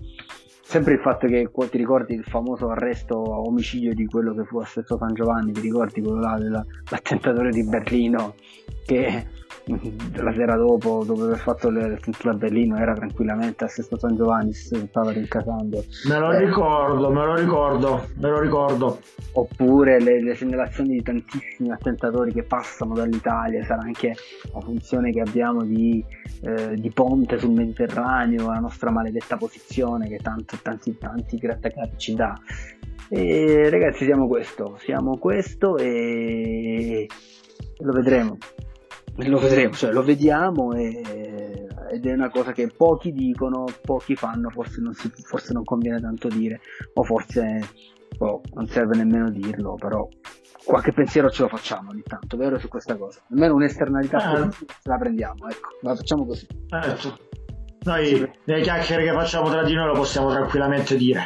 Sempre 0.62 0.94
il 0.94 1.00
fatto 1.00 1.28
che 1.28 1.50
ti 1.70 1.78
ricordi 1.78 2.14
il 2.14 2.24
famoso 2.24 2.70
arresto 2.70 3.16
a 3.34 3.40
omicidio 3.40 3.94
di 3.94 4.06
quello 4.06 4.34
che 4.34 4.46
fu 4.46 4.60
a 4.60 4.66
Stesso 4.66 4.98
San 4.98 5.14
Giovanni, 5.14 5.52
ti 5.52 5.62
ricordi 5.62 6.02
quello 6.02 6.20
là 6.20 6.38
dell'attentatore 6.38 7.50
di 7.52 7.64
Berlino 7.68 8.36
che 8.86 9.26
la 9.66 10.34
sera 10.34 10.56
dopo, 10.56 11.04
dopo 11.06 11.24
aver 11.24 11.38
fatto 11.38 11.70
l'attentatore 11.70 12.30
a 12.30 12.38
Berlino, 12.38 12.78
era 12.78 12.94
tranquillamente 12.94 13.64
a 13.64 13.68
Sesto 13.68 13.98
San 13.98 14.16
Giovanni, 14.16 14.54
si 14.54 14.76
stava 14.88 15.12
rincasando. 15.12 15.84
Me 16.08 16.20
lo 16.20 16.32
eh. 16.32 16.46
ricordo, 16.46 17.10
me 17.12 17.26
lo 17.26 17.36
ricordo, 17.36 18.08
me 18.18 18.30
lo 18.30 18.40
ricordo. 18.40 19.00
Oppure 19.34 20.02
le, 20.02 20.22
le, 20.22 20.36
segnalazioni 20.36 20.96
di 20.96 21.04
tantissimi 21.04 21.72
attentatori 21.72 22.34
che 22.34 22.44
passano 22.44 22.94
dall'Italia, 22.94 23.64
sarà 23.64 23.82
anche 23.82 24.16
la 24.52 24.60
funzione 24.60 25.12
che 25.12 25.22
abbiamo 25.22 25.64
di, 25.64 26.04
eh, 26.42 26.76
di 26.76 26.90
ponte 26.92 27.38
sul 27.38 27.52
Mediterraneo, 27.52 28.48
la 28.48 28.60
nostra 28.60 28.92
maledetta 28.92 29.38
posizione 29.38 30.08
che 30.08 30.18
tanto, 30.18 30.58
tanti, 30.62 30.98
tanti 30.98 31.38
grattacapi 31.38 31.98
ci 31.98 32.16
dà. 32.16 32.34
E 33.10 33.70
ragazzi 33.70 34.06
siamo 34.06 34.28
questo, 34.28 34.78
siamo 34.80 35.18
questo 35.18 35.78
e 35.78 37.08
lo 37.78 37.92
vedremo 37.92 38.38
lo 39.16 39.40
vedremo, 39.40 39.74
cioè 39.74 39.92
lo 39.92 40.04
vediamo 40.04 40.74
e, 40.74 41.02
ed 41.92 42.06
è 42.06 42.14
una 42.14 42.30
cosa 42.30 42.52
che 42.54 42.72
pochi 42.76 43.12
dicono, 43.12 43.66
pochi 43.82 44.16
fanno, 44.16 44.50
forse 44.50 44.82
non, 44.82 44.94
si, 44.94 45.12
forse 45.24 45.54
non 45.54 45.64
conviene 45.64 46.00
tanto 46.00 46.28
dire, 46.30 46.62
o 46.94 47.04
forse 47.04 47.60
oh, 48.20 48.42
non 48.54 48.68
serve 48.68 48.96
nemmeno 48.96 49.30
dirlo, 49.30 49.76
però 49.76 50.08
qualche 50.64 50.94
pensiero 50.94 51.30
ce 51.30 51.44
lo 51.44 51.50
facciamo 51.50 51.90
ogni 51.90 52.04
tanto, 52.04 52.38
vero 52.38 52.58
su 52.60 52.68
questa 52.68 52.96
cosa? 52.96 53.22
Almeno 53.32 53.56
un'esternalità 53.56 54.18
eh. 54.18 54.50
ce 54.52 54.66
la 54.84 54.98
prendiamo, 54.98 55.50
ecco, 55.50 55.70
la 55.82 55.96
facciamo 55.96 56.26
così. 56.26 56.48
Certo. 56.68 57.18
Noi 57.84 58.06
sì. 58.06 58.30
le 58.44 58.62
chiacchiere 58.62 59.04
che 59.04 59.12
facciamo 59.12 59.50
tra 59.50 59.64
di 59.64 59.74
noi 59.74 59.88
lo 59.88 59.94
possiamo 59.94 60.30
tranquillamente 60.30 60.96
dire. 60.96 61.26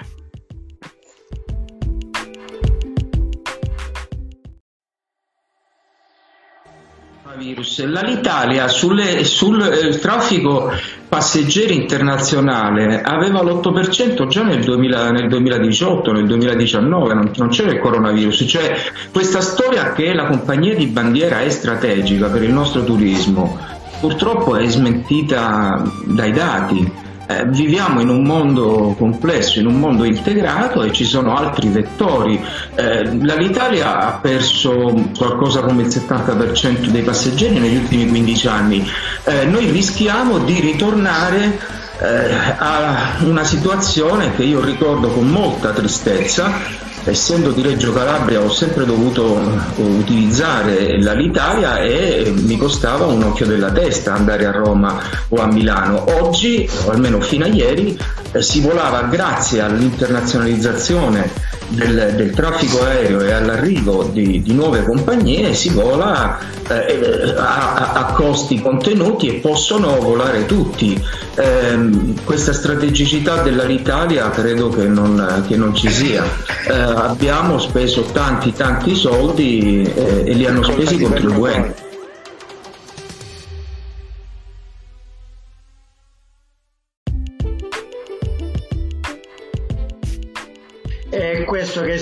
Coronavirus. 7.36 7.86
L'Alitalia 7.86 8.68
sulle, 8.68 9.24
sul 9.24 9.62
eh, 9.62 9.98
traffico 10.00 10.72
passeggeri 11.08 11.76
internazionale 11.76 13.02
aveva 13.02 13.42
l'8% 13.42 14.28
già 14.28 14.44
nel, 14.44 14.64
2000, 14.64 15.12
nel 15.12 15.28
2018, 15.28 16.12
nel 16.12 16.26
2019, 16.26 17.14
non, 17.14 17.32
non, 17.36 17.50
c'era 17.50 17.72
il 17.72 17.80
coronavirus, 17.80 18.46
cioè 18.48 18.76
questa 19.12 19.42
storia 19.42 19.94
che 19.94 20.14
la 20.14 20.26
compagnia 20.26 20.76
di 20.76 20.88
bandiera 20.88 21.42
è 21.42 21.50
strategica 21.50 22.30
per 22.30 22.44
il 22.44 22.52
nostro 22.52 22.84
turismo 22.84 23.74
purtroppo 24.00 24.56
è 24.58 24.68
smentita 24.68 25.82
dai 26.04 26.32
dati 26.34 27.04
eh, 27.28 27.46
viviamo 27.48 28.02
in 28.02 28.10
un 28.10 28.24
mondo 28.24 28.96
complesso, 28.98 29.60
in 29.60 29.66
un 29.66 29.80
mondo 29.80 30.04
integrato 30.04 30.84
e 30.84 30.92
ci 30.92 31.06
sono 31.06 31.36
altri 31.36 31.70
vettori. 31.70 32.40
Eh, 32.76 33.04
l'Italia 33.10 34.00
ha 34.00 34.12
perso 34.20 34.94
qualcosa 35.18 35.62
come 35.62 35.84
il 35.84 35.88
70% 35.88 36.88
dei 36.88 37.02
passeggeri 37.02 37.60
negli 37.60 37.78
ultimi 37.78 38.08
15 38.08 38.48
anni. 38.48 38.88
Eh, 39.24 39.46
noi 39.46 39.70
rischiamo 39.72 40.40
di 40.40 40.60
ritornare 40.60 41.60
eh, 42.00 42.36
a 42.58 43.18
una 43.24 43.44
situazione 43.44 44.36
che 44.36 44.44
io 44.44 44.62
ricordo 44.64 45.10
con 45.10 45.28
molta 45.28 45.72
tristezza 45.72 46.85
essendo 47.06 47.52
di 47.52 47.62
Reggio 47.62 47.94
Calabria 47.94 48.42
ho 48.42 48.52
sempre 48.52 48.86
dovuto 48.86 49.38
eh, 49.38 49.82
utilizzare 49.82 51.02
l'Alitalia 51.02 51.78
e 51.80 52.34
mi 52.36 52.58
costava 52.58 53.06
un 53.06 53.24
occhio 53.24 53.46
della 53.46 53.72
testa 53.72 54.14
andare 54.14 54.46
a 54.46 54.52
Roma 54.52 55.00
o 55.30 55.38
a 55.38 55.46
Milano. 55.46 56.04
Oggi, 56.20 56.68
o 56.86 56.90
almeno 56.90 57.22
fino 57.22 57.46
a 57.46 57.48
ieri, 57.48 57.98
eh, 58.32 58.42
si 58.42 58.60
volava 58.62 59.04
grazie 59.04 59.62
all'internazionalizzazione 59.62 61.32
del, 61.70 62.14
del, 62.16 62.32
traffico 62.32 62.84
aereo 62.84 63.22
e 63.22 63.32
all'arrivo 63.32 64.04
di, 64.04 64.42
di 64.42 64.54
nuove 64.54 64.84
compagnie 64.84 65.54
si 65.54 65.70
vola 65.70 66.38
eh, 66.68 67.34
a, 67.36 67.92
a, 67.94 68.06
costi 68.14 68.62
contenuti 68.62 69.28
e 69.28 69.34
possono 69.36 70.00
volare 70.00 70.46
tutti. 70.46 71.02
Eh, 71.36 71.92
questa 72.24 72.54
strategicità 72.54 73.42
dell'Alitalia 73.42 74.30
credo 74.30 74.70
che 74.70 74.88
non, 74.88 75.44
che 75.48 75.58
non 75.58 75.74
ci 75.76 75.90
sia. 75.90 76.24
Eh, 76.68 76.74
abbiamo 76.74 77.60
speso 77.60 78.04
tanti 78.12 78.54
tanti 78.54 78.96
soldi 78.96 79.82
eh, 79.84 80.24
e 80.26 80.34
li 80.34 80.46
hanno 80.46 80.64
spesi 80.64 80.96
i 80.96 81.00
contribuenti. 81.00 81.85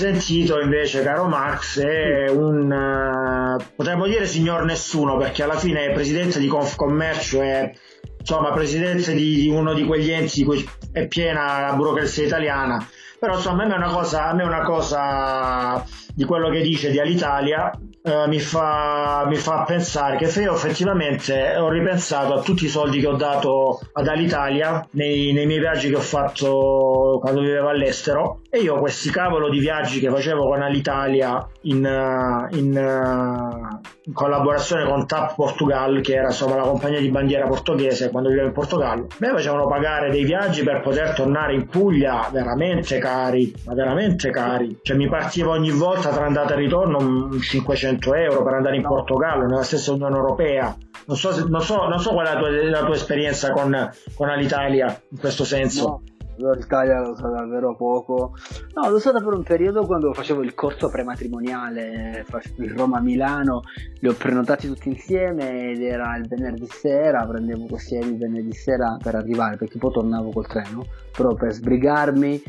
Sentito 0.04 0.60
invece, 0.60 1.02
caro 1.02 1.28
Max, 1.28 1.80
è 1.80 2.30
un 2.30 2.70
uh, 2.70 3.64
potremmo 3.74 4.06
dire 4.06 4.26
signor 4.26 4.66
nessuno, 4.66 5.16
perché 5.16 5.44
alla 5.44 5.56
fine 5.56 5.86
è 5.86 5.94
presidente 5.94 6.40
di 6.40 6.48
Confcommercio 6.48 7.42
e 7.42 7.74
insomma 8.20 8.52
presidente 8.52 9.14
di, 9.14 9.48
uno 9.50 9.74
di 9.74 9.86
quegli 9.86 10.12
enti 10.12 10.40
di 10.40 10.44
cui 10.44 10.70
è 10.92 11.08
piena 11.08 11.62
la 11.62 11.74
burocrazia 11.74 12.26
italiana. 12.26 12.86
Però 13.18 13.36
insomma 13.36 13.64
a 13.64 13.66
me 13.66 13.76
una 13.76 13.88
cosa, 13.88 14.28
a 14.28 14.34
me 14.34 14.44
una 14.44 14.64
cosa 14.64 15.86
di 16.14 16.26
quello 16.26 16.50
che 16.50 16.62
dice 16.62 16.92
di 16.92 17.00
Alitalia 17.00 17.72
eh, 18.04 18.28
mi, 18.28 18.40
fa, 18.40 19.24
mi, 19.26 19.38
fa, 19.38 19.64
pensare 19.64 20.18
che 20.18 20.26
io 20.42 20.54
effettivamente 20.54 21.56
ho 21.56 21.70
ripensato 21.70 22.34
a 22.34 22.42
tutti 22.42 22.66
i 22.66 22.70
soldi 22.70 23.00
che 23.00 23.08
ho 23.08 23.16
dato 23.16 23.80
ad 23.94 24.08
Alitalia 24.08 24.86
nei, 24.92 25.32
nei 25.32 25.46
miei 25.46 25.60
viaggi 25.60 25.88
che 25.88 25.96
ho 25.96 26.02
fatto 26.02 27.20
quando 27.22 27.40
vivevo 27.40 27.70
all'estero 27.70 28.42
E 28.56 28.60
io 28.60 28.78
questi 28.78 29.10
cavolo 29.10 29.50
di 29.50 29.58
viaggi 29.58 30.00
che 30.00 30.12
facevo 30.12 30.46
con 30.46 30.62
Alitalia 30.62 31.44
in, 31.62 31.84
eh, 31.84 32.56
in, 32.56 32.78
eh, 32.78 33.80
in 34.04 34.14
collaborazione 34.14 34.86
con 34.86 35.08
TAP 35.08 35.34
Portugal, 35.34 36.02
che 36.02 36.14
era 36.14 36.28
insomma 36.28 36.58
la 36.58 36.62
compagnia 36.62 37.00
di 37.00 37.10
bandiera 37.10 37.48
portoghese 37.48 38.12
quando 38.12 38.30
vivevo 38.30 38.50
in 38.50 38.54
Portogallo, 38.54 39.08
mi 39.18 39.28
facevano 39.30 39.66
pagare 39.66 40.12
dei 40.12 40.24
viaggi 40.24 40.62
per 40.62 40.82
poter 40.82 41.16
tornare 41.16 41.56
in 41.56 41.66
Puglia 41.66 42.30
veramente 42.32 43.00
cari, 43.00 43.52
ma 43.66 43.74
veramente 43.74 44.30
cari. 44.30 44.78
Cioè 44.84 44.98
mi 44.98 45.10
partiva 45.10 45.50
ogni 45.50 45.72
volta 45.72 46.10
tra 46.10 46.28
andata 46.28 46.54
e 46.54 46.58
ritorno 46.58 47.32
500 47.40 48.14
euro 48.14 48.44
per 48.44 48.54
andare 48.54 48.76
in 48.76 48.84
Portogallo, 48.84 49.48
nella 49.48 49.64
stessa 49.64 49.94
Unione 49.94 50.16
Europea. 50.16 50.78
Non 51.08 51.18
so, 51.18 51.34
se, 51.34 51.46
non 51.48 51.62
so, 51.62 51.88
non 51.88 51.98
so 51.98 52.12
qual 52.12 52.28
è 52.28 52.34
la 52.34 52.40
tua, 52.40 52.52
la 52.52 52.84
tua 52.86 52.94
esperienza 52.94 53.50
con, 53.50 53.92
con 54.14 54.30
Alitalia 54.30 54.96
in 55.10 55.18
questo 55.18 55.44
senso. 55.44 55.86
No 55.88 56.13
l'Italia 56.38 57.02
l'ho 57.02 57.12
usata 57.12 57.42
davvero 57.42 57.76
poco. 57.76 58.34
No, 58.74 58.90
l'ho 58.90 58.96
usata 58.96 59.20
per 59.20 59.34
un 59.34 59.44
periodo 59.44 59.86
quando 59.86 60.14
facevo 60.14 60.42
il 60.42 60.54
corso 60.54 60.90
prematrimoniale, 60.90 62.26
il 62.58 62.72
Roma-Milano, 62.72 63.62
li 64.00 64.08
ho 64.08 64.14
prenotati 64.14 64.68
tutti 64.68 64.90
insieme 64.90 65.72
ed 65.72 65.82
era 65.82 66.16
il 66.18 66.28
venerdì 66.28 66.68
sera, 66.68 67.26
prendevo 67.26 67.66
questi 67.66 67.96
aerei 67.96 68.12
il 68.12 68.18
venerdì 68.18 68.54
sera 68.54 68.98
per 69.02 69.16
arrivare, 69.16 69.58
perché 69.58 69.78
poi 69.78 69.92
tornavo 69.92 70.32
col 70.32 70.48
treno, 70.48 70.86
però 71.16 71.34
per 71.34 71.52
sbrigarmi 71.54 72.42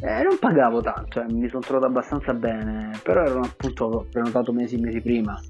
eh, 0.00 0.22
non 0.22 0.38
pagavo 0.38 0.82
tanto, 0.82 1.22
eh, 1.22 1.32
mi 1.32 1.48
sono 1.48 1.62
trovato 1.62 1.86
abbastanza 1.86 2.34
bene, 2.34 2.90
però 3.02 3.22
erano 3.22 3.44
appunto 3.44 4.06
prenotato 4.10 4.52
mesi 4.52 4.74
e 4.76 4.78
mesi 4.78 5.00
prima. 5.00 5.40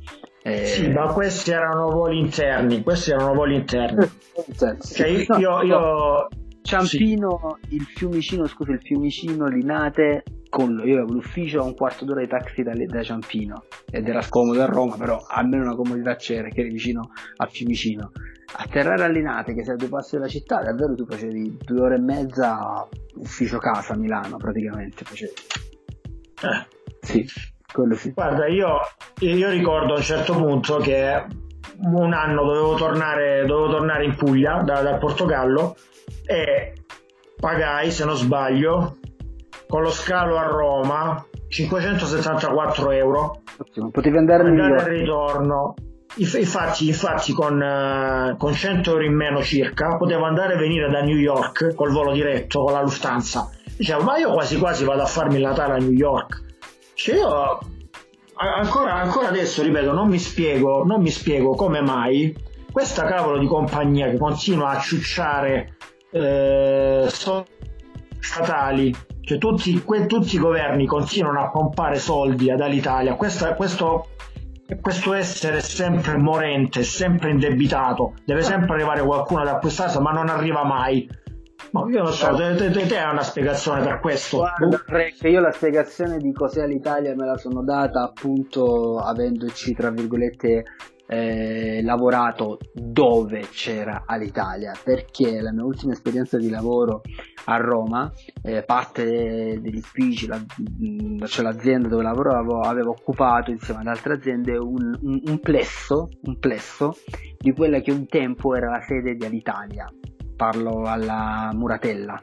Eh... 0.43 0.65
Sì, 0.67 0.89
ma 0.89 1.13
questi 1.13 1.51
erano 1.51 1.91
voli 1.91 2.21
interni, 2.21 2.83
questi 2.83 3.11
erano 3.11 3.35
voli 3.35 3.57
interni. 3.57 4.09
cioè, 4.57 5.07
io, 5.09 5.37
io, 5.37 5.63
io 5.63 6.29
Ciampino, 6.67 7.59
sì. 7.63 7.77
il 7.77 7.85
Fiumicino, 7.85 8.47
scusa, 8.47 8.73
il 8.73 8.81
Fiumicino, 8.83 9.47
Linate, 9.47 10.25
con, 10.51 10.83
io 10.85 10.95
avevo 10.95 11.13
l'ufficio 11.13 11.61
a 11.61 11.65
un 11.65 11.75
quarto 11.75 12.05
d'ora 12.05 12.21
di 12.21 12.27
taxi 12.27 12.63
da, 12.63 12.73
da 12.75 13.03
Ciampino 13.03 13.65
ed 13.89 14.09
era 14.09 14.21
scomodo 14.21 14.61
a 14.61 14.67
Roma, 14.67 14.97
però 14.97 15.25
almeno 15.29 15.63
una 15.63 15.77
comodità 15.77 16.17
c'era, 16.17 16.49
che 16.49 16.61
eri 16.61 16.71
vicino 16.71 17.11
al 17.37 17.51
Fiumicino. 17.51 18.11
Atterrare 18.59 19.05
a 19.05 19.09
Linate, 19.09 19.55
che 19.55 19.65
sei 19.65 19.75
a 19.75 19.77
due 19.77 19.89
passi 19.89 20.17
dalla 20.17 20.29
città, 20.29 20.63
davvero 20.63 20.95
tu 20.95 21.07
facevi 21.07 21.59
due 21.65 21.81
ore 21.81 21.97
e 21.97 22.01
mezza 22.01 22.89
ufficio 23.15 23.59
casa 23.59 23.93
a 23.93 23.97
Milano 23.97 24.37
praticamente. 24.37 25.05
Facevi. 25.05 25.33
Eh. 26.43 26.67
Sì, 27.01 27.25
quello 27.73 27.95
sì. 27.95 28.11
Guarda, 28.13 28.49
io, 28.49 28.81
io 29.21 29.51
ricordo 29.51 29.95
a 29.95 29.97
un 29.99 30.03
certo 30.03 30.35
punto 30.35 30.79
che 30.79 31.25
un 31.83 32.13
anno 32.13 32.45
dovevo 32.45 32.75
tornare, 32.75 33.45
dovevo 33.47 33.71
tornare 33.71 34.05
in 34.05 34.17
Puglia 34.17 34.63
da, 34.63 34.83
dal 34.83 34.99
Portogallo 34.99 35.77
e 36.27 36.73
pagai, 37.39 37.91
se 37.91 38.05
non 38.05 38.17
sbaglio, 38.17 38.97
con 39.67 39.83
lo 39.83 39.91
scalo 39.91 40.37
a 40.37 40.45
Roma 40.45 41.25
574 41.49 42.91
euro. 42.91 43.43
Potevi 43.91 44.17
andare 44.17 44.45
andare 44.45 44.75
al 44.75 44.87
ritorno. 44.87 45.75
Infatti, 46.19 46.89
infatti 46.89 47.33
con, 47.33 47.61
uh, 47.61 48.37
con 48.39 48.55
100 48.55 48.91
euro 48.91 49.05
in 49.05 49.15
meno 49.15 49.43
circa 49.43 49.97
potevo 49.99 50.25
andare 50.25 50.55
e 50.55 50.57
venire 50.57 50.89
da 50.89 51.03
New 51.03 51.17
York 51.17 51.75
col 51.75 51.91
volo 51.91 52.13
diretto 52.13 52.63
con 52.63 52.73
la 52.73 52.81
Lufthansa. 52.81 53.51
Dicevo, 53.77 54.03
ma 54.03 54.17
io 54.17 54.33
quasi 54.33 54.57
quasi 54.59 54.85
vado 54.85 55.03
a 55.03 55.07
farmi 55.07 55.37
il 55.37 55.43
Natale 55.43 55.75
a 55.75 55.77
New 55.77 55.91
York. 55.91 56.43
Cioè 56.95 57.17
io 57.17 57.59
ancora, 58.37 58.95
ancora 58.95 59.29
adesso, 59.29 59.63
ripeto, 59.63 59.93
non 59.93 60.09
mi 60.09 60.19
spiego, 60.19 60.85
non 60.85 61.01
mi 61.01 61.11
spiego 61.11 61.55
come 61.55 61.81
mai 61.81 62.35
questa 62.71 63.05
cavolo 63.05 63.39
di 63.39 63.47
compagnia 63.47 64.11
che 64.11 64.19
continua 64.19 64.69
a 64.69 64.81
ciucciare 64.81 65.77
eh, 66.11 67.09
statali, 68.19 68.95
cioè 69.23 69.39
tutti, 69.39 69.83
que, 69.83 70.05
tutti, 70.05 70.37
i 70.37 70.39
governi 70.39 70.87
continuano 70.87 71.41
a 71.41 71.51
pompare 71.51 71.97
soldi 71.99 72.51
ad 72.51 72.61
Alitalia, 72.61 73.15
Questa, 73.15 73.55
questo, 73.55 74.09
questo 74.81 75.15
essere 75.15 75.63
sempre 75.63 76.19
morente, 76.19 76.83
sempre 76.83 77.31
indebitato, 77.31 78.13
deve 78.27 78.43
sempre 78.43 78.75
arrivare 78.75 79.03
qualcuno 79.03 79.41
ad 79.41 79.49
acquistarsi, 79.49 79.99
ma 80.01 80.11
non 80.11 80.29
arriva 80.29 80.63
mai. 80.63 81.09
No, 81.73 81.89
io 81.89 82.03
non 82.03 82.13
so, 82.13 82.35
te, 82.35 82.55
te, 82.55 82.87
te, 82.87 82.99
hai 82.99 83.11
una 83.11 83.23
spiegazione 83.23 83.83
per 83.83 84.01
questo? 84.01 84.39
Guarda, 84.39 84.83
Frank, 84.87 85.23
io 85.23 85.41
la 85.41 85.51
spiegazione 85.51 86.19
di 86.19 86.33
cos'è 86.33 86.67
l'Italia 86.67 87.15
me 87.15 87.27
la 87.27 87.37
sono 87.37 87.63
data 87.63 88.03
appunto 88.03 88.99
avendoci, 88.99 89.75
tra 89.75 89.91
virgolette, 89.91 90.65
eh, 91.07 91.83
lavorato 91.83 92.59
dove 92.73 93.47
c'era 93.51 94.03
all'Italia 94.07 94.73
perché 94.83 95.41
la 95.41 95.53
mia 95.53 95.65
ultima 95.65 95.93
esperienza 95.93 96.37
di 96.37 96.51
lavoro 96.51 97.03
a 97.45 97.57
Roma 97.59 98.11
eh, 98.43 98.63
parte 98.65 99.61
degli 99.61 99.77
uffici 99.77 100.27
la, 100.27 100.41
cioè 101.27 101.45
l'azienda 101.45 101.89
dove 101.89 102.03
lavoravo 102.03 102.61
aveva 102.61 102.91
occupato 102.91 103.53
insieme 103.53 103.81
ad 103.83 103.87
altre 103.87 104.15
aziende 104.15 104.57
un, 104.57 104.99
un, 105.01 105.21
un, 105.25 105.39
plesso, 105.39 106.09
un 106.23 106.39
plesso 106.39 106.97
di 107.39 107.53
quella 107.53 107.81
che 107.81 107.93
un 107.93 108.07
tempo 108.07 108.57
era 108.57 108.71
la 108.71 108.81
sede 108.81 109.15
di 109.15 109.25
Alitalia 109.25 109.89
parlo 110.37 110.85
alla 110.85 111.51
Muratella 111.55 112.23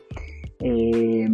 e, 0.63 1.27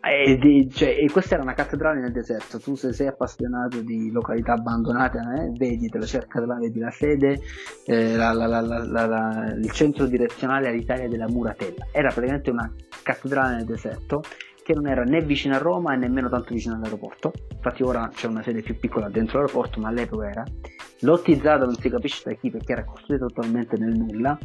e, 0.00 0.38
di, 0.38 0.70
cioè, 0.70 0.96
e, 0.98 1.10
questa 1.10 1.34
era 1.34 1.42
una 1.42 1.52
cattedrale 1.52 2.00
nel 2.00 2.12
deserto. 2.12 2.58
Tu, 2.58 2.74
se 2.74 2.94
sei 2.94 3.08
appassionato 3.08 3.82
di 3.82 4.10
località 4.10 4.54
abbandonate, 4.54 5.18
eh, 5.18 5.50
vedi, 5.54 5.88
te 5.88 5.98
la 5.98 6.06
cerca, 6.06 6.40
te 6.40 6.46
la 6.46 6.54
vedi 6.54 6.78
la 6.78 6.90
sede, 6.90 7.40
eh, 7.84 8.16
la, 8.16 8.32
la, 8.32 8.46
la, 8.46 9.54
il 9.54 9.70
centro 9.70 10.06
direzionale 10.06 10.68
all'Italia 10.68 11.08
della 11.08 11.28
Muratella. 11.28 11.88
Era 11.92 12.08
praticamente 12.08 12.50
una 12.50 12.72
cattedrale 13.02 13.56
nel 13.56 13.66
deserto 13.66 14.22
che 14.64 14.72
non 14.72 14.88
era 14.88 15.02
né 15.02 15.20
vicino 15.20 15.54
a 15.54 15.58
Roma 15.58 15.92
e 15.92 15.96
nemmeno 15.96 16.30
tanto 16.30 16.54
vicino 16.54 16.74
all'aeroporto. 16.74 17.32
Infatti 17.54 17.82
ora 17.82 18.08
c'è 18.12 18.28
una 18.28 18.42
sede 18.42 18.62
più 18.62 18.78
piccola 18.78 19.10
dentro 19.10 19.38
l'aeroporto, 19.38 19.78
ma 19.78 19.88
all'epoca 19.88 20.26
era. 20.26 20.44
Lottizzata 21.00 21.64
non 21.64 21.74
si 21.74 21.88
capisce 21.88 22.22
da 22.24 22.34
chi 22.34 22.50
perché 22.50 22.72
era 22.72 22.84
costruita 22.84 23.26
totalmente 23.26 23.76
nel 23.76 23.96
nulla. 23.96 24.38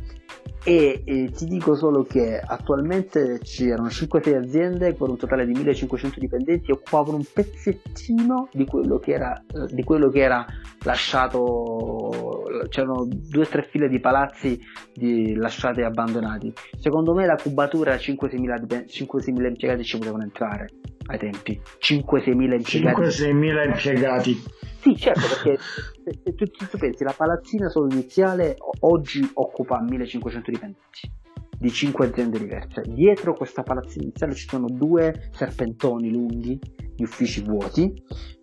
E, 0.63 1.01
e 1.03 1.31
ti 1.31 1.45
dico 1.45 1.75
solo 1.75 2.03
che 2.03 2.39
attualmente 2.39 3.39
c'erano 3.41 3.87
5-6 3.87 4.35
aziende 4.35 4.95
con 4.95 5.09
un 5.09 5.17
totale 5.17 5.45
di 5.45 5.53
1500 5.53 6.19
dipendenti 6.19 6.69
e 6.69 6.73
occupavano 6.73 7.17
un 7.17 7.25
pezzettino 7.31 8.47
di 8.51 8.65
quello 8.65 8.99
che 8.99 9.11
era, 9.11 9.43
di 9.71 9.83
quello 9.83 10.09
che 10.09 10.19
era 10.19 10.45
lasciato. 10.83 12.43
C'erano 12.69 13.07
due 13.07 13.41
o 13.41 13.47
tre 13.47 13.63
file 13.63 13.89
di 13.89 13.99
palazzi 13.99 14.59
di, 14.93 15.33
lasciati 15.33 15.79
e 15.79 15.85
abbandonati. 15.85 16.53
Secondo 16.77 17.13
me 17.15 17.25
la 17.25 17.37
cubatura 17.41 17.95
5-6 17.95 18.39
mila 18.39 19.47
impiegati 19.47 19.83
ci 19.83 19.97
poteva 19.97 20.11
potevano 20.11 20.23
entrare 20.23 20.69
ai 21.07 21.17
tempi. 21.17 21.59
5-6 21.79 22.35
mila 22.35 22.55
impiegati. 22.55 23.01
5-6 23.01 23.33
mila 23.33 23.63
impiegati. 23.63 24.43
Sì 24.81 24.95
certo 24.95 25.21
perché 25.27 25.57
se, 25.59 26.19
se 26.23 26.33
tu, 26.33 26.45
tu, 26.45 26.77
pensi 26.77 27.03
la 27.03 27.13
palazzina 27.15 27.69
solo 27.69 27.87
iniziale 27.91 28.55
oggi 28.79 29.29
occupa 29.33 29.79
1500 29.79 30.51
dipendenti 30.51 31.11
di 31.59 31.69
5 31.69 32.07
aziende 32.07 32.39
diverse. 32.39 32.81
Dietro 32.87 33.35
questa 33.35 33.61
palazzina 33.61 34.05
iniziale 34.05 34.33
ci 34.33 34.47
sono 34.47 34.65
due 34.67 35.29
serpentoni 35.31 36.09
lunghi 36.09 36.59
di 36.95 37.03
uffici 37.03 37.43
vuoti. 37.43 37.93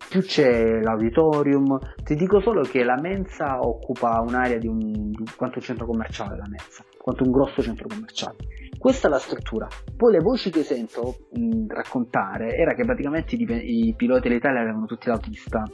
Più 0.07 0.21
c'è 0.21 0.79
l'auditorium. 0.79 1.77
Ti 2.01 2.15
dico 2.15 2.39
solo 2.39 2.61
che 2.61 2.83
la 2.83 2.97
mensa 2.97 3.59
occupa 3.59 4.23
un'area 4.25 4.57
di 4.57 4.67
un 4.67 5.11
di 5.11 5.25
quanto 5.35 5.57
un 5.57 5.63
centro 5.63 5.85
commerciale 5.85 6.37
la 6.37 6.47
mensa 6.47 6.83
quanto 6.97 7.23
un 7.23 7.31
grosso 7.31 7.61
centro 7.61 7.87
commerciale 7.87 8.37
questa 8.79 9.07
è 9.07 9.11
la 9.11 9.19
struttura. 9.19 9.67
Poi 9.95 10.13
le 10.13 10.19
voci 10.19 10.49
che 10.49 10.63
sento 10.63 11.27
mh, 11.33 11.67
raccontare 11.67 12.55
era 12.55 12.73
che 12.73 12.85
praticamente 12.85 13.35
i, 13.35 13.87
i 13.87 13.93
piloti 13.93 14.29
dell'Italia 14.29 14.61
avevano 14.61 14.85
tutti 14.85 15.07
l'autista, 15.07 15.69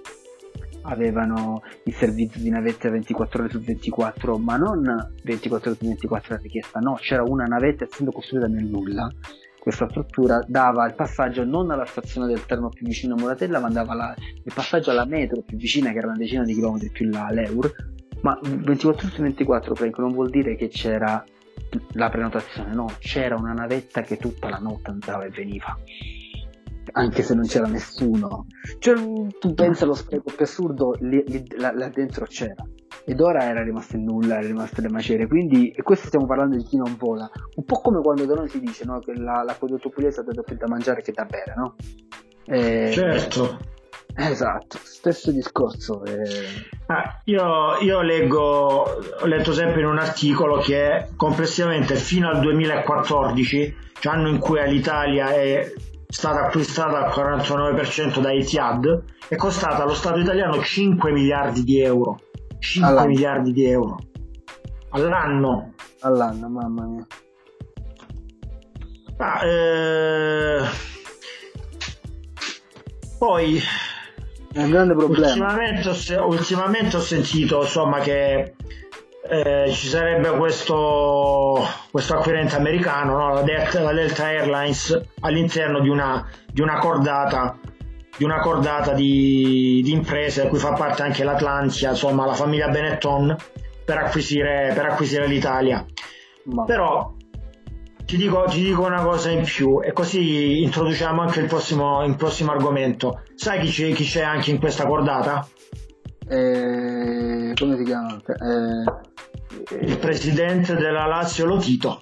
avevano 0.81 1.61
il 1.83 1.93
servizio 1.93 2.41
di 2.41 2.49
navette 2.49 2.89
24 2.89 3.43
ore 3.43 3.51
su 3.51 3.59
24, 3.59 4.37
ma 4.37 4.57
non 4.57 5.13
24 5.23 5.69
ore 5.69 5.79
su 5.79 5.85
24 5.85 6.33
a 6.33 6.37
richiesta, 6.37 6.79
no, 6.79 6.95
c'era 6.95 7.23
una 7.23 7.45
navetta 7.45 7.83
essendo 7.83 8.11
costruita 8.11 8.47
nel 8.47 8.65
nulla. 8.65 9.07
Questa 9.59 9.87
struttura 9.89 10.43
dava 10.47 10.85
il 10.87 10.93
passaggio 10.93 11.43
non 11.43 11.71
alla 11.71 11.85
stazione 11.85 12.27
del 12.27 12.45
treno 12.45 12.69
più 12.69 12.85
vicino 12.85 13.13
a 13.15 13.17
Muratella, 13.17 13.59
ma 13.59 13.69
dava 13.69 13.93
la, 13.93 14.15
il 14.17 14.51
passaggio 14.53 14.91
alla 14.91 15.05
metro 15.05 15.41
più 15.41 15.57
vicina, 15.57 15.91
che 15.91 15.97
era 15.97 16.07
una 16.07 16.17
decina 16.17 16.43
di 16.43 16.53
chilometri 16.53 16.89
più 16.89 17.09
là, 17.09 17.29
l'Eur. 17.31 17.71
Ma 18.21 18.39
24 18.41 19.05
ore 19.05 19.15
su 19.15 19.21
24, 19.21 19.75
Frank, 19.75 19.97
non 19.99 20.11
vuol 20.11 20.29
dire 20.29 20.55
che 20.55 20.67
c'era 20.67 21.23
la 21.93 22.09
prenotazione, 22.09 22.73
no, 22.73 22.87
c'era 22.99 23.35
una 23.35 23.53
navetta 23.53 24.01
che 24.01 24.17
tutta 24.17 24.49
la 24.49 24.57
notte 24.57 24.91
andava 24.91 25.25
e 25.25 25.29
veniva, 25.29 25.77
anche 26.91 27.23
se 27.23 27.33
non 27.33 27.45
c'era 27.45 27.67
nessuno. 27.67 28.47
Cioè, 28.79 28.95
tu 29.39 29.53
pensi 29.53 29.83
allo 29.83 29.93
spreco 29.93 30.31
più 30.35 30.45
assurdo, 30.45 30.95
lì, 30.99 31.23
lì, 31.27 31.45
là, 31.57 31.71
là, 31.73 31.89
dentro 31.89 32.25
c'era. 32.25 32.63
Ed 33.07 33.19
ora 33.19 33.43
era 33.43 33.61
rimasto 33.63 33.97
in 33.97 34.03
nulla, 34.03 34.37
era 34.37 34.47
rimasto 34.47 34.81
le 34.81 34.89
macerie. 34.89 35.27
Quindi, 35.27 35.69
e 35.69 35.81
questo 35.83 36.07
stiamo 36.07 36.25
parlando 36.25 36.55
di 36.57 36.63
chi 36.63 36.77
non 36.77 36.95
vola. 36.97 37.29
Un 37.55 37.63
po' 37.63 37.81
come 37.81 38.01
quando 38.01 38.25
da 38.25 38.35
noi 38.35 38.49
si 38.49 38.59
dice 38.59 38.85
no, 38.85 38.99
che 38.99 39.13
la, 39.13 39.43
l'acquedotto 39.43 39.89
pugliese 39.89 40.21
ha 40.21 40.23
dato 40.23 40.41
più 40.41 40.55
da 40.55 40.67
mangiare 40.67 41.01
che 41.01 41.11
da 41.11 41.25
bere, 41.25 41.53
no? 41.55 41.75
Eh, 42.45 42.91
certo. 42.91 43.73
Esatto, 44.17 44.79
stesso 44.81 45.31
discorso. 45.31 46.03
Eh. 46.05 46.67
Ah, 46.87 47.21
io, 47.25 47.77
io 47.81 48.01
leggo, 48.01 48.39
ho 48.39 49.25
letto 49.25 49.53
sempre 49.53 49.81
in 49.81 49.87
un 49.87 49.97
articolo 49.97 50.57
che 50.59 51.09
complessivamente 51.15 51.95
fino 51.95 52.29
al 52.29 52.39
2014, 52.39 53.75
cioè 53.99 54.13
anno 54.13 54.29
in 54.29 54.39
cui 54.39 54.59
l'Italia 54.67 55.33
è 55.33 55.71
stata 56.07 56.45
acquistata 56.45 57.05
al 57.05 57.11
49% 57.11 58.19
da 58.19 58.31
Etihad, 58.31 59.03
è 59.27 59.35
costata 59.35 59.83
allo 59.83 59.93
Stato 59.93 60.19
italiano 60.19 60.61
5 60.61 61.11
miliardi 61.11 61.63
di 61.63 61.81
euro. 61.81 62.19
5 62.57 62.89
all'anno. 62.89 63.07
miliardi 63.07 63.51
di 63.51 63.65
euro 63.65 63.97
all'anno. 64.95 65.73
All'anno, 66.01 66.49
mamma 66.49 66.85
mia. 66.85 67.07
Ah, 69.17 69.45
eh... 69.45 70.63
Poi 73.17 73.61
è 74.55 74.63
un 74.63 74.69
grande 74.69 74.93
problema. 74.95 75.27
Ultimamente 75.27 75.89
ho, 75.89 76.27
ultimamente 76.27 76.95
ho 76.95 77.01
sentito 77.01 77.61
insomma 77.61 77.99
che 77.99 78.53
eh, 79.29 79.65
ci 79.69 79.87
sarebbe 79.87 80.29
questo, 80.29 81.61
questo 81.91 82.13
acquirente 82.15 82.55
americano, 82.55 83.17
no? 83.17 83.33
la, 83.33 83.41
Delta, 83.41 83.81
la, 83.81 83.91
Delta, 83.91 84.27
Airlines, 84.27 85.01
all'interno 85.19 85.81
di 85.81 85.89
una, 85.89 86.25
di 86.51 86.61
una 86.61 86.79
cordata 86.79 87.57
di 88.17 88.23
una 88.23 88.39
cordata 88.39 88.93
di, 88.93 89.81
di, 89.83 89.91
imprese 89.91 90.43
a 90.43 90.47
cui 90.47 90.57
fa 90.57 90.71
parte 90.71 91.01
anche 91.01 91.25
l'Atlantia, 91.25 91.89
insomma 91.89 92.25
la 92.25 92.31
famiglia 92.31 92.69
Benetton 92.69 93.35
per 93.83 93.97
acquisire, 93.97 94.71
per 94.73 94.85
acquisire 94.85 95.27
l'Italia. 95.27 95.85
Ma... 96.43 96.63
Però 96.63 97.13
ti 98.05 98.17
dico, 98.17 98.45
ti 98.47 98.61
dico, 98.61 98.83
una 98.85 99.01
cosa 99.01 99.31
in 99.31 99.43
più 99.43 99.81
e 99.81 99.91
così 99.91 100.61
introduciamo 100.61 101.21
anche 101.21 101.39
il 101.39 101.47
prossimo, 101.47 102.03
il 102.05 102.15
prossimo 102.15 102.51
argomento. 102.51 103.23
Sai 103.33 103.59
chi 103.61 103.71
c'è, 103.71 103.91
chi 103.93 104.03
c'è, 104.03 104.21
anche 104.21 104.51
in 104.51 104.59
questa 104.59 104.85
cordata? 104.85 105.47
Eh, 106.27 107.53
come 107.55 107.77
si 107.77 107.83
chiama? 107.83 108.15
Eh, 108.25 109.85
il 109.85 109.97
presidente 109.97 110.75
della 110.75 111.07
Lazio 111.07 111.45
Lotito. 111.45 112.01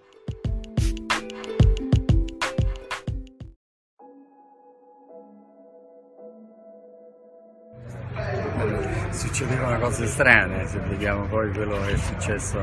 Succedevano 9.10 9.80
cose 9.80 10.06
strane, 10.06 10.68
se 10.68 10.80
vediamo 10.80 11.26
poi 11.28 11.52
quello 11.52 11.80
che 11.82 11.94
è 11.94 11.98
successo 11.98 12.60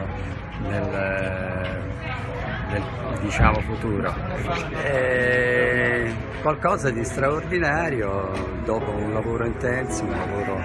nel, 0.62 1.88
nel 2.71 2.83
diciamo, 3.21 3.61
futuro. 3.61 4.14
E 4.83 6.12
qualcosa 6.43 6.91
di 6.91 7.05
straordinario 7.05 8.31
dopo 8.64 8.91
un 8.91 9.12
lavoro 9.12 9.45
intenso, 9.45 10.05
un 10.05 10.11
lavoro 10.11 10.59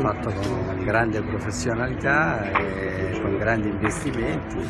fatto 0.00 0.32
con 0.32 0.84
grande 0.84 1.20
professionalità 1.22 2.50
e 2.52 3.18
con 3.20 3.38
grandi 3.38 3.68
investimenti. 3.68 4.68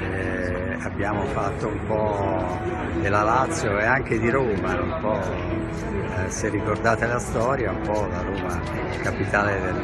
E 0.00 0.76
abbiamo 0.82 1.24
fatto 1.26 1.68
un 1.68 1.86
po' 1.86 2.58
della 3.00 3.22
Lazio 3.22 3.78
e 3.78 3.84
anche 3.84 4.18
di 4.18 4.30
Roma, 4.30 4.80
un 4.80 4.98
po' 5.00 5.20
eh, 5.20 6.30
se 6.30 6.48
ricordate 6.48 7.06
la 7.06 7.18
storia, 7.18 7.70
un 7.70 7.80
po' 7.82 8.06
la 8.10 8.22
Roma 8.22 8.60
capitale 9.02 9.60
del, 9.60 9.80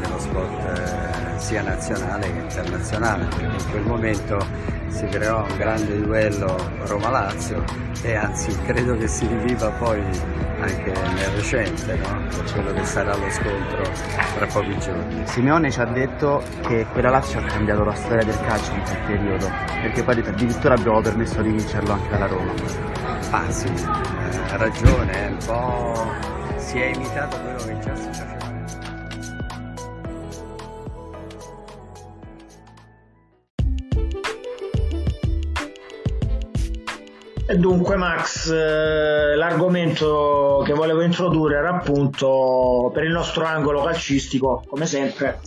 dello 0.00 0.18
sport 0.18 0.78
eh, 0.78 1.38
sia 1.38 1.62
nazionale 1.62 2.32
che 2.32 2.38
internazionale, 2.38 3.24
perché 3.24 3.44
in 3.44 3.70
quel 3.70 3.82
momento 3.84 4.46
si 4.88 5.06
creò 5.06 5.44
un 5.48 5.56
grande 5.56 6.00
duello 6.00 6.56
Roma-Lazio 6.86 7.64
e 8.02 8.14
anzi 8.14 8.56
credo 8.64 8.96
che 8.96 9.08
si 9.08 9.26
riviva 9.26 9.70
poi 9.70 10.00
anche 10.60 10.92
nel 11.14 11.28
recente, 11.34 11.96
no? 11.96 12.26
quello 12.52 12.72
che 12.72 12.84
sarà 12.84 13.16
lo 13.16 13.30
scontro 13.30 13.82
tra 14.34 14.46
pochi 14.46 14.78
giorni. 14.78 15.26
Simeone 15.26 15.70
ci 15.70 15.80
ha 15.80 15.84
detto 15.84 16.42
che 16.66 16.86
quella 16.92 17.10
Lazio 17.10 17.40
ha 17.40 17.42
cambiato 17.42 17.84
la 17.84 17.94
storia 17.94 18.24
del 18.24 18.38
calcio 18.46 18.72
in 18.72 18.82
quel 18.82 18.98
periodo, 19.06 19.50
perché 19.82 20.02
poi 20.02 20.18
addirittura 20.18 20.74
abbiamo 20.74 21.00
permesso 21.00 21.42
di 21.42 21.50
vincerlo 21.50 21.92
anche 21.92 22.14
alla 22.14 22.26
Roma. 22.26 22.52
Ah 23.30 23.50
sì, 23.50 23.66
eh, 23.68 24.52
ha 24.52 24.56
ragione, 24.56 25.26
un 25.26 25.44
po' 25.44 26.12
si 26.56 26.78
è 26.78 26.86
imitato 26.86 27.38
quello 27.40 27.64
che 27.64 27.78
già 27.80 27.94
si 27.94 28.08
faceva. 28.12 28.53
Dunque 37.64 37.96
Max, 37.96 38.50
eh, 38.50 39.36
l'argomento 39.36 40.62
che 40.66 40.74
volevo 40.74 41.00
introdurre 41.00 41.56
era 41.56 41.70
appunto 41.70 42.90
per 42.92 43.04
il 43.04 43.10
nostro 43.10 43.46
angolo 43.46 43.82
calcistico, 43.82 44.62
come 44.68 44.84
sempre, 44.84 45.40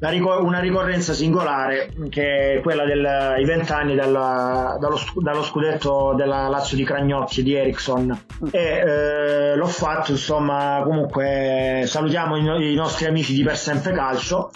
una 0.00 0.60
ricorrenza 0.60 1.14
singolare 1.14 1.90
che 2.10 2.56
è 2.56 2.60
quella 2.60 2.84
dei 2.84 3.44
vent'anni 3.46 3.94
dallo, 3.94 4.76
dallo, 5.18 5.42
scudetto 5.42 6.12
della 6.14 6.48
Lazio 6.48 6.76
di 6.76 6.84
Cragnotti 6.84 7.42
di 7.42 7.54
Ericsson 7.54 8.24
e 8.50 8.58
eh, 8.58 9.56
l'ho 9.56 9.66
fatto 9.66 10.10
insomma 10.10 10.82
comunque 10.84 11.84
salutiamo 11.86 12.36
i, 12.36 12.72
i 12.72 12.74
nostri 12.74 13.06
amici 13.06 13.32
di 13.32 13.42
Per 13.42 13.56
Sempre 13.56 13.94
Calcio 13.94 14.50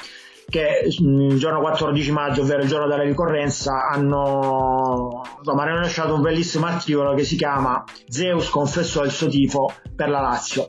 che 0.49 0.81
il 0.87 1.39
giorno 1.39 1.61
14 1.61 2.11
maggio, 2.11 2.41
ovvero 2.41 2.63
il 2.63 2.69
giorno 2.69 2.87
della 2.87 3.03
ricorrenza, 3.03 3.87
hanno, 3.87 5.23
insomma, 5.39 5.65
hanno 5.65 5.81
lasciato 5.81 6.15
un 6.15 6.23
bellissimo 6.23 6.67
articolo 6.67 7.15
che 7.15 7.25
si 7.25 7.37
chiama 7.37 7.85
Zeus 8.09 8.49
confessò 8.49 9.05
il 9.05 9.11
suo 9.11 9.29
tifo 9.29 9.71
per 9.95 10.09
la 10.09 10.21
Lazio 10.21 10.69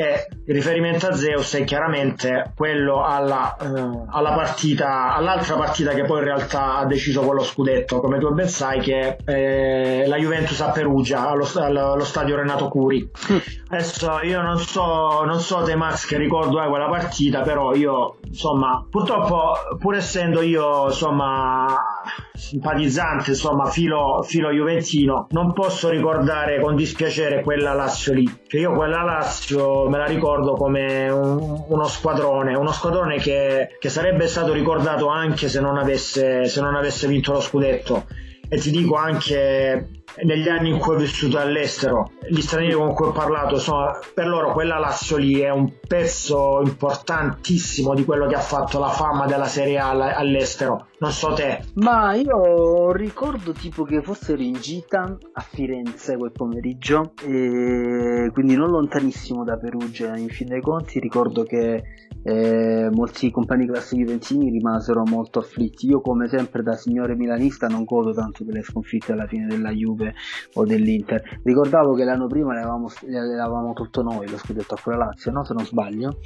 e 0.00 0.26
il 0.46 0.54
riferimento 0.54 1.06
a 1.06 1.12
Zeus 1.12 1.54
è 1.54 1.64
chiaramente 1.64 2.52
quello 2.56 3.04
alla, 3.04 3.56
eh, 3.56 4.04
alla 4.10 4.32
partita, 4.32 5.14
all'altra 5.14 5.56
partita 5.56 5.92
che 5.92 6.04
poi 6.04 6.18
in 6.18 6.24
realtà 6.24 6.76
ha 6.76 6.86
deciso 6.86 7.20
quello 7.20 7.42
scudetto, 7.42 8.00
come 8.00 8.18
tu 8.18 8.32
ben 8.32 8.48
sai, 8.48 8.80
che 8.80 9.16
è 9.16 9.16
eh, 9.24 10.04
la 10.06 10.16
Juventus 10.16 10.60
a 10.60 10.70
Perugia, 10.70 11.28
allo, 11.28 11.46
allo 11.54 12.04
stadio 12.04 12.36
Renato 12.36 12.68
Curi. 12.68 13.10
Mm. 13.32 13.36
Adesso 13.68 14.20
io 14.22 14.40
non 14.40 14.58
so, 14.58 15.22
non 15.24 15.38
so 15.40 15.62
te 15.62 15.76
Max 15.76 16.06
che 16.06 16.16
ricordo 16.16 16.58
hai 16.58 16.68
quella 16.68 16.88
partita, 16.88 17.42
però 17.42 17.74
io 17.74 18.16
insomma 18.24 18.84
purtroppo 18.88 19.08
purtroppo, 19.10 19.76
pur 19.78 19.96
essendo 19.96 20.40
io 20.42 20.86
insomma 20.86 21.82
simpatizzante, 22.40 23.30
insomma 23.30 23.66
filo, 23.66 24.22
filo 24.22 24.50
juventino, 24.50 25.26
non 25.30 25.52
posso 25.52 25.88
ricordare 25.90 26.60
con 26.60 26.74
dispiacere 26.74 27.42
quella 27.42 27.74
Lazio 27.74 28.14
lì. 28.14 28.24
Cioè 28.46 28.60
io 28.60 28.72
quella 28.72 29.02
Lazio 29.02 29.88
me 29.88 29.98
la 29.98 30.06
ricordo 30.06 30.54
come 30.54 31.08
un, 31.10 31.64
uno 31.68 31.84
squadrone, 31.84 32.56
uno 32.56 32.72
squadrone 32.72 33.18
che, 33.18 33.76
che, 33.78 33.88
sarebbe 33.90 34.26
stato 34.26 34.52
ricordato 34.52 35.08
anche 35.08 35.48
se 35.48 35.60
non 35.60 35.76
avesse, 35.76 36.46
se 36.46 36.60
non 36.60 36.74
avesse 36.74 37.06
vinto 37.06 37.32
lo 37.32 37.40
scudetto. 37.40 38.06
E 38.52 38.58
ti 38.58 38.72
dico 38.72 38.96
anche 38.96 40.00
negli 40.24 40.48
anni 40.48 40.70
in 40.70 40.78
cui 40.78 40.96
ho 40.96 40.98
vissuto 40.98 41.38
all'estero, 41.38 42.10
gli 42.28 42.40
stranieri 42.40 42.74
con 42.74 42.92
cui 42.94 43.06
ho 43.06 43.12
parlato, 43.12 43.58
sono, 43.58 43.96
per 44.12 44.26
loro 44.26 44.52
quella 44.52 44.76
Lazio 44.76 45.16
lì 45.18 45.38
è 45.38 45.50
un 45.50 45.72
pezzo 45.86 46.60
importantissimo 46.64 47.94
di 47.94 48.04
quello 48.04 48.26
che 48.26 48.34
ha 48.34 48.40
fatto 48.40 48.80
la 48.80 48.88
fama 48.88 49.26
della 49.26 49.46
Serie 49.46 49.78
A 49.78 49.90
all'estero. 49.90 50.88
Non 50.98 51.12
so 51.12 51.32
te. 51.32 51.62
Ma 51.74 52.14
io 52.14 52.90
ricordo 52.90 53.52
tipo 53.52 53.84
che 53.84 54.02
fossero 54.02 54.42
in 54.42 54.54
gita 54.54 55.16
a 55.32 55.40
Firenze 55.40 56.16
quel 56.16 56.32
pomeriggio, 56.32 57.12
quindi 57.22 58.56
non 58.56 58.70
lontanissimo 58.70 59.44
da 59.44 59.56
Perugia. 59.58 60.16
In 60.16 60.28
fin 60.28 60.48
dei 60.48 60.60
conti 60.60 60.98
ricordo 60.98 61.44
che 61.44 61.82
eh, 62.22 62.88
molti 62.92 63.30
compagni 63.30 63.66
classe 63.66 63.96
juventini 63.96 64.50
rimasero 64.50 65.04
molto 65.04 65.38
afflitti. 65.38 65.86
Io 65.86 66.00
come 66.00 66.28
sempre 66.28 66.62
da 66.62 66.74
signore 66.74 67.14
milanista 67.14 67.66
non 67.66 67.84
godo 67.84 68.12
tanto 68.12 68.44
delle 68.44 68.62
sconfitte 68.62 69.12
alla 69.12 69.26
fine 69.26 69.46
della 69.46 69.70
Juve 69.70 70.14
o 70.54 70.64
dell'Inter. 70.64 71.40
Ricordavo 71.42 71.94
che 71.94 72.04
l'anno 72.04 72.26
prima 72.26 72.54
l'avevamo 72.54 73.72
tutto 73.72 74.02
noi 74.02 74.28
lo 74.28 74.36
scudetto 74.36 74.74
a 74.74 74.78
quella 74.82 75.06
Lazio, 75.06 75.30
no? 75.30 75.44
se 75.44 75.54
non 75.54 75.64
sbaglio, 75.64 76.18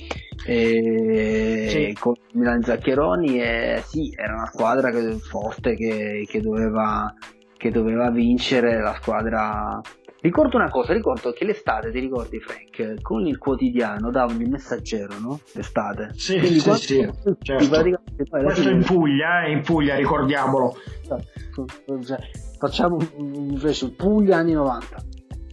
e... 0.46 1.66
sì. 1.68 1.96
con 1.98 2.14
Milan 2.32 2.62
Zaccheroni 2.62 3.40
e 3.40 3.82
sì, 3.84 4.12
era 4.16 4.34
una 4.34 4.46
squadra 4.46 4.90
che, 4.90 5.12
forte 5.18 5.74
che, 5.76 6.26
che, 6.28 6.40
doveva, 6.40 7.12
che 7.56 7.70
doveva 7.70 8.10
vincere, 8.10 8.80
la 8.80 8.94
squadra 9.00 9.80
Ricordo 10.24 10.56
una 10.56 10.70
cosa, 10.70 10.94
ricordo 10.94 11.32
che 11.32 11.44
l'estate, 11.44 11.90
ti 11.90 11.98
ricordi 11.98 12.40
Frank, 12.40 13.02
con 13.02 13.26
il 13.26 13.36
quotidiano 13.36 14.10
davano 14.10 14.40
il 14.40 14.48
messaggero, 14.48 15.18
no? 15.20 15.38
L'estate. 15.52 16.12
Sì, 16.14 16.38
Quindi 16.38 16.60
sì, 16.60 16.74
sì, 16.76 17.10
certo. 17.42 17.82
Questo 18.30 18.70
in 18.70 18.82
Puglia, 18.82 19.44
eh, 19.44 19.50
in 19.50 19.60
Puglia, 19.60 19.96
ricordiamolo. 19.96 20.78
Cioè, 21.06 22.18
facciamo 22.58 22.96
invece 23.18 23.90
Puglia 23.90 24.38
anni 24.38 24.54
90. 24.54 24.96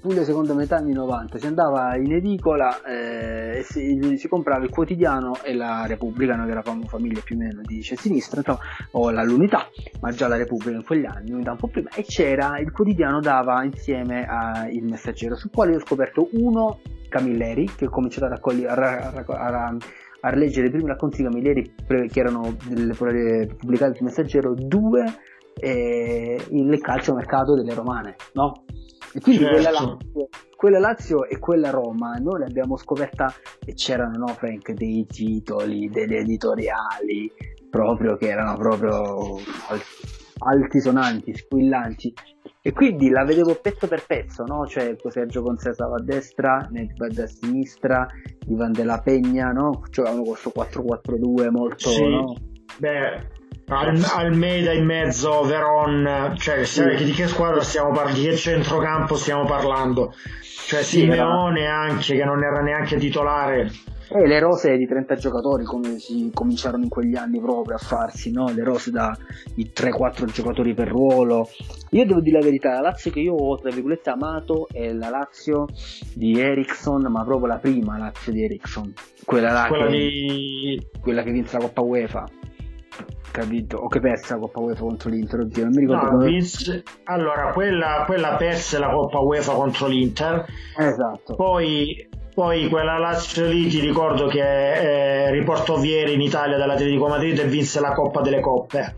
Puglia 0.01 0.23
seconda 0.23 0.55
metà 0.55 0.77
anni 0.77 0.93
90 0.93 1.37
si 1.37 1.45
andava 1.45 1.95
in 1.95 2.11
edicola 2.11 2.81
eh, 2.81 3.59
e 3.59 3.61
si, 3.61 4.17
si, 4.17 4.27
comprava 4.27 4.63
il 4.63 4.71
quotidiano 4.71 5.35
e 5.43 5.53
la 5.53 5.85
Repubblica, 5.85 6.35
noi 6.35 6.49
eravamo 6.49 6.87
famiglie 6.87 7.21
più 7.21 7.35
o 7.35 7.37
meno 7.37 7.61
di 7.61 7.83
sinistra 7.83 8.39
insomma, 8.39 8.57
o 8.93 9.11
l'Unità, 9.11 9.67
ma 9.99 10.09
già 10.09 10.27
la 10.27 10.37
Repubblica 10.37 10.75
in 10.75 10.83
quegli 10.83 11.05
anni, 11.05 11.33
unità 11.33 11.51
un 11.51 11.57
po' 11.57 11.67
prima, 11.67 11.89
e 11.93 12.01
c'era 12.01 12.57
il 12.57 12.71
quotidiano 12.71 13.19
dava 13.19 13.63
insieme 13.63 14.25
al 14.25 14.71
messaggero, 14.81 15.35
sul 15.35 15.51
quale 15.51 15.75
ho 15.75 15.79
scoperto 15.79 16.29
uno 16.31 16.79
Camilleri 17.07 17.69
che 17.75 17.85
ho 17.85 17.89
cominciato 17.91 18.25
a, 18.25 18.29
raccogli- 18.29 18.65
a 18.65 20.35
leggere 20.35 20.65
i 20.65 20.71
primi 20.71 20.87
racconti 20.87 21.17
di 21.17 21.23
Camilleri 21.25 21.73
che 22.07 22.19
erano 22.19 22.55
pubblicati 22.57 23.97
sul 23.97 24.05
messaggero, 24.05 24.55
due 24.55 25.03
eh, 25.59 26.43
il 26.49 26.81
calciomercato 26.81 27.53
delle 27.53 27.75
romane, 27.75 28.15
no? 28.33 28.63
E 29.13 29.19
quindi 29.19 29.43
Certo. 29.43 29.53
quella, 29.55 29.71
Lazio, 29.71 30.29
quella 30.55 30.79
Lazio 30.79 31.25
e 31.25 31.39
quella 31.39 31.69
Roma 31.69 32.13
noi 32.15 32.39
l'abbiamo 32.39 32.77
scoperta 32.77 33.33
e 33.65 33.73
c'erano, 33.73 34.17
no, 34.17 34.27
Frank, 34.27 34.71
dei 34.71 35.05
titoli, 35.05 35.89
degli 35.89 36.15
editoriali, 36.15 37.31
proprio 37.69 38.15
che 38.17 38.29
erano 38.29 38.57
proprio 38.57 39.35
al- 39.69 39.81
altisonanti, 40.39 41.35
squillanti. 41.35 42.13
E 42.63 42.73
quindi 42.73 43.09
la 43.09 43.23
vedevo 43.23 43.55
pezzo 43.55 43.87
per 43.87 44.05
pezzo, 44.05 44.43
no? 44.43 44.67
Cioè 44.67 44.95
Sergio 45.09 45.41
Concesava 45.41 45.95
a 45.95 46.01
destra, 46.03 46.67
Nedved 46.69 47.17
a 47.17 47.25
sinistra, 47.25 48.07
Ivan 48.47 48.71
della 48.71 48.99
Pegna, 48.99 49.51
no? 49.51 49.81
Giocavano 49.89 50.21
questo 50.21 50.51
4-4-2 50.55 51.49
molto, 51.49 51.89
Sì. 51.89 52.03
no? 52.03 52.35
Beh, 52.77 53.27
Al- 53.67 54.03
Almeida 54.15 54.73
in 54.73 54.85
mezzo, 54.85 55.43
Veron, 55.43 56.35
cioè 56.37 56.65
se- 56.65 56.95
di 56.95 57.11
che 57.11 57.27
squadra 57.27 57.61
stiamo 57.61 57.91
parlando, 57.91 58.19
di 58.19 58.25
che 58.27 58.35
centrocampo 58.35 59.15
stiamo 59.15 59.45
parlando? 59.45 60.13
Cioè 60.67 60.81
Sì, 60.83 60.99
Simeone 61.01 61.65
anche, 61.67 62.15
che 62.15 62.23
non 62.25 62.43
era 62.43 62.61
neanche 62.61 62.97
titolare. 62.97 63.71
E 64.13 64.27
le 64.27 64.39
rose 64.39 64.75
di 64.75 64.85
30 64.85 65.15
giocatori 65.15 65.63
come 65.63 65.97
si 65.97 66.31
cominciarono 66.33 66.83
in 66.83 66.89
quegli 66.89 67.15
anni 67.15 67.39
proprio 67.39 67.75
a 67.75 67.79
farsi, 67.79 68.29
no? 68.29 68.51
Le 68.53 68.61
rose 68.61 68.91
da 68.91 69.17
i 69.55 69.71
3-4 69.73 70.25
giocatori 70.25 70.73
per 70.73 70.89
ruolo. 70.89 71.47
Io 71.91 72.05
devo 72.05 72.19
dire 72.19 72.39
la 72.39 72.43
verità, 72.43 72.71
la 72.73 72.81
Lazio 72.81 73.09
che 73.09 73.21
io 73.21 73.35
ho 73.35 73.57
tra 73.57 73.71
virgolette 73.71 74.09
amato 74.09 74.67
è 74.69 74.91
la 74.91 75.07
Lazio 75.07 75.67
di 76.13 76.37
Ericsson, 76.37 77.03
ma 77.09 77.23
proprio 77.23 77.47
la 77.47 77.57
prima 77.59 77.97
Lazio 77.97 78.33
di 78.33 78.43
Ericsson. 78.43 78.93
Quella 79.23 79.53
là 79.53 79.67
Quella 79.69 79.85
che, 79.85 79.91
di... 79.97 80.87
quella 80.99 81.23
che 81.23 81.31
vinse 81.31 81.57
la 81.57 81.63
Coppa 81.63 81.81
UEFA. 81.81 82.25
Capito? 83.31 83.77
O 83.77 83.87
che 83.87 83.99
perse 83.99 84.33
la 84.33 84.39
Coppa 84.39 84.59
UEFA 84.59 84.81
contro 84.81 85.09
l'Inter, 85.09 85.39
oddio, 85.39 85.63
non 85.63 85.73
mi 85.73 85.79
ricordo 85.81 86.03
no, 86.05 86.11
come- 86.11 86.25
vinse- 86.29 86.83
Allora, 87.05 87.51
quella, 87.53 88.03
quella 88.05 88.35
perse 88.35 88.77
la 88.77 88.89
Coppa 88.89 89.19
UEFA 89.19 89.53
contro 89.53 89.87
l'Inter, 89.87 90.45
Esatto. 90.77 91.35
poi, 91.35 92.09
poi 92.33 92.67
quella 92.67 92.97
Lazio 92.97 93.45
lì 93.47 93.67
ti 93.67 93.79
ricordo 93.79 94.27
che 94.27 94.41
eh, 95.27 95.31
riportò 95.31 95.77
Vieri 95.77 96.13
in 96.13 96.21
Italia 96.21 96.57
dall'Atletico 96.57 97.07
Madrid 97.07 97.39
e 97.39 97.45
vinse 97.45 97.79
la 97.79 97.93
Coppa 97.93 98.19
delle 98.21 98.41
Coppe. 98.41 98.95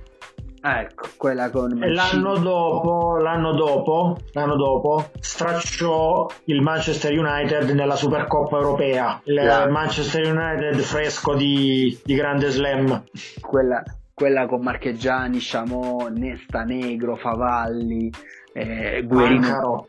Ecco, 0.65 1.09
quella 1.17 1.49
con 1.49 1.83
E 1.83 1.89
l'anno 1.93 2.37
dopo, 2.37 3.17
l'anno 3.17 3.51
dopo, 3.51 4.15
l'anno 4.31 4.55
dopo 4.55 5.09
stracciò 5.19 6.25
il 6.45 6.61
Manchester 6.61 7.11
United 7.11 7.69
nella 7.71 7.97
Supercoppa 7.97 8.55
europea, 8.57 9.19
il 9.25 9.33
Yeah. 9.33 9.67
Manchester 9.69 10.25
United 10.25 10.79
fresco 10.79 11.33
di, 11.35 11.99
di 12.03 12.15
grande 12.15 12.49
slam. 12.49 13.03
quella, 13.41 13.83
quella 14.13 14.45
con 14.45 14.61
Marcheggiani, 14.61 15.37
Chamò, 15.39 16.07
Nesta 16.09 16.63
Negro, 16.63 17.15
Favalli, 17.15 18.11
eh, 18.53 19.03
Guerino 19.05 19.83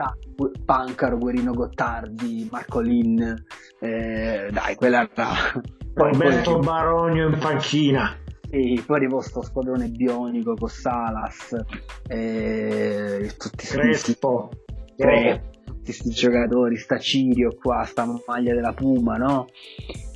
Pancaro. 0.65 1.19
Guerino 1.19 1.53
Gottardi, 1.53 2.49
Marcolin, 2.51 3.45
eh, 3.81 4.49
dai, 4.51 4.75
quella 4.75 5.09
era... 5.13 5.29
Poi, 5.93 6.11
Roberto 6.13 6.55
poi, 6.55 6.65
Baronio 6.65 7.29
in 7.29 7.39
panchina. 7.39 8.17
sì, 8.51 8.83
poi 8.85 8.97
arrivò 8.97 9.21
sto 9.21 9.43
squadrone 9.43 9.89
bionico 9.89 10.55
con 10.55 10.69
Salas, 10.69 11.57
eh, 12.09 13.33
tutti 13.37 13.67
sti- 13.67 13.77
Crespo. 13.77 14.51
Tutti 15.85 15.99
questi 15.99 16.11
giocatori, 16.11 16.79
sta 16.79 16.99
Cirio 16.99 17.57
qua, 17.61 17.85
sta 17.85 18.07
maglia 18.27 18.55
della 18.55 18.73
Puma, 18.73 19.19
no? 19.19 19.49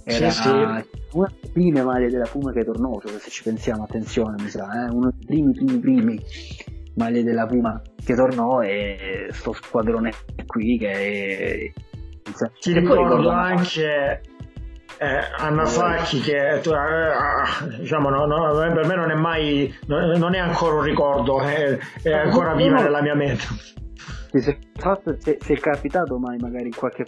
Era 0.02 0.30
Sì, 0.30 0.40
sì. 0.40 0.48
una 0.48 0.82
delle 1.12 1.50
prime 1.52 1.82
maglie 1.82 2.08
della 2.08 2.26
Puma 2.26 2.52
che 2.52 2.64
tornò, 2.64 2.98
cioè, 3.02 3.18
se 3.18 3.28
ci 3.28 3.42
pensiamo, 3.42 3.84
attenzione, 3.84 4.42
mi 4.42 4.48
sa, 4.48 4.86
eh? 4.86 4.90
uno 4.90 5.10
dei 5.14 5.26
primi, 5.26 5.52
primi, 5.52 5.78
primi 5.78 6.24
maglie 6.94 7.22
della 7.22 7.44
Puma 7.44 7.82
che 8.02 8.14
tornò 8.14 8.62
e 8.62 9.28
sto 9.30 9.52
squadrone 9.52 10.10
qui 10.46 10.78
che... 10.78 11.72
Ti 12.60 12.72
e 12.72 12.82
poi 12.82 12.98
ricordo 12.98 13.28
anche 13.30 14.20
eh, 14.98 15.20
Anna 15.38 15.64
Facchi 15.66 16.20
che 16.20 16.54
eh, 16.54 16.60
diciamo, 17.78 18.08
no, 18.10 18.26
no, 18.26 18.52
per 18.54 18.86
me 18.86 18.94
non 18.94 19.10
è 19.10 19.14
mai 19.14 19.74
non 19.86 20.34
è 20.34 20.38
ancora 20.38 20.74
un 20.74 20.82
ricordo 20.82 21.40
è, 21.40 21.78
è 22.02 22.12
ancora 22.12 22.54
viva 22.54 22.82
nella 22.82 23.00
mia 23.00 23.14
mente 23.14 23.46
se, 24.30 24.58
se, 25.18 25.38
se 25.40 25.54
è 25.54 25.58
capitato 25.58 26.18
mai 26.18 26.38
magari 26.38 26.66
in 26.66 26.74
qualche, 26.74 27.04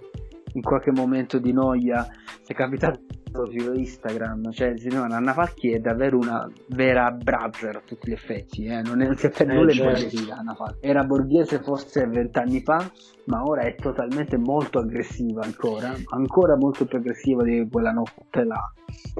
in 0.54 0.62
qualche 0.62 0.90
momento 0.90 1.38
di 1.38 1.52
noia, 1.52 2.02
se 2.42 2.52
è 2.52 2.54
capitato 2.54 3.00
su 3.32 3.72
Instagram, 3.72 4.50
cioè 4.50 4.76
signora 4.76 5.14
Anna 5.14 5.32
Falchi 5.32 5.70
è 5.70 5.78
davvero 5.78 6.16
una 6.18 6.50
vera 6.68 7.12
browser 7.12 7.76
a 7.76 7.82
tutti 7.84 8.10
gli 8.10 8.12
effetti, 8.12 8.64
eh? 8.64 8.82
non, 8.82 9.00
è, 9.00 9.06
non 9.06 9.16
si 9.16 9.26
è 9.26 9.30
per 9.30 9.48
Eh, 9.48 9.54
nulla 9.54 9.70
certo. 9.70 10.00
impazzita 10.00 10.34
Anna 10.36 10.54
Falchi. 10.54 10.86
Era 10.86 11.04
borghese 11.04 11.60
forse 11.62 12.06
vent'anni 12.06 12.60
fa, 12.62 12.90
ma 13.26 13.42
ora 13.44 13.62
è 13.62 13.74
totalmente 13.76 14.36
molto 14.36 14.80
aggressiva 14.80 15.42
ancora, 15.44 15.94
ancora 16.08 16.56
molto 16.56 16.86
più 16.86 16.98
aggressiva 16.98 17.44
di 17.44 17.68
quella 17.70 17.92
notte 17.92 18.44
là. 18.44 18.72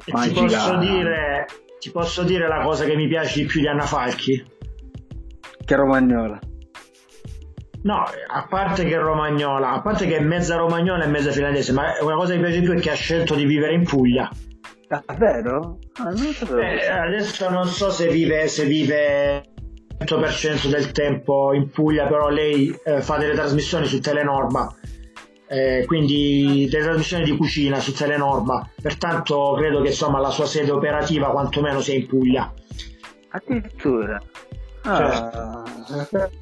Ti 0.04 0.10
posso 0.10 0.76
dire 0.78 1.46
ti 1.78 1.90
posso 1.92 2.24
dire 2.24 2.46
la 2.46 2.62
cosa 2.62 2.84
che 2.84 2.94
mi 2.94 3.08
piace 3.08 3.40
di 3.40 3.46
più 3.46 3.60
di 3.60 3.66
Anna 3.66 3.84
Falchi 3.84 4.44
Che 5.64 5.76
romagnola. 5.76 6.38
No 7.82 8.04
a 8.26 8.46
parte 8.48 8.84
che 8.84 8.94
è 8.94 8.98
romagnola 8.98 9.72
a 9.72 9.80
parte 9.80 10.06
che 10.06 10.16
è 10.16 10.20
mezza 10.20 10.56
romagnola 10.56 11.04
e 11.04 11.08
mezza 11.08 11.30
finlandese 11.30 11.72
ma 11.72 11.92
una 12.00 12.14
cosa 12.14 12.32
che 12.32 12.38
mi 12.38 12.44
piace 12.44 12.60
di 12.60 12.66
più 12.66 12.74
è 12.74 12.80
che 12.80 12.90
ha 12.90 12.94
scelto 12.94 13.34
di 13.34 13.44
vivere 13.44 13.74
in 13.74 13.84
Puglia 13.84 14.30
Davvero? 14.90 15.78
Ah, 15.98 16.10
non 16.10 16.24
lo 16.24 16.32
sapevo. 16.32 16.58
Eh, 16.58 16.88
adesso 16.88 17.48
non 17.48 17.64
so 17.66 17.90
se 17.90 18.08
vive, 18.08 18.48
se 18.48 18.64
vive 18.64 19.44
il 20.00 20.04
100% 20.04 20.68
del 20.68 20.90
tempo 20.90 21.52
in 21.52 21.70
Puglia, 21.70 22.08
però 22.08 22.28
lei 22.28 22.76
eh, 22.84 23.00
fa 23.00 23.16
delle 23.16 23.34
trasmissioni 23.34 23.86
su 23.86 24.00
Telenorma, 24.00 24.74
eh, 25.46 25.84
quindi 25.86 26.66
delle 26.68 26.82
trasmissioni 26.82 27.22
di 27.22 27.36
cucina 27.36 27.78
su 27.78 27.94
Telenorma, 27.94 28.68
pertanto 28.82 29.54
credo 29.56 29.80
che 29.80 29.90
insomma 29.90 30.18
la 30.18 30.30
sua 30.30 30.46
sede 30.46 30.72
operativa 30.72 31.30
quantomeno 31.30 31.80
sia 31.80 31.94
in 31.94 32.08
Puglia. 32.08 32.52
Addirittura. 33.28 34.20
Ah, 34.82 35.64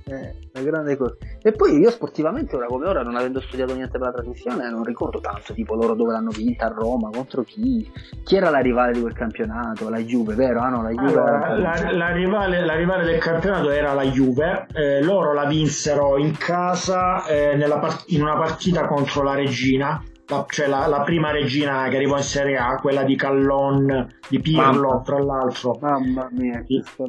eh, 0.05 0.35
una 0.53 0.63
grande 0.65 0.97
cosa. 0.97 1.15
E 1.43 1.53
poi 1.53 1.79
io 1.79 1.91
sportivamente, 1.91 2.55
ora 2.57 2.67
come 2.67 2.87
ora, 2.87 3.03
non 3.03 3.17
avendo 3.17 3.41
studiato 3.41 3.75
niente 3.75 3.99
per 3.99 4.09
la 4.09 4.13
trasmissione, 4.13 4.71
non 4.71 4.85
ricordo 4.85 5.21
tanto, 5.21 5.53
tipo 5.53 5.75
loro 5.75 5.95
dove 5.95 6.13
l'hanno 6.13 6.31
vinta 6.31 6.67
a 6.67 6.69
Roma, 6.69 7.11
contro 7.11 7.43
chi? 7.43 7.91
Chi 8.25 8.37
era 8.37 8.51
la 8.51 8.59
rivale 8.59 8.93
di 8.93 9.01
quel 9.01 9.15
campionato? 9.15 9.89
La 9.89 9.99
Juve, 9.99 10.35
vero? 10.35 10.61
Ah 10.61 10.69
no, 10.69 10.83
la 10.83 10.91
Juve 10.91 11.09
Allora, 11.09 11.57
era... 11.57 11.57
la, 11.59 11.93
la 11.93 12.13
rivale, 12.13 12.65
la 12.65 12.75
rivale 12.75 13.05
del 13.05 13.19
campionato 13.19 13.71
era 13.71 13.93
la 13.93 14.05
Juve, 14.05 14.67
eh, 14.73 15.03
loro 15.03 15.33
la 15.33 15.47
vinsero 15.47 16.17
in 16.19 16.37
casa 16.37 17.25
eh, 17.27 17.57
nella 17.57 17.79
part- 17.79 18.05
in 18.11 18.23
una 18.23 18.37
partita 18.37 18.87
contro 18.87 19.23
la 19.23 19.35
Regina, 19.35 20.03
la, 20.29 20.45
cioè 20.49 20.67
la, 20.67 20.87
la 20.87 21.01
prima 21.01 21.31
Regina 21.31 21.89
che 21.89 21.97
arrivò 21.97 22.17
in 22.17 22.23
Serie 22.23 22.57
A, 22.57 22.77
quella 22.77 23.03
di 23.03 23.17
Callon, 23.17 24.07
di 24.29 24.41
Pirlo 24.41 24.89
Mamma. 24.89 25.03
tra 25.03 25.19
l'altro. 25.23 25.79
Mamma 25.81 26.29
mia. 26.33 26.65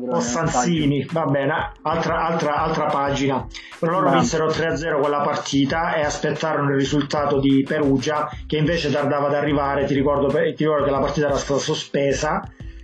O 0.09 0.20
Sanzini, 0.20 1.05
va 1.11 1.26
bene, 1.26 1.72
altra, 1.82 2.26
altra, 2.28 2.55
altra 2.57 2.86
pagina. 2.86 3.45
Però 3.78 3.91
loro 3.91 4.05
Mamma. 4.05 4.20
vinsero 4.20 4.47
3-0 4.47 4.99
quella 4.99 5.22
partita 5.22 5.95
e 5.95 6.01
aspettarono 6.01 6.70
il 6.70 6.78
risultato 6.78 7.39
di 7.39 7.63
Perugia, 7.67 8.30
che 8.47 8.57
invece 8.57 8.91
tardava 8.91 9.28
ad 9.28 9.36
arrivare. 9.36 9.86
Ti 9.86 9.93
ricordo, 9.93 10.28
ti 10.28 10.53
ricordo 10.55 10.86
che 10.86 10.91
la 10.91 10.99
partita 10.99 11.28
era 11.28 11.38
stata 11.38 11.59
sospesa 11.59 12.41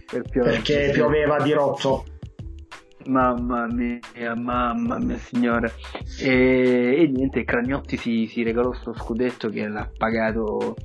Per 0.10 0.24
perché 0.30 0.92
pioveva 0.94 1.40
di 1.42 1.54
rotto. 1.54 2.06
Mamma 3.08 3.68
mia, 3.68 4.00
mamma 4.36 4.98
mia 4.98 5.18
signore. 5.18 5.74
E, 6.20 6.96
e 7.04 7.08
niente, 7.08 7.44
Cragnotti 7.44 7.98
si, 7.98 8.26
si 8.28 8.42
regalò 8.44 8.74
sto 8.74 8.94
scudetto 8.94 9.50
che 9.50 9.68
l'ha 9.68 9.88
pagato, 9.96 10.76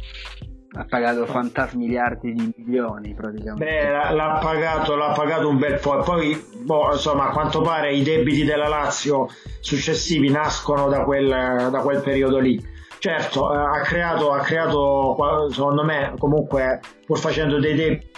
ha 0.73 0.85
pagato 0.87 1.25
fantasmiliardi 1.25 2.33
di 2.35 2.53
milioni 2.59 3.14
praticamente. 3.14 3.64
Beh, 3.64 3.91
l'ha- 4.14 4.39
pagato, 4.41 4.97
l'ha 4.97 5.12
pagato 5.12 5.49
un 5.49 5.59
bel 5.59 5.79
po'. 5.81 5.99
Poi, 6.03 6.39
boh, 6.62 6.91
insomma, 6.93 7.29
a 7.29 7.33
quanto 7.33 7.62
pare 7.62 7.95
i 7.95 8.03
debiti 8.03 8.45
della 8.45 8.68
Lazio 8.68 9.29
successivi 9.61 10.31
nascono 10.31 10.89
da 10.89 11.05
quel, 11.05 11.27
da 11.71 11.81
quel 11.83 12.03
periodo 12.03 12.39
lì. 12.39 12.62
Certo, 12.99 13.51
eh, 13.51 13.57
ha 13.57 13.81
creato, 13.81 14.31
ha 14.31 14.41
creato, 14.41 15.16
secondo 15.51 15.85
me, 15.85 16.12
comunque, 16.18 16.81
pur 17.07 17.18
facendo 17.18 17.59
dei 17.59 17.75
debiti, 17.75 18.09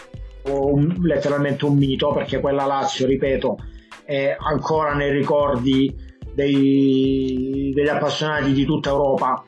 un- 0.48 0.96
letteralmente 1.02 1.64
un 1.66 1.76
mito, 1.76 2.12
perché 2.12 2.40
quella 2.40 2.66
Lazio, 2.66 3.06
ripeto, 3.06 3.56
è 4.04 4.36
ancora 4.38 4.94
nei 4.94 5.10
ricordi 5.10 5.94
dei- 6.34 7.72
degli 7.74 7.88
appassionati 7.88 8.52
di 8.52 8.64
tutta 8.64 8.90
Europa 8.90 9.44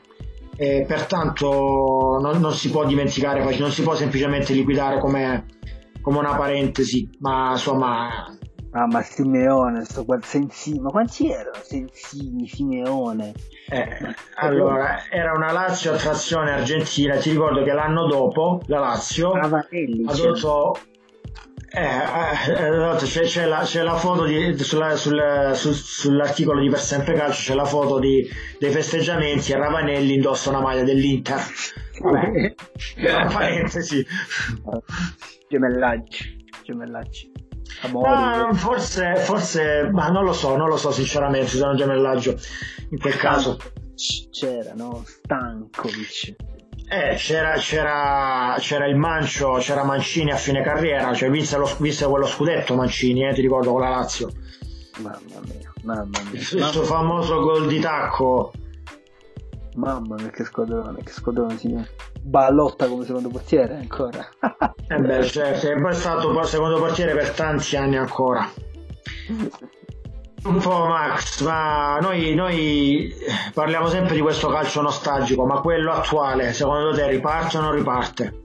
e 0.57 0.85
pertanto 0.87 2.17
non, 2.21 2.39
non 2.39 2.53
si 2.53 2.69
può 2.69 2.85
dimenticare, 2.85 3.43
non 3.57 3.71
si 3.71 3.81
può 3.83 3.95
semplicemente 3.95 4.53
liquidare 4.53 4.99
come, 4.99 5.45
come 6.01 6.17
una 6.19 6.35
parentesi, 6.35 7.09
ma 7.19 7.51
insomma 7.51 8.29
Ah, 8.77 8.87
ma 8.87 9.01
Simeone, 9.01 9.85
sto 9.85 10.03
qual- 10.03 10.21
Sensi, 10.25 10.77
ma 10.81 10.89
quanti 10.89 11.29
erano? 11.31 11.55
Sensini, 11.63 12.45
Simeone. 12.45 13.31
eh, 13.69 13.87
allora 14.35 14.97
era 15.09 15.31
una 15.31 15.53
Lazio 15.53 15.93
a 15.93 15.95
trazione 15.95 16.51
argentina, 16.51 17.15
ti 17.15 17.29
ricordo 17.29 17.63
che 17.63 17.71
l'anno 17.71 18.05
dopo 18.05 18.59
la 18.65 18.79
Lazio 18.79 19.31
Avanelli. 19.31 20.03
ha 20.05 20.11
c'era. 20.11 20.31
Avuto 21.73 23.05
Eh, 23.05 23.05
eh, 23.05 23.07
c'è, 23.07 23.21
c'è, 23.23 23.45
la, 23.45 23.61
c'è, 23.63 23.83
la, 23.83 23.95
foto 23.95 24.23
di, 24.25 24.57
sulla, 24.57 24.95
sul, 24.95 25.51
sul, 25.53 25.73
sull'articolo 25.73 26.61
di 26.61 26.69
Per 26.69 26.79
Sempre 26.79 27.13
Calcio 27.13 27.51
c'è 27.51 27.55
la 27.55 27.65
foto 27.65 27.99
di, 27.99 28.27
dei 28.59 28.71
festeggiamenti 28.71 29.51
e 29.51 29.57
Ravanelli 29.57 30.13
indossa 30.13 30.49
una 30.49 30.61
maglia 30.61 30.83
dell'Inter. 30.83 31.41
Vabbè. 32.01 32.53
Parentesi. 33.33 34.05
Gemellaggi 35.49 36.43
gemellaggi 36.65 37.31
ah, 38.03 38.49
forse, 38.53 39.15
forse 39.17 39.89
ma 39.91 40.09
non 40.09 40.23
lo 40.23 40.33
so 40.33 40.57
non 40.57 40.67
lo 40.67 40.77
so 40.77 40.91
sinceramente 40.91 41.47
se 41.47 41.57
sono 41.57 41.75
gemellaggio 41.75 42.35
in 42.89 42.99
quel 42.99 43.15
caso. 43.15 43.57
C'era 44.31 44.73
no? 44.73 45.03
Stankovic 45.05 46.35
eh, 46.87 47.15
c'era, 47.15 47.53
c'era, 47.57 48.55
c'era, 48.59 48.85
il 48.85 48.95
Mancio, 48.95 49.53
c'era 49.53 49.83
Mancini 49.83 50.31
a 50.31 50.35
fine 50.35 50.61
carriera, 50.61 51.13
cioè 51.13 51.29
vinse, 51.29 51.57
lo, 51.57 51.69
vinse 51.79 52.05
quello 52.05 52.25
scudetto 52.25 52.75
Mancini, 52.75 53.27
eh, 53.27 53.33
ti 53.33 53.41
ricordo 53.41 53.71
con 53.71 53.81
la 53.81 53.89
Lazio. 53.89 54.31
Mamma 54.99 55.19
mia, 55.45 55.73
mamma 55.83 56.21
mia. 56.31 56.39
Il, 56.39 56.43
suo 56.43 56.83
famoso 56.83 57.41
gol 57.41 57.67
di 57.67 57.79
tacco. 57.79 58.51
Mamma 59.75 60.15
mia, 60.15 60.29
che 60.29 60.43
squadrone, 60.43 61.03
che 61.03 61.11
squadrone, 61.11 61.57
signore. 61.57 61.89
Ballotta 62.21 62.87
come 62.87 63.03
secondo 63.03 63.29
portiere 63.29 63.75
ancora. 63.75 64.27
eh 64.87 64.97
beh, 64.97 65.23
certo, 65.23 65.69
e 65.69 65.81
poi 65.81 65.91
è 65.91 65.95
stato 65.95 66.43
secondo 66.43 66.77
portiere 66.77 67.13
per 67.13 67.31
tanti 67.31 67.75
anni 67.75 67.97
ancora. 67.97 68.47
Un 70.45 70.59
po' 70.59 70.85
Max, 70.85 71.41
ma 71.41 71.97
noi, 71.99 72.35
noi, 72.35 73.11
parliamo 73.51 73.87
sempre 73.87 74.13
di 74.13 74.21
questo 74.21 74.47
calcio 74.47 74.79
nostalgico, 74.79 75.43
ma 75.43 75.59
quello 75.59 75.91
attuale, 75.91 76.53
secondo 76.53 76.93
te 76.93 77.07
riparte 77.07 77.57
o 77.57 77.61
non 77.61 77.71
riparte? 77.73 78.43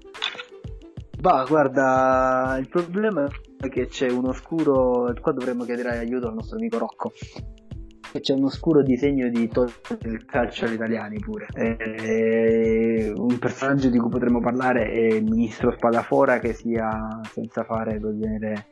Bah, 1.18 1.44
guarda, 1.46 2.56
il 2.58 2.70
problema 2.70 3.28
è 3.60 3.68
che 3.68 3.86
c'è 3.88 4.08
un 4.08 4.28
oscuro, 4.28 5.12
qua 5.20 5.32
dovremmo 5.32 5.64
chiedere 5.64 5.98
aiuto 5.98 6.28
al 6.28 6.34
nostro 6.34 6.56
amico 6.56 6.78
Rocco, 6.78 7.12
c'è 8.18 8.32
un 8.32 8.44
oscuro 8.44 8.82
disegno 8.82 9.28
di 9.28 9.46
togliere 9.48 10.08
il 10.08 10.24
calcio 10.24 10.64
agli 10.64 10.72
italiani 10.72 11.18
pure. 11.18 11.48
E 11.54 13.12
un 13.14 13.38
personaggio 13.38 13.90
di 13.90 13.98
cui 13.98 14.08
potremmo 14.08 14.40
parlare 14.40 14.90
è 14.90 15.14
il 15.16 15.24
ministro 15.24 15.70
Spadafora 15.70 16.38
che 16.38 16.54
sia 16.54 17.20
senza 17.30 17.62
fare 17.62 18.00
genere 18.18 18.68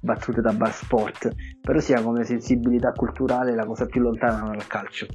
battute 0.00 0.40
da 0.40 0.52
bar 0.52 0.72
sport, 0.72 1.30
però 1.60 1.78
sia 1.80 2.02
come 2.02 2.24
sensibilità 2.24 2.92
culturale 2.92 3.54
la 3.54 3.64
cosa 3.64 3.86
più 3.86 4.00
lontana 4.00 4.48
dal 4.48 4.66
calcio. 4.66 5.06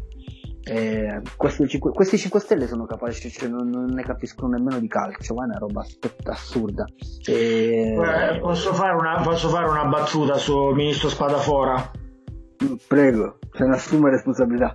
Eh, 0.65 1.21
questi, 1.35 1.67
5, 1.67 1.91
questi 1.91 2.17
5 2.17 2.39
Stelle 2.39 2.67
sono 2.67 2.85
capaci, 2.85 3.29
cioè 3.29 3.49
non, 3.49 3.67
non, 3.67 3.85
ne 3.85 4.01
capiscono 4.01 4.55
nemmeno 4.55 4.79
di 4.79 4.87
calcio, 4.87 5.33
ma 5.33 5.43
è 5.43 5.47
una 5.47 5.57
roba 5.57 5.83
assurda. 6.25 6.85
E... 7.25 7.97
Eh, 7.97 8.39
posso, 8.39 8.73
fare 8.73 8.95
una, 8.95 9.21
posso, 9.21 9.49
fare 9.49 9.67
una, 9.67 9.85
battuta 9.85 10.35
sul 10.35 10.73
ministro 10.73 11.09
Spadafora? 11.09 11.91
Prego, 12.87 13.39
se 13.51 13.65
ne 13.65 13.75
assume 13.75 14.09
responsabilità. 14.09 14.73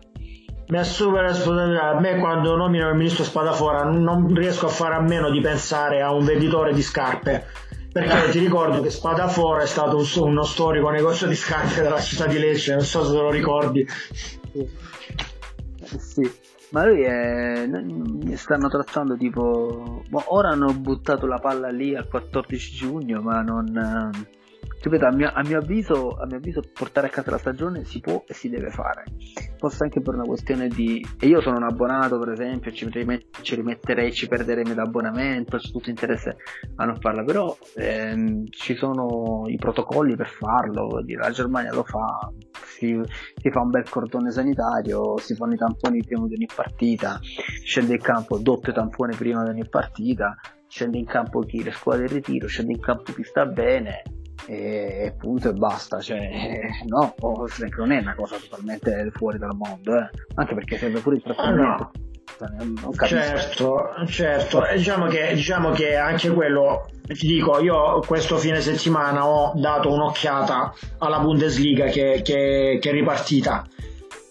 Mi 0.66 0.76
assume 0.76 1.22
responsabilità. 1.22 1.88
A 1.88 2.00
me 2.00 2.18
quando 2.18 2.54
nomino 2.54 2.90
il 2.90 2.96
ministro 2.96 3.24
Spadafora 3.24 3.84
non 3.84 4.34
riesco 4.34 4.66
a 4.66 4.70
fare 4.70 4.94
a 4.94 5.00
meno 5.00 5.30
di 5.30 5.40
pensare 5.40 6.02
a 6.02 6.12
un 6.12 6.26
venditore 6.26 6.74
di 6.74 6.82
scarpe 6.82 7.46
perché 7.92 8.30
ti 8.30 8.38
ricordo 8.38 8.80
che 8.80 8.90
Spadafora 8.90 9.62
è 9.62 9.66
stato 9.66 9.96
un, 9.96 10.28
uno 10.28 10.42
storico 10.42 10.90
negozio 10.90 11.26
di 11.26 11.34
scarpe 11.34 11.82
della 11.82 12.00
città 12.00 12.26
di 12.26 12.38
Lecce, 12.38 12.72
non 12.72 12.84
so 12.84 13.04
se 13.04 13.12
te 13.12 13.20
lo 13.20 13.30
ricordi. 13.30 13.86
Sì, 15.96 16.30
ma 16.70 16.84
lui 16.84 17.02
è... 17.02 17.66
stanno 18.34 18.68
trattando 18.68 19.16
tipo... 19.16 20.02
Ora 20.10 20.50
hanno 20.50 20.72
buttato 20.74 21.26
la 21.26 21.38
palla 21.38 21.68
lì 21.68 21.96
al 21.96 22.08
14 22.08 22.76
giugno, 22.76 23.22
ma 23.22 23.40
non 23.40 24.10
ripeto, 24.80 25.06
a 25.06 25.12
mio, 25.12 25.30
a 25.32 25.42
mio, 25.44 25.58
avviso, 25.58 26.16
a 26.16 26.26
mio 26.26 26.36
avviso 26.36 26.62
portare 26.72 27.08
a 27.08 27.10
casa 27.10 27.30
la 27.30 27.38
stagione 27.38 27.84
si 27.84 28.00
può 28.00 28.24
e 28.26 28.34
si 28.34 28.48
deve 28.48 28.70
fare. 28.70 29.04
Forse 29.56 29.84
anche 29.84 30.00
per 30.00 30.14
una 30.14 30.24
questione 30.24 30.68
di... 30.68 31.04
E 31.18 31.26
io 31.26 31.40
sono 31.40 31.56
un 31.56 31.64
abbonato, 31.64 32.18
per 32.18 32.30
esempio, 32.30 32.70
ci, 32.72 32.88
rimet... 32.88 33.42
ci 33.42 33.54
rimetterei, 33.54 34.12
ci 34.12 34.28
perderei 34.28 34.74
l'abbonamento, 34.74 35.56
c'è 35.56 35.70
tutto 35.70 35.90
interesse 35.90 36.36
a 36.76 36.84
non 36.84 36.96
farla, 37.00 37.24
però 37.24 37.56
ehm, 37.76 38.46
ci 38.50 38.74
sono 38.74 39.44
i 39.46 39.56
protocolli 39.56 40.14
per 40.16 40.28
farlo, 40.28 41.02
la 41.04 41.30
Germania 41.30 41.72
lo 41.72 41.84
fa, 41.84 42.30
si, 42.64 43.00
si, 43.34 43.50
fa 43.50 43.60
un 43.60 43.70
bel 43.70 43.88
cordone 43.88 44.30
sanitario, 44.30 45.18
si 45.18 45.34
fanno 45.34 45.54
i 45.54 45.58
tamponi 45.58 46.02
prima 46.04 46.26
di 46.26 46.34
ogni 46.34 46.48
partita, 46.54 47.18
scende 47.64 47.94
in 47.94 48.00
campo 48.00 48.38
doppio 48.38 48.72
tampone 48.72 49.16
prima 49.16 49.42
di 49.42 49.50
ogni 49.50 49.68
partita, 49.68 50.36
scende 50.68 50.98
in 50.98 51.06
campo 51.06 51.40
chi 51.40 51.62
le 51.62 51.72
squadre 51.72 52.04
in 52.04 52.12
ritiro, 52.12 52.46
scende 52.46 52.72
in 52.72 52.80
campo 52.80 53.12
chi 53.12 53.24
sta 53.24 53.46
bene 53.46 54.02
e 54.46 55.14
punto 55.18 55.50
e 55.50 55.52
basta 55.52 56.00
cioè, 56.00 56.28
no, 56.86 57.14
non 57.76 57.92
è 57.92 57.98
una 57.98 58.14
cosa 58.14 58.36
totalmente 58.36 59.10
fuori 59.12 59.38
dal 59.38 59.54
mondo 59.54 59.96
eh. 59.96 60.08
anche 60.34 60.54
perché 60.54 60.78
serve 60.78 61.00
pure 61.00 61.16
il 61.16 61.22
trattamento. 61.22 61.90
No. 61.90 62.06
certo 63.04 63.94
certo. 64.06 64.62
Diciamo 64.74 65.06
che, 65.06 65.34
diciamo 65.34 65.70
che 65.70 65.96
anche 65.96 66.30
quello 66.30 66.86
ti 67.06 67.26
dico 67.26 67.58
io 67.60 68.00
questo 68.06 68.36
fine 68.36 68.60
settimana 68.60 69.26
ho 69.26 69.52
dato 69.56 69.92
un'occhiata 69.92 70.72
alla 70.98 71.18
Bundesliga 71.18 71.86
che, 71.86 72.20
che, 72.22 72.78
che 72.80 72.88
è 72.88 72.92
ripartita. 72.92 73.66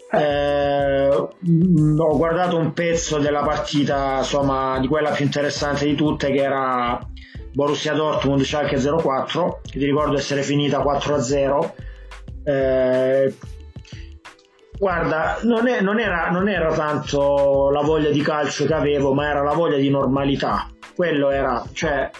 Eh, 0.09 1.07
ho 1.09 2.17
guardato 2.17 2.55
un 2.55 2.71
pezzo 2.71 3.17
della 3.17 3.41
partita 3.43 4.19
insomma 4.19 4.79
di 4.79 4.87
quella 4.87 5.11
più 5.11 5.25
interessante 5.25 5.85
di 5.85 5.95
tutte 5.95 6.31
che 6.31 6.41
era 6.41 6.97
Borussia 7.57 7.95
Dortmund 7.95 8.43
Schalke 8.43 8.77
04 8.77 9.61
che 9.63 9.79
ti 9.79 9.85
ricordo 9.85 10.15
essere 10.15 10.43
finita 10.43 10.77
4-0 10.77 11.71
eh, 12.43 13.35
guarda 14.77 15.39
non, 15.41 15.67
è, 15.67 15.81
non, 15.81 15.99
era, 15.99 16.29
non, 16.29 16.49
era, 16.49 16.71
tanto 16.75 17.71
la 17.71 17.81
voglia 17.81 18.11
di 18.11 18.21
calcio 18.21 18.65
che 18.65 18.75
avevo 18.75 19.15
ma 19.15 19.27
era 19.27 19.41
la 19.41 19.55
voglia 19.55 19.77
di 19.77 19.89
normalità. 19.89 20.67
Quello 20.95 21.31
era 21.31 21.65
cioè 21.73 22.11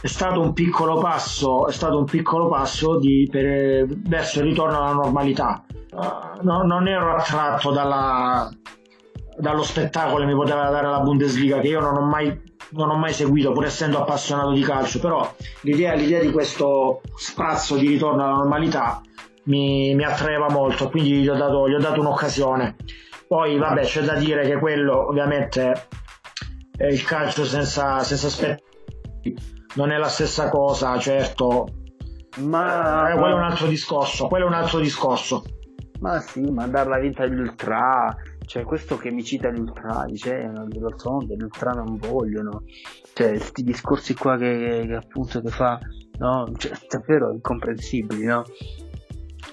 è 0.00 0.06
stato 0.06 0.40
un 0.40 0.54
piccolo 0.54 0.98
passo 0.98 1.66
è 1.66 1.72
stato 1.72 1.98
un 1.98 2.06
piccolo 2.06 2.48
passo 2.48 2.98
di, 2.98 3.28
per, 3.30 3.84
verso 3.88 4.38
il 4.38 4.46
ritorno 4.46 4.78
alla 4.78 4.94
normalità. 4.94 5.66
Uh, 5.92 6.42
no, 6.46 6.62
non 6.62 6.88
ero 6.88 7.14
attratto 7.14 7.72
dalla, 7.72 8.50
dallo 9.38 9.62
spettacolo 9.62 10.24
mi 10.24 10.34
poteva 10.34 10.68
dare 10.68 10.88
la 10.88 11.00
Bundesliga 11.00 11.60
che 11.60 11.68
io 11.68 11.80
non 11.80 11.96
ho 11.96 12.04
mai 12.04 12.56
non 12.70 12.90
ho 12.90 12.96
mai 12.96 13.14
seguito 13.14 13.52
pur 13.52 13.64
essendo 13.64 13.98
appassionato 13.98 14.52
di 14.52 14.60
calcio 14.60 14.98
però 14.98 15.34
l'idea, 15.62 15.94
l'idea 15.94 16.20
di 16.20 16.30
questo 16.30 17.00
spazio 17.16 17.76
di 17.76 17.86
ritorno 17.86 18.22
alla 18.22 18.34
normalità 18.34 19.00
mi, 19.44 19.94
mi 19.94 20.04
attraeva 20.04 20.50
molto 20.50 20.90
quindi 20.90 21.22
gli 21.22 21.28
ho, 21.28 21.36
dato, 21.36 21.68
gli 21.68 21.74
ho 21.74 21.78
dato 21.78 22.00
un'occasione. 22.00 22.76
Poi 23.26 23.58
vabbè 23.58 23.82
c'è 23.82 24.02
da 24.02 24.14
dire 24.14 24.46
che 24.46 24.58
quello 24.58 25.08
ovviamente 25.08 25.86
è 26.76 26.86
il 26.86 27.02
calcio 27.04 27.44
senza, 27.44 28.02
senza 28.02 28.26
aspetti 28.26 28.62
non 29.74 29.90
è 29.90 29.96
la 29.96 30.08
stessa 30.08 30.48
cosa 30.48 30.98
certo. 30.98 31.68
Ma 32.38 33.10
eh, 33.10 33.18
quello 33.18 33.34
è 33.34 33.38
un 33.38 33.44
altro 33.44 33.66
discorso 33.66 34.28
quello 34.28 34.44
è 34.44 34.48
un 34.48 34.54
altro 34.54 34.78
discorso. 34.78 35.44
Ma 36.00 36.20
sì 36.20 36.40
mandarla 36.40 36.98
vinta 36.98 37.24
agli 37.24 37.38
ultra 37.38 38.14
cioè 38.48 38.64
questo 38.64 38.96
che 38.96 39.10
mi 39.10 39.22
cita 39.22 39.50
gli 39.50 39.60
ultra 39.60 40.06
eh, 40.06 40.10
gli 40.10 41.42
ultra 41.42 41.70
non 41.72 41.98
vogliono. 41.98 42.64
Cioè 43.12 43.28
questi 43.32 43.62
discorsi 43.62 44.14
qua 44.14 44.38
che, 44.38 44.84
che, 44.86 44.94
appunto 44.94 45.42
che 45.42 45.50
fa 45.50 45.78
no? 46.18 46.50
Cioè, 46.56 46.72
davvero 46.88 47.30
incomprensibili 47.30 48.24
no? 48.24 48.44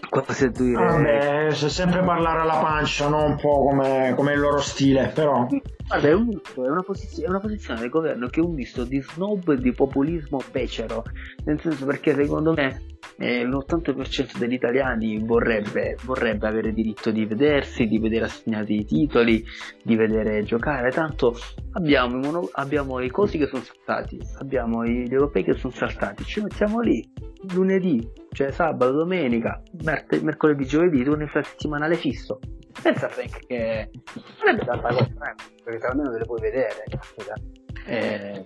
Quasi 0.09 0.45
a 0.45 0.49
dire 0.49 0.85
ah, 0.85 1.49
beh, 1.49 1.53
sempre 1.53 2.01
parlare 2.03 2.39
alla 2.39 2.59
pancia 2.59 3.09
no? 3.09 3.25
un 3.25 3.35
po' 3.35 3.65
come, 3.65 4.13
come 4.15 4.31
il 4.31 4.39
loro 4.39 4.61
stile 4.61 5.11
però. 5.13 5.45
Guarda, 5.87 6.07
è, 6.07 6.13
un, 6.13 6.29
è, 6.31 6.59
una 6.59 6.81
posizione, 6.81 7.25
è 7.25 7.29
una 7.29 7.39
posizione 7.41 7.79
del 7.81 7.89
governo 7.89 8.27
che 8.27 8.39
è 8.39 8.43
un 8.43 8.53
misto 8.53 8.85
di 8.85 9.01
snob 9.01 9.49
e 9.49 9.57
di 9.57 9.73
populismo 9.73 10.39
becero. 10.51 11.03
Nel 11.43 11.59
senso 11.59 11.85
perché 11.85 12.15
secondo 12.15 12.53
me 12.53 12.94
eh, 13.17 13.43
l'80% 13.45 14.37
degli 14.37 14.53
italiani 14.53 15.19
vorrebbe, 15.19 15.97
vorrebbe, 16.03 16.47
avere 16.47 16.73
diritto 16.73 17.11
di 17.11 17.25
vedersi, 17.25 17.85
di 17.85 17.99
vedere 17.99 18.25
assegnati 18.25 18.75
i 18.75 18.85
titoli, 18.85 19.43
di 19.83 19.95
vedere 19.95 20.43
giocare, 20.43 20.91
tanto 20.91 21.35
abbiamo, 21.73 22.49
abbiamo 22.53 22.99
i 22.99 23.09
cosi 23.09 23.37
che 23.37 23.47
sono 23.47 23.63
saltati, 23.63 24.19
abbiamo 24.39 24.85
gli 24.85 25.11
europei 25.11 25.43
che 25.43 25.53
sono 25.53 25.73
saltati, 25.73 26.23
ci 26.23 26.41
mettiamo 26.41 26.79
lì 26.81 27.07
lunedì, 27.53 28.07
cioè 28.31 28.51
sabato, 28.51 28.91
domenica, 28.91 29.61
mer- 29.83 30.21
mercoledì, 30.21 30.65
giovedì, 30.65 31.03
turno 31.03 31.23
infrasettimanale 31.23 31.95
fisso. 31.95 32.39
Pensa 32.81 33.07
Frank 33.07 33.45
che 33.45 33.89
non 34.43 34.55
è 34.55 34.65
tanta 34.65 34.89
cosa, 34.89 35.05
eh, 35.05 35.61
perché 35.63 35.85
almeno 35.85 36.11
te 36.11 36.17
le 36.17 36.25
puoi 36.25 36.41
vedere. 36.41 36.83
Eh, 37.85 38.45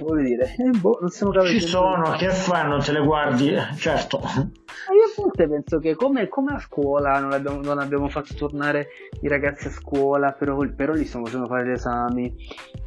voglio 0.00 0.22
dire, 0.22 0.54
eh, 0.58 0.78
boh, 0.78 0.98
non 1.00 1.10
siamo 1.10 1.32
Ci 1.44 1.60
sono, 1.60 2.12
che 2.16 2.30
fai? 2.30 2.68
Non 2.68 2.80
te 2.80 2.92
le 2.92 3.00
guardi? 3.00 3.54
Certo. 3.76 4.18
Ma 4.18 4.94
io 4.94 5.04
a 5.04 5.12
volte 5.16 5.48
penso 5.48 5.78
che 5.78 5.94
come, 5.94 6.28
come 6.28 6.54
a 6.54 6.58
scuola 6.58 7.18
non 7.20 7.32
abbiamo, 7.32 7.60
non 7.62 7.78
abbiamo, 7.78 8.08
fatto 8.08 8.34
tornare 8.34 8.88
i 9.20 9.28
ragazzi 9.28 9.68
a 9.68 9.70
scuola, 9.70 10.32
però, 10.32 10.58
però 10.74 10.92
li 10.92 11.04
stiamo 11.04 11.24
facendo 11.24 11.46
fare 11.46 11.66
gli 11.66 11.70
esami, 11.70 12.34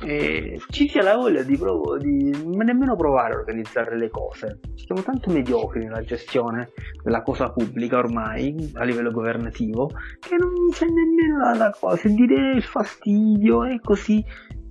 e 0.03 0.59
ci 0.69 0.87
sia 0.89 1.01
la 1.01 1.15
voglia 1.15 1.43
di, 1.43 1.57
provo, 1.57 1.97
di 1.97 2.31
nemmeno 2.45 2.95
provare 2.95 3.33
a 3.33 3.37
organizzare 3.37 3.97
le 3.97 4.09
cose. 4.09 4.59
Siamo 4.75 5.01
tanto 5.01 5.31
mediocri 5.31 5.83
nella 5.83 6.03
gestione 6.03 6.71
della 7.03 7.21
cosa 7.21 7.49
pubblica 7.49 7.97
ormai 7.97 8.71
a 8.75 8.83
livello 8.83 9.11
governativo 9.11 9.89
che 10.19 10.35
non 10.35 10.53
c'è 10.71 10.85
nemmeno 10.85 11.39
la, 11.39 11.55
la 11.55 11.75
cosa, 11.77 12.07
dire 12.09 12.51
il 12.51 12.63
fastidio 12.63 13.63
e 13.63 13.79
così 13.81 14.23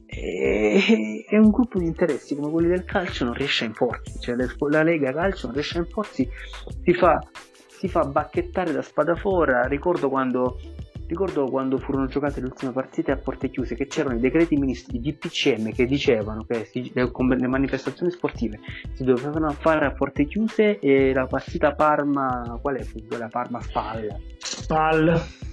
e, 0.06 1.26
un 1.32 1.50
gruppo 1.50 1.78
di 1.78 1.86
interessi 1.86 2.36
come 2.36 2.50
quelli 2.50 2.68
del 2.68 2.84
calcio 2.84 3.24
non 3.24 3.34
riesce 3.34 3.64
a 3.64 3.66
imporsi, 3.66 4.18
cioè 4.20 4.36
la 4.36 4.82
Lega 4.82 5.12
Calcio 5.12 5.46
non 5.46 5.54
riesce 5.54 5.78
a 5.78 5.80
imporsi, 5.80 6.28
si 6.82 6.94
fa, 6.94 7.18
si 7.66 7.88
fa 7.88 8.04
bacchettare 8.04 8.72
da 8.72 8.82
spadafora, 8.82 9.66
ricordo 9.66 10.08
quando, 10.08 10.60
ricordo 11.08 11.46
quando 11.46 11.78
furono 11.78 12.06
giocate 12.06 12.40
le 12.40 12.46
ultime 12.46 12.72
partite 12.72 13.10
a 13.10 13.16
porte 13.16 13.50
chiuse 13.50 13.74
che 13.74 13.88
c'erano 13.88 14.16
i 14.16 14.20
decreti 14.20 14.56
ministri 14.56 14.98
di 14.98 15.12
DPCM 15.12 15.72
che 15.72 15.86
dicevano 15.86 16.44
che 16.44 16.64
si, 16.66 16.90
le, 16.94 17.10
le, 17.10 17.48
manifestazioni 17.48 18.10
sportive 18.12 18.60
si 18.92 19.02
dovevano 19.02 19.50
fare 19.50 19.86
a 19.86 19.92
porte 19.92 20.24
chiuse 20.24 20.78
e 20.78 21.12
la 21.12 21.26
partita 21.26 21.74
Parma, 21.74 22.58
qual 22.62 22.76
è? 22.76 22.86
La 23.18 23.28
Parma 23.28 23.60
Spal. 23.60 24.16
Spal 24.38 25.44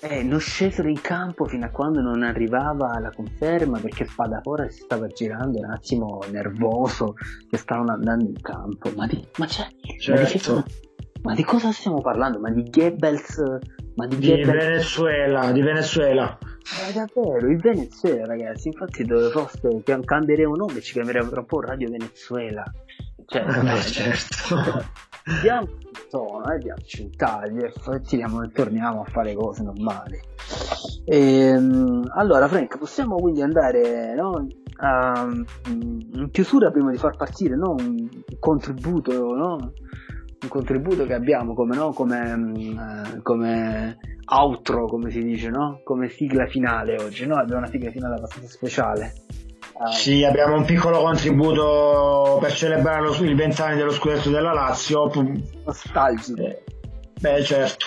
eh, 0.00 0.22
non 0.22 0.40
scesero 0.40 0.88
in 0.88 1.00
campo 1.00 1.46
fino 1.46 1.64
a 1.64 1.70
quando 1.70 2.00
non 2.00 2.22
arrivava 2.22 2.98
la 3.00 3.10
conferma 3.10 3.78
perché 3.78 4.04
Spadafora 4.04 4.68
si 4.68 4.80
stava 4.82 5.06
girando 5.06 5.58
un 5.58 5.70
attimo 5.70 6.22
nervoso 6.30 7.14
che 7.48 7.56
stavano 7.56 7.92
andando 7.92 8.24
in 8.24 8.40
campo. 8.40 8.90
Ma 8.94 9.06
di, 9.06 9.26
ma 9.38 9.46
c'è, 9.46 9.66
certo. 9.98 10.54
ma, 10.54 10.62
di 10.62 10.86
ma 11.22 11.34
di 11.34 11.42
cosa 11.42 11.72
stiamo 11.72 12.00
parlando? 12.00 12.38
Ma 12.38 12.50
di 12.50 12.62
Goebbels? 12.70 13.42
Ma 13.96 14.06
di, 14.06 14.16
di 14.16 14.44
Venezuela, 14.44 15.50
di 15.50 15.60
Venezuela. 15.62 16.38
Eh, 16.88 16.92
davvero, 16.92 17.48
il 17.48 17.58
Venezuela 17.58 18.26
ragazzi, 18.26 18.68
infatti 18.68 19.04
dove 19.04 19.30
foste 19.30 19.82
cambieremo 19.82 20.54
nome 20.54 20.80
ci 20.80 20.92
chiameremo 20.92 21.28
tra 21.30 21.40
un 21.40 21.46
po' 21.46 21.60
Radio 21.60 21.90
Venezuela. 21.90 22.64
Cioè, 23.24 23.44
Vabbè, 23.44 23.80
certo. 23.80 24.84
Diamo 25.42 25.66
tono, 26.08 26.52
eh, 26.52 26.58
diamoci 26.58 27.02
un 27.02 27.16
taglio 27.16 27.64
e 27.64 28.00
tiriamo 28.00 28.48
torniamo 28.52 29.00
a 29.00 29.04
fare 29.10 29.34
cose 29.34 29.64
normali. 29.64 30.20
E, 31.04 31.18
ehm, 31.18 32.12
allora, 32.14 32.46
Frank, 32.46 32.78
possiamo 32.78 33.16
quindi 33.16 33.42
andare 33.42 34.14
no, 34.14 34.46
a, 34.76 35.26
in 35.68 36.28
chiusura 36.30 36.70
prima 36.70 36.92
di 36.92 36.96
far 36.96 37.16
partire 37.16 37.56
no, 37.56 37.74
un 37.76 38.08
contributo, 38.38 39.34
no? 39.34 39.72
un 40.42 40.48
contributo 40.48 41.04
che 41.06 41.14
abbiamo 41.14 41.54
come, 41.54 41.76
come, 41.92 43.04
eh, 43.12 43.22
come 43.22 43.98
outro, 44.26 44.86
come 44.86 45.10
si 45.10 45.24
dice, 45.24 45.50
come 45.82 46.08
sigla 46.08 46.46
finale 46.46 47.02
oggi. 47.02 47.24
Abbiamo 47.24 47.62
una 47.62 47.66
sigla 47.66 47.90
finale 47.90 48.14
abbastanza 48.14 48.48
speciale. 48.48 49.12
Sì, 49.92 50.24
abbiamo 50.24 50.56
un 50.56 50.64
piccolo 50.64 51.00
contributo 51.00 52.38
per 52.40 52.52
celebrare 52.52 53.02
lo, 53.02 53.14
il 53.22 53.36
vent'anni 53.36 53.76
dello 53.76 53.90
scudetto 53.90 54.30
della 54.30 54.52
Lazio. 54.52 55.10
Nostalgico. 55.64 56.40
Eh, 56.40 56.62
beh, 57.20 57.44
certo. 57.44 57.86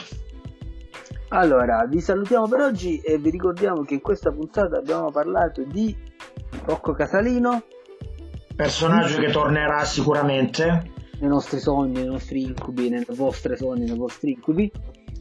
Allora, 1.29 1.85
vi 1.87 1.99
salutiamo 1.99 2.47
per 2.47 2.61
oggi 2.61 2.99
e 2.99 3.17
vi 3.17 3.31
ricordiamo 3.31 3.83
che 3.83 3.95
in 3.95 4.01
questa 4.01 4.31
puntata 4.31 4.77
abbiamo 4.77 5.09
parlato 5.09 5.63
di 5.63 5.95
Rocco 6.65 6.93
Casalino. 6.93 7.63
Personaggio 8.55 9.19
che 9.19 9.31
tornerà 9.31 9.83
sicuramente. 9.83 10.91
Nei 11.19 11.29
nostri 11.29 11.59
sogni, 11.59 11.93
nei 11.93 12.05
nostri 12.05 12.43
incubi, 12.43 12.89
nelle 12.89 13.05
vostre 13.09 13.57
sogni, 13.57 13.85
nei 13.85 13.97
vostri 13.97 14.31
incubi. 14.31 14.71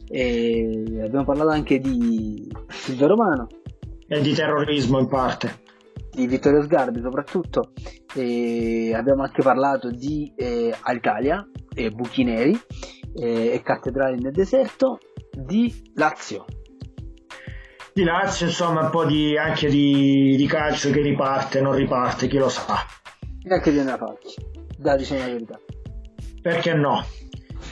E 0.07 1.01
abbiamo 1.03 1.25
parlato 1.25 1.49
anche 1.49 1.79
di 1.79 2.47
Silvio 2.67 3.07
Romano. 3.07 3.47
E 4.07 4.21
di 4.21 4.33
terrorismo 4.33 4.99
in 4.99 5.07
parte 5.07 5.67
di 6.11 6.27
Vittorio 6.27 6.61
Sgarbi 6.63 7.01
soprattutto 7.01 7.71
e 8.15 8.93
abbiamo 8.95 9.23
anche 9.23 9.41
parlato 9.41 9.89
di 9.89 10.33
eh, 10.35 10.75
Alitalia 10.81 11.47
e 11.73 11.91
buchi 11.91 12.23
neri 12.23 12.59
eh, 13.15 13.53
e 13.53 13.61
cattedrali 13.63 14.21
nel 14.21 14.31
deserto 14.31 14.99
di 15.31 15.91
Lazio. 15.95 16.45
Di 17.93 18.03
Lazio 18.03 18.47
insomma 18.47 18.81
un 18.81 18.89
po' 18.89 19.05
di, 19.05 19.37
anche 19.37 19.67
di, 19.69 20.35
di, 20.37 20.47
calcio 20.47 20.89
che 20.91 21.01
riparte 21.01 21.61
non 21.61 21.73
riparte 21.73 22.27
chi 22.27 22.37
lo 22.37 22.49
sa. 22.49 22.77
E 23.43 23.53
anche 23.53 23.71
di 23.71 23.79
faccia 23.79 24.41
da 24.77 24.95
diciamo 24.95 25.19
la 25.19 25.25
verità. 25.25 25.59
Perché 26.41 26.73
no 26.73 27.03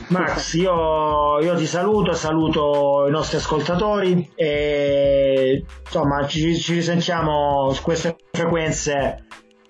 Max, 0.09 0.53
io, 0.53 1.39
io, 1.39 1.55
ti 1.55 1.65
saluto, 1.65 2.13
saluto 2.13 3.05
i 3.07 3.11
nostri 3.11 3.37
ascoltatori 3.37 4.31
e 4.35 5.65
insomma 5.83 6.25
ci, 6.27 6.55
ci 6.57 6.73
risentiamo 6.73 7.71
su 7.71 7.81
queste 7.81 8.15
frequenze 8.31 9.25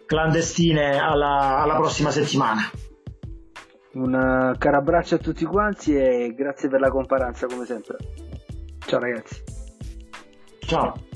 clandestine 0.05 0.99
alla, 0.99 1.59
alla 1.59 1.75
prossima 1.75 2.11
settimana. 2.11 2.61
Un 3.93 4.13
uh, 4.13 4.57
caro 4.57 4.77
abbraccio 4.77 5.15
a 5.15 5.17
tutti 5.17 5.43
quanti 5.45 5.95
e 5.95 6.33
grazie 6.35 6.69
per 6.69 6.79
la 6.79 6.89
comparanza 6.89 7.47
come 7.47 7.65
sempre. 7.65 7.97
Ciao 8.85 8.99
ragazzi. 8.99 9.43
Ciao. 10.59 11.06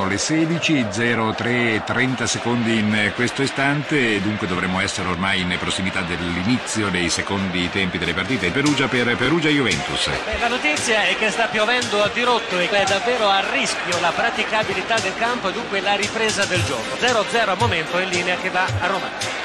Sono 0.00 0.12
le 0.12 0.16
16.03 0.16 1.84
30 1.84 2.26
secondi 2.26 2.78
in 2.78 3.12
questo 3.14 3.42
istante 3.42 4.18
dunque 4.22 4.46
dovremmo 4.46 4.80
essere 4.80 5.10
ormai 5.10 5.42
in 5.42 5.54
prossimità 5.58 6.00
dell'inizio 6.00 6.88
dei 6.88 7.10
secondi 7.10 7.68
tempi 7.68 7.98
delle 7.98 8.14
partite. 8.14 8.50
Perugia 8.50 8.88
per 8.88 9.14
Perugia 9.16 9.50
Juventus. 9.50 10.08
Beh, 10.08 10.38
la 10.38 10.48
notizia 10.48 11.02
è 11.02 11.16
che 11.16 11.28
sta 11.28 11.48
piovendo 11.48 12.02
a 12.02 12.08
dirotto 12.08 12.58
e 12.58 12.70
è 12.70 12.84
davvero 12.86 13.28
a 13.28 13.44
rischio 13.52 14.00
la 14.00 14.12
praticabilità 14.16 14.98
del 15.00 15.14
campo 15.16 15.50
e 15.50 15.52
dunque 15.52 15.82
la 15.82 15.96
ripresa 15.96 16.46
del 16.46 16.64
gioco. 16.64 16.96
0-0 16.98 17.48
a 17.50 17.54
momento 17.56 17.98
in 17.98 18.08
linea 18.08 18.36
che 18.36 18.48
va 18.48 18.64
a 18.80 18.86
Roma. 18.86 19.39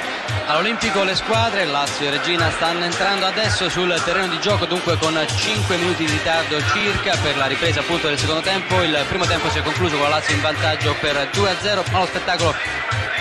All'Olimpico 0.48 1.04
le 1.04 1.16
squadre, 1.16 1.66
Lazio 1.66 2.06
e 2.06 2.12
Regina 2.12 2.52
stanno 2.52 2.84
entrando 2.84 3.26
adesso 3.26 3.68
sul 3.68 4.00
terreno 4.06 4.28
di 4.28 4.40
gioco, 4.40 4.66
dunque 4.66 4.96
con 4.98 5.20
5 5.28 5.76
minuti 5.78 6.06
di 6.06 6.12
ritardo 6.12 6.62
circa 6.72 7.18
per 7.18 7.36
la 7.36 7.48
ripresa 7.48 7.80
appunto 7.80 8.08
del 8.08 8.20
secondo 8.20 8.42
tempo. 8.42 8.82
Il 8.84 9.06
primo 9.08 9.26
tempo 9.26 9.50
si 9.50 9.58
è 9.58 9.64
concluso 9.64 9.96
con 9.96 10.04
la 10.04 10.18
Lazio 10.18 10.36
in 10.36 10.42
vantaggio 10.42 10.96
per 11.00 11.30
2-0, 11.34 11.92
ma 11.92 12.00
lo 12.00 12.06
spettacolo 12.06 12.56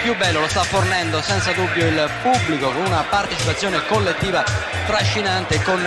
più 0.02 0.14
bello 0.16 0.40
lo 0.40 0.48
sta 0.48 0.64
fornendo 0.64 1.22
senza 1.22 1.52
dubbio 1.52 1.86
il 1.86 2.10
pubblico 2.20 2.70
con 2.70 2.84
una 2.84 3.02
partecipazione 3.08 3.86
collettiva 3.86 4.44
trascinante 4.84 5.62
con 5.62 5.82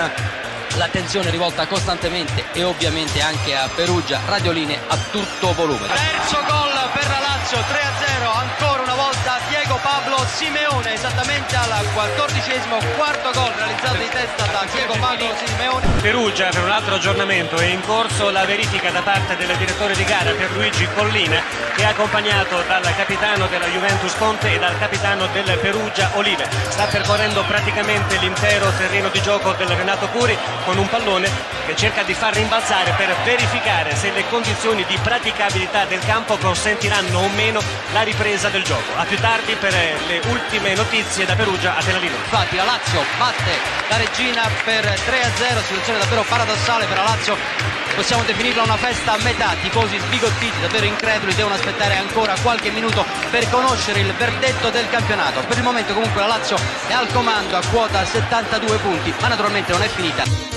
l'attenzione 0.75 1.29
rivolta 1.29 1.67
costantemente 1.67 2.45
e 2.51 2.63
ovviamente 2.63 3.21
anche 3.21 3.55
a 3.55 3.69
Perugia, 3.75 4.19
radioline 4.25 4.79
a 4.87 4.97
tutto 5.11 5.53
volume. 5.53 5.87
Terzo 5.87 6.43
gol 6.47 6.89
per 6.93 7.07
la 7.07 7.19
Lazio, 7.19 7.59
3-0 7.59 8.37
ancora 8.37 8.76
Diego 9.67 9.81
Pablo 9.83 10.25
Simeone 10.33 10.93
esattamente 10.93 11.53
al 11.57 11.91
quattordicesimo 11.93 12.77
quarto 12.95 13.31
gol 13.31 13.51
realizzato 13.51 13.97
di 13.97 14.07
testa 14.07 14.45
da 14.45 14.65
Diego 14.71 14.95
Pablo 14.97 15.35
Simeone. 15.43 15.85
Perugia 15.99 16.47
per 16.47 16.63
un 16.63 16.71
altro 16.71 16.95
aggiornamento 16.95 17.57
è 17.57 17.65
in 17.65 17.81
corso 17.81 18.29
la 18.29 18.45
verifica 18.45 18.91
da 18.91 19.01
parte 19.01 19.35
del 19.35 19.53
direttore 19.57 19.93
di 19.93 20.05
gara 20.05 20.31
per 20.31 20.51
Luigi 20.51 20.87
Collina 20.95 21.41
che 21.75 21.83
è 21.83 21.85
accompagnato 21.85 22.63
dal 22.65 22.81
capitano 22.95 23.47
della 23.47 23.67
Juventus 23.67 24.15
Conte 24.15 24.53
e 24.53 24.57
dal 24.57 24.79
capitano 24.79 25.27
del 25.27 25.57
Perugia 25.59 26.11
Olive. 26.13 26.47
Sta 26.69 26.85
percorrendo 26.85 27.43
praticamente 27.43 28.17
l'intero 28.17 28.71
terreno 28.77 29.09
di 29.09 29.21
gioco 29.21 29.51
del 29.51 29.67
Renato 29.67 30.07
Curi 30.07 30.35
con 30.63 30.77
un 30.77 30.87
pallone 30.87 31.29
che 31.67 31.75
cerca 31.75 32.03
di 32.03 32.13
far 32.13 32.33
rimbalzare 32.33 32.93
per 32.97 33.13
verificare 33.25 33.93
se 33.95 34.11
le 34.11 34.23
condizioni 34.29 34.85
di 34.85 34.97
praticabilità 35.03 35.83
del 35.85 35.99
campo 35.99 36.37
consentiranno 36.37 37.19
o 37.19 37.27
meno 37.35 37.61
la 37.91 38.03
ripresa 38.03 38.47
del 38.47 38.63
gioco. 38.63 38.95
A 38.95 39.03
più 39.03 39.19
tardi 39.19 39.56
per 39.59 39.73
le 39.73 40.21
ultime 40.29 40.75
notizie 40.75 41.25
da 41.25 41.35
Perugia 41.35 41.75
a 41.75 41.83
Telalino. 41.83 42.15
Infatti 42.15 42.55
la 42.55 42.63
Lazio 42.63 43.03
batte 43.17 43.51
la 43.89 43.97
Regina 43.97 44.49
per 44.63 44.83
3-0, 44.85 45.63
situazione 45.63 45.99
davvero 45.99 46.23
paradossale 46.23 46.85
per 46.85 46.97
la 46.97 47.03
Lazio. 47.03 47.35
Possiamo 47.95 48.23
definirla 48.23 48.63
una 48.63 48.77
festa 48.77 49.13
a 49.13 49.17
metà, 49.23 49.55
tifosi 49.61 49.97
sbigottiti, 49.97 50.61
davvero 50.61 50.85
increduli, 50.85 51.33
devono 51.33 51.55
aspettare 51.55 51.95
ancora 51.95 52.35
qualche 52.41 52.69
minuto 52.69 53.03
per 53.31 53.49
conoscere 53.49 54.01
il 54.01 54.13
verdetto 54.13 54.69
del 54.69 54.87
campionato. 54.89 55.41
Per 55.41 55.57
il 55.57 55.63
momento 55.63 55.93
comunque 55.93 56.21
la 56.21 56.27
Lazio 56.27 56.57
è 56.87 56.93
al 56.93 57.11
comando 57.11 57.57
a 57.57 57.61
quota 57.71 58.05
72 58.05 58.77
punti, 58.77 59.13
ma 59.19 59.27
naturalmente 59.27 59.71
non 59.71 59.81
è 59.81 59.87
finita. 59.87 60.56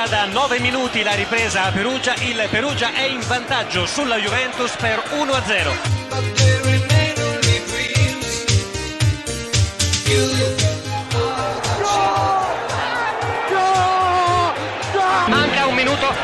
circa 0.00 0.06
da 0.06 0.24
9 0.26 0.60
minuti 0.60 1.02
la 1.02 1.12
ripresa 1.12 1.64
a 1.64 1.70
Perugia, 1.70 2.14
il 2.20 2.46
Perugia 2.50 2.92
è 2.94 3.02
in 3.02 3.20
vantaggio 3.26 3.86
sulla 3.86 4.16
Juventus 4.16 4.74
per 4.76 5.02
1-0. 5.10 5.98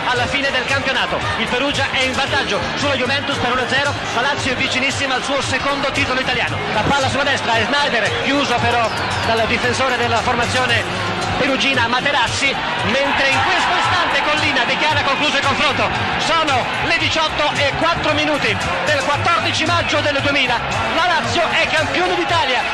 alla 0.07 0.27
fine 0.27 0.51
del 0.51 0.65
campionato. 0.65 1.19
Il 1.39 1.47
Perugia 1.49 1.91
è 1.91 2.01
in 2.01 2.13
vantaggio 2.13 2.59
sulla 2.77 2.95
Juventus 2.95 3.37
per 3.37 3.51
1-0. 3.51 3.93
Palazzo 4.15 4.49
è 4.49 4.57
vicinissima 4.57 5.15
al 5.15 5.23
suo 5.23 5.41
secondo 5.43 5.91
titolo 5.93 6.21
italiano. 6.21 6.57
La 6.73 6.83
palla 6.83 7.09
sulla 7.09 7.25
destra 7.25 7.55
è 7.55 7.65
Snyder, 7.65 8.23
chiuso 8.23 8.57
però 8.61 8.89
dal 9.27 9.47
difensore 9.47 9.97
della 9.97 10.19
formazione 10.23 11.16
perugina 11.39 11.87
Materassi, 11.87 12.53
mentre 12.85 13.29
in 13.29 13.39
questo 13.45 13.77
istante 13.77 14.23
Collina 14.25 14.65
dichiara 14.65 15.03
concluso 15.03 15.37
il 15.37 15.45
confronto. 15.45 15.89
Sono 16.19 16.65
le 16.85 16.97
18 16.99 17.53
e 17.57 17.73
4 17.79 18.15
minuti 18.15 18.57
del 18.85 19.03
14 19.05 19.67
maggio 19.67 20.01
del 20.01 20.19
2000. 20.21 20.61
La 20.95 21.07
Lazio 21.07 21.43
è 21.51 21.67
campione 21.69 22.15
d'Italia 22.15 22.61
1999-2000. 22.61 22.65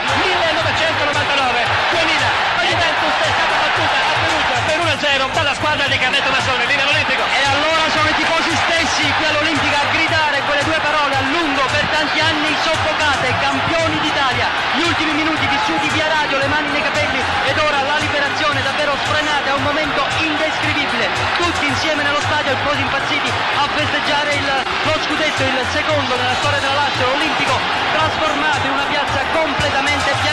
La 2.57 2.63
Juventus 2.63 3.13
è 3.21 3.31
stata 3.35 3.57
battuta 3.59 3.99
a 3.99 4.15
Perugia 4.23 4.59
per 4.67 4.79
1-0 4.79 5.33
dalla 5.33 5.55
squadra 5.55 5.87
di 5.87 5.99
Carnetto 5.99 6.31
Massone, 6.31 6.67
linea 6.67 6.85
all'Olimpico. 6.85 7.23
E 7.23 7.45
allora 7.51 7.91
sono 7.91 8.09
i 8.09 8.15
tifosi 8.15 8.55
stessi 8.55 9.13
qui 9.19 9.27
all'Olimpica 9.27 9.81
a 9.83 9.87
gridare 9.93 10.41
quelle 10.47 10.63
due 10.65 10.79
parole 10.81 11.15
a 11.17 11.21
lungo 11.21 11.63
per 11.67 11.85
tanti 11.91 12.21
anni 12.21 12.57
soffocate, 12.63 13.35
campioni 13.41 13.99
d'Italia. 14.01 14.49
Gli 14.77 14.83
ultimi 14.83 15.13
minuti 15.13 15.47
vissuti 15.47 15.89
via 15.91 16.09
radio, 16.09 16.39
le 16.39 16.47
mani 16.47 16.71
nei 16.71 16.83
capelli 16.83 17.02
sfrenata, 19.05 19.47
è 19.51 19.55
un 19.55 19.63
momento 19.63 20.01
indescrivibile. 20.19 21.09
Tutti 21.37 21.67
insieme 21.67 22.03
nello 22.03 22.21
stadio, 22.21 22.57
così 22.65 22.81
impazziti 22.81 23.31
a 23.31 23.69
festeggiare 23.75 24.35
il, 24.35 24.47
lo 24.85 24.97
scudetto, 25.05 25.43
il 25.43 25.59
secondo 25.71 26.17
nella 26.17 26.37
storia 26.41 26.61
della 26.61 26.75
Lazio, 26.75 27.07
l'Olimpico, 27.07 27.55
trasformato 27.93 28.67
in 28.67 28.73
una 28.73 28.89
piazza 28.89 29.21
completamente 29.33 30.11
bianca 30.23 30.33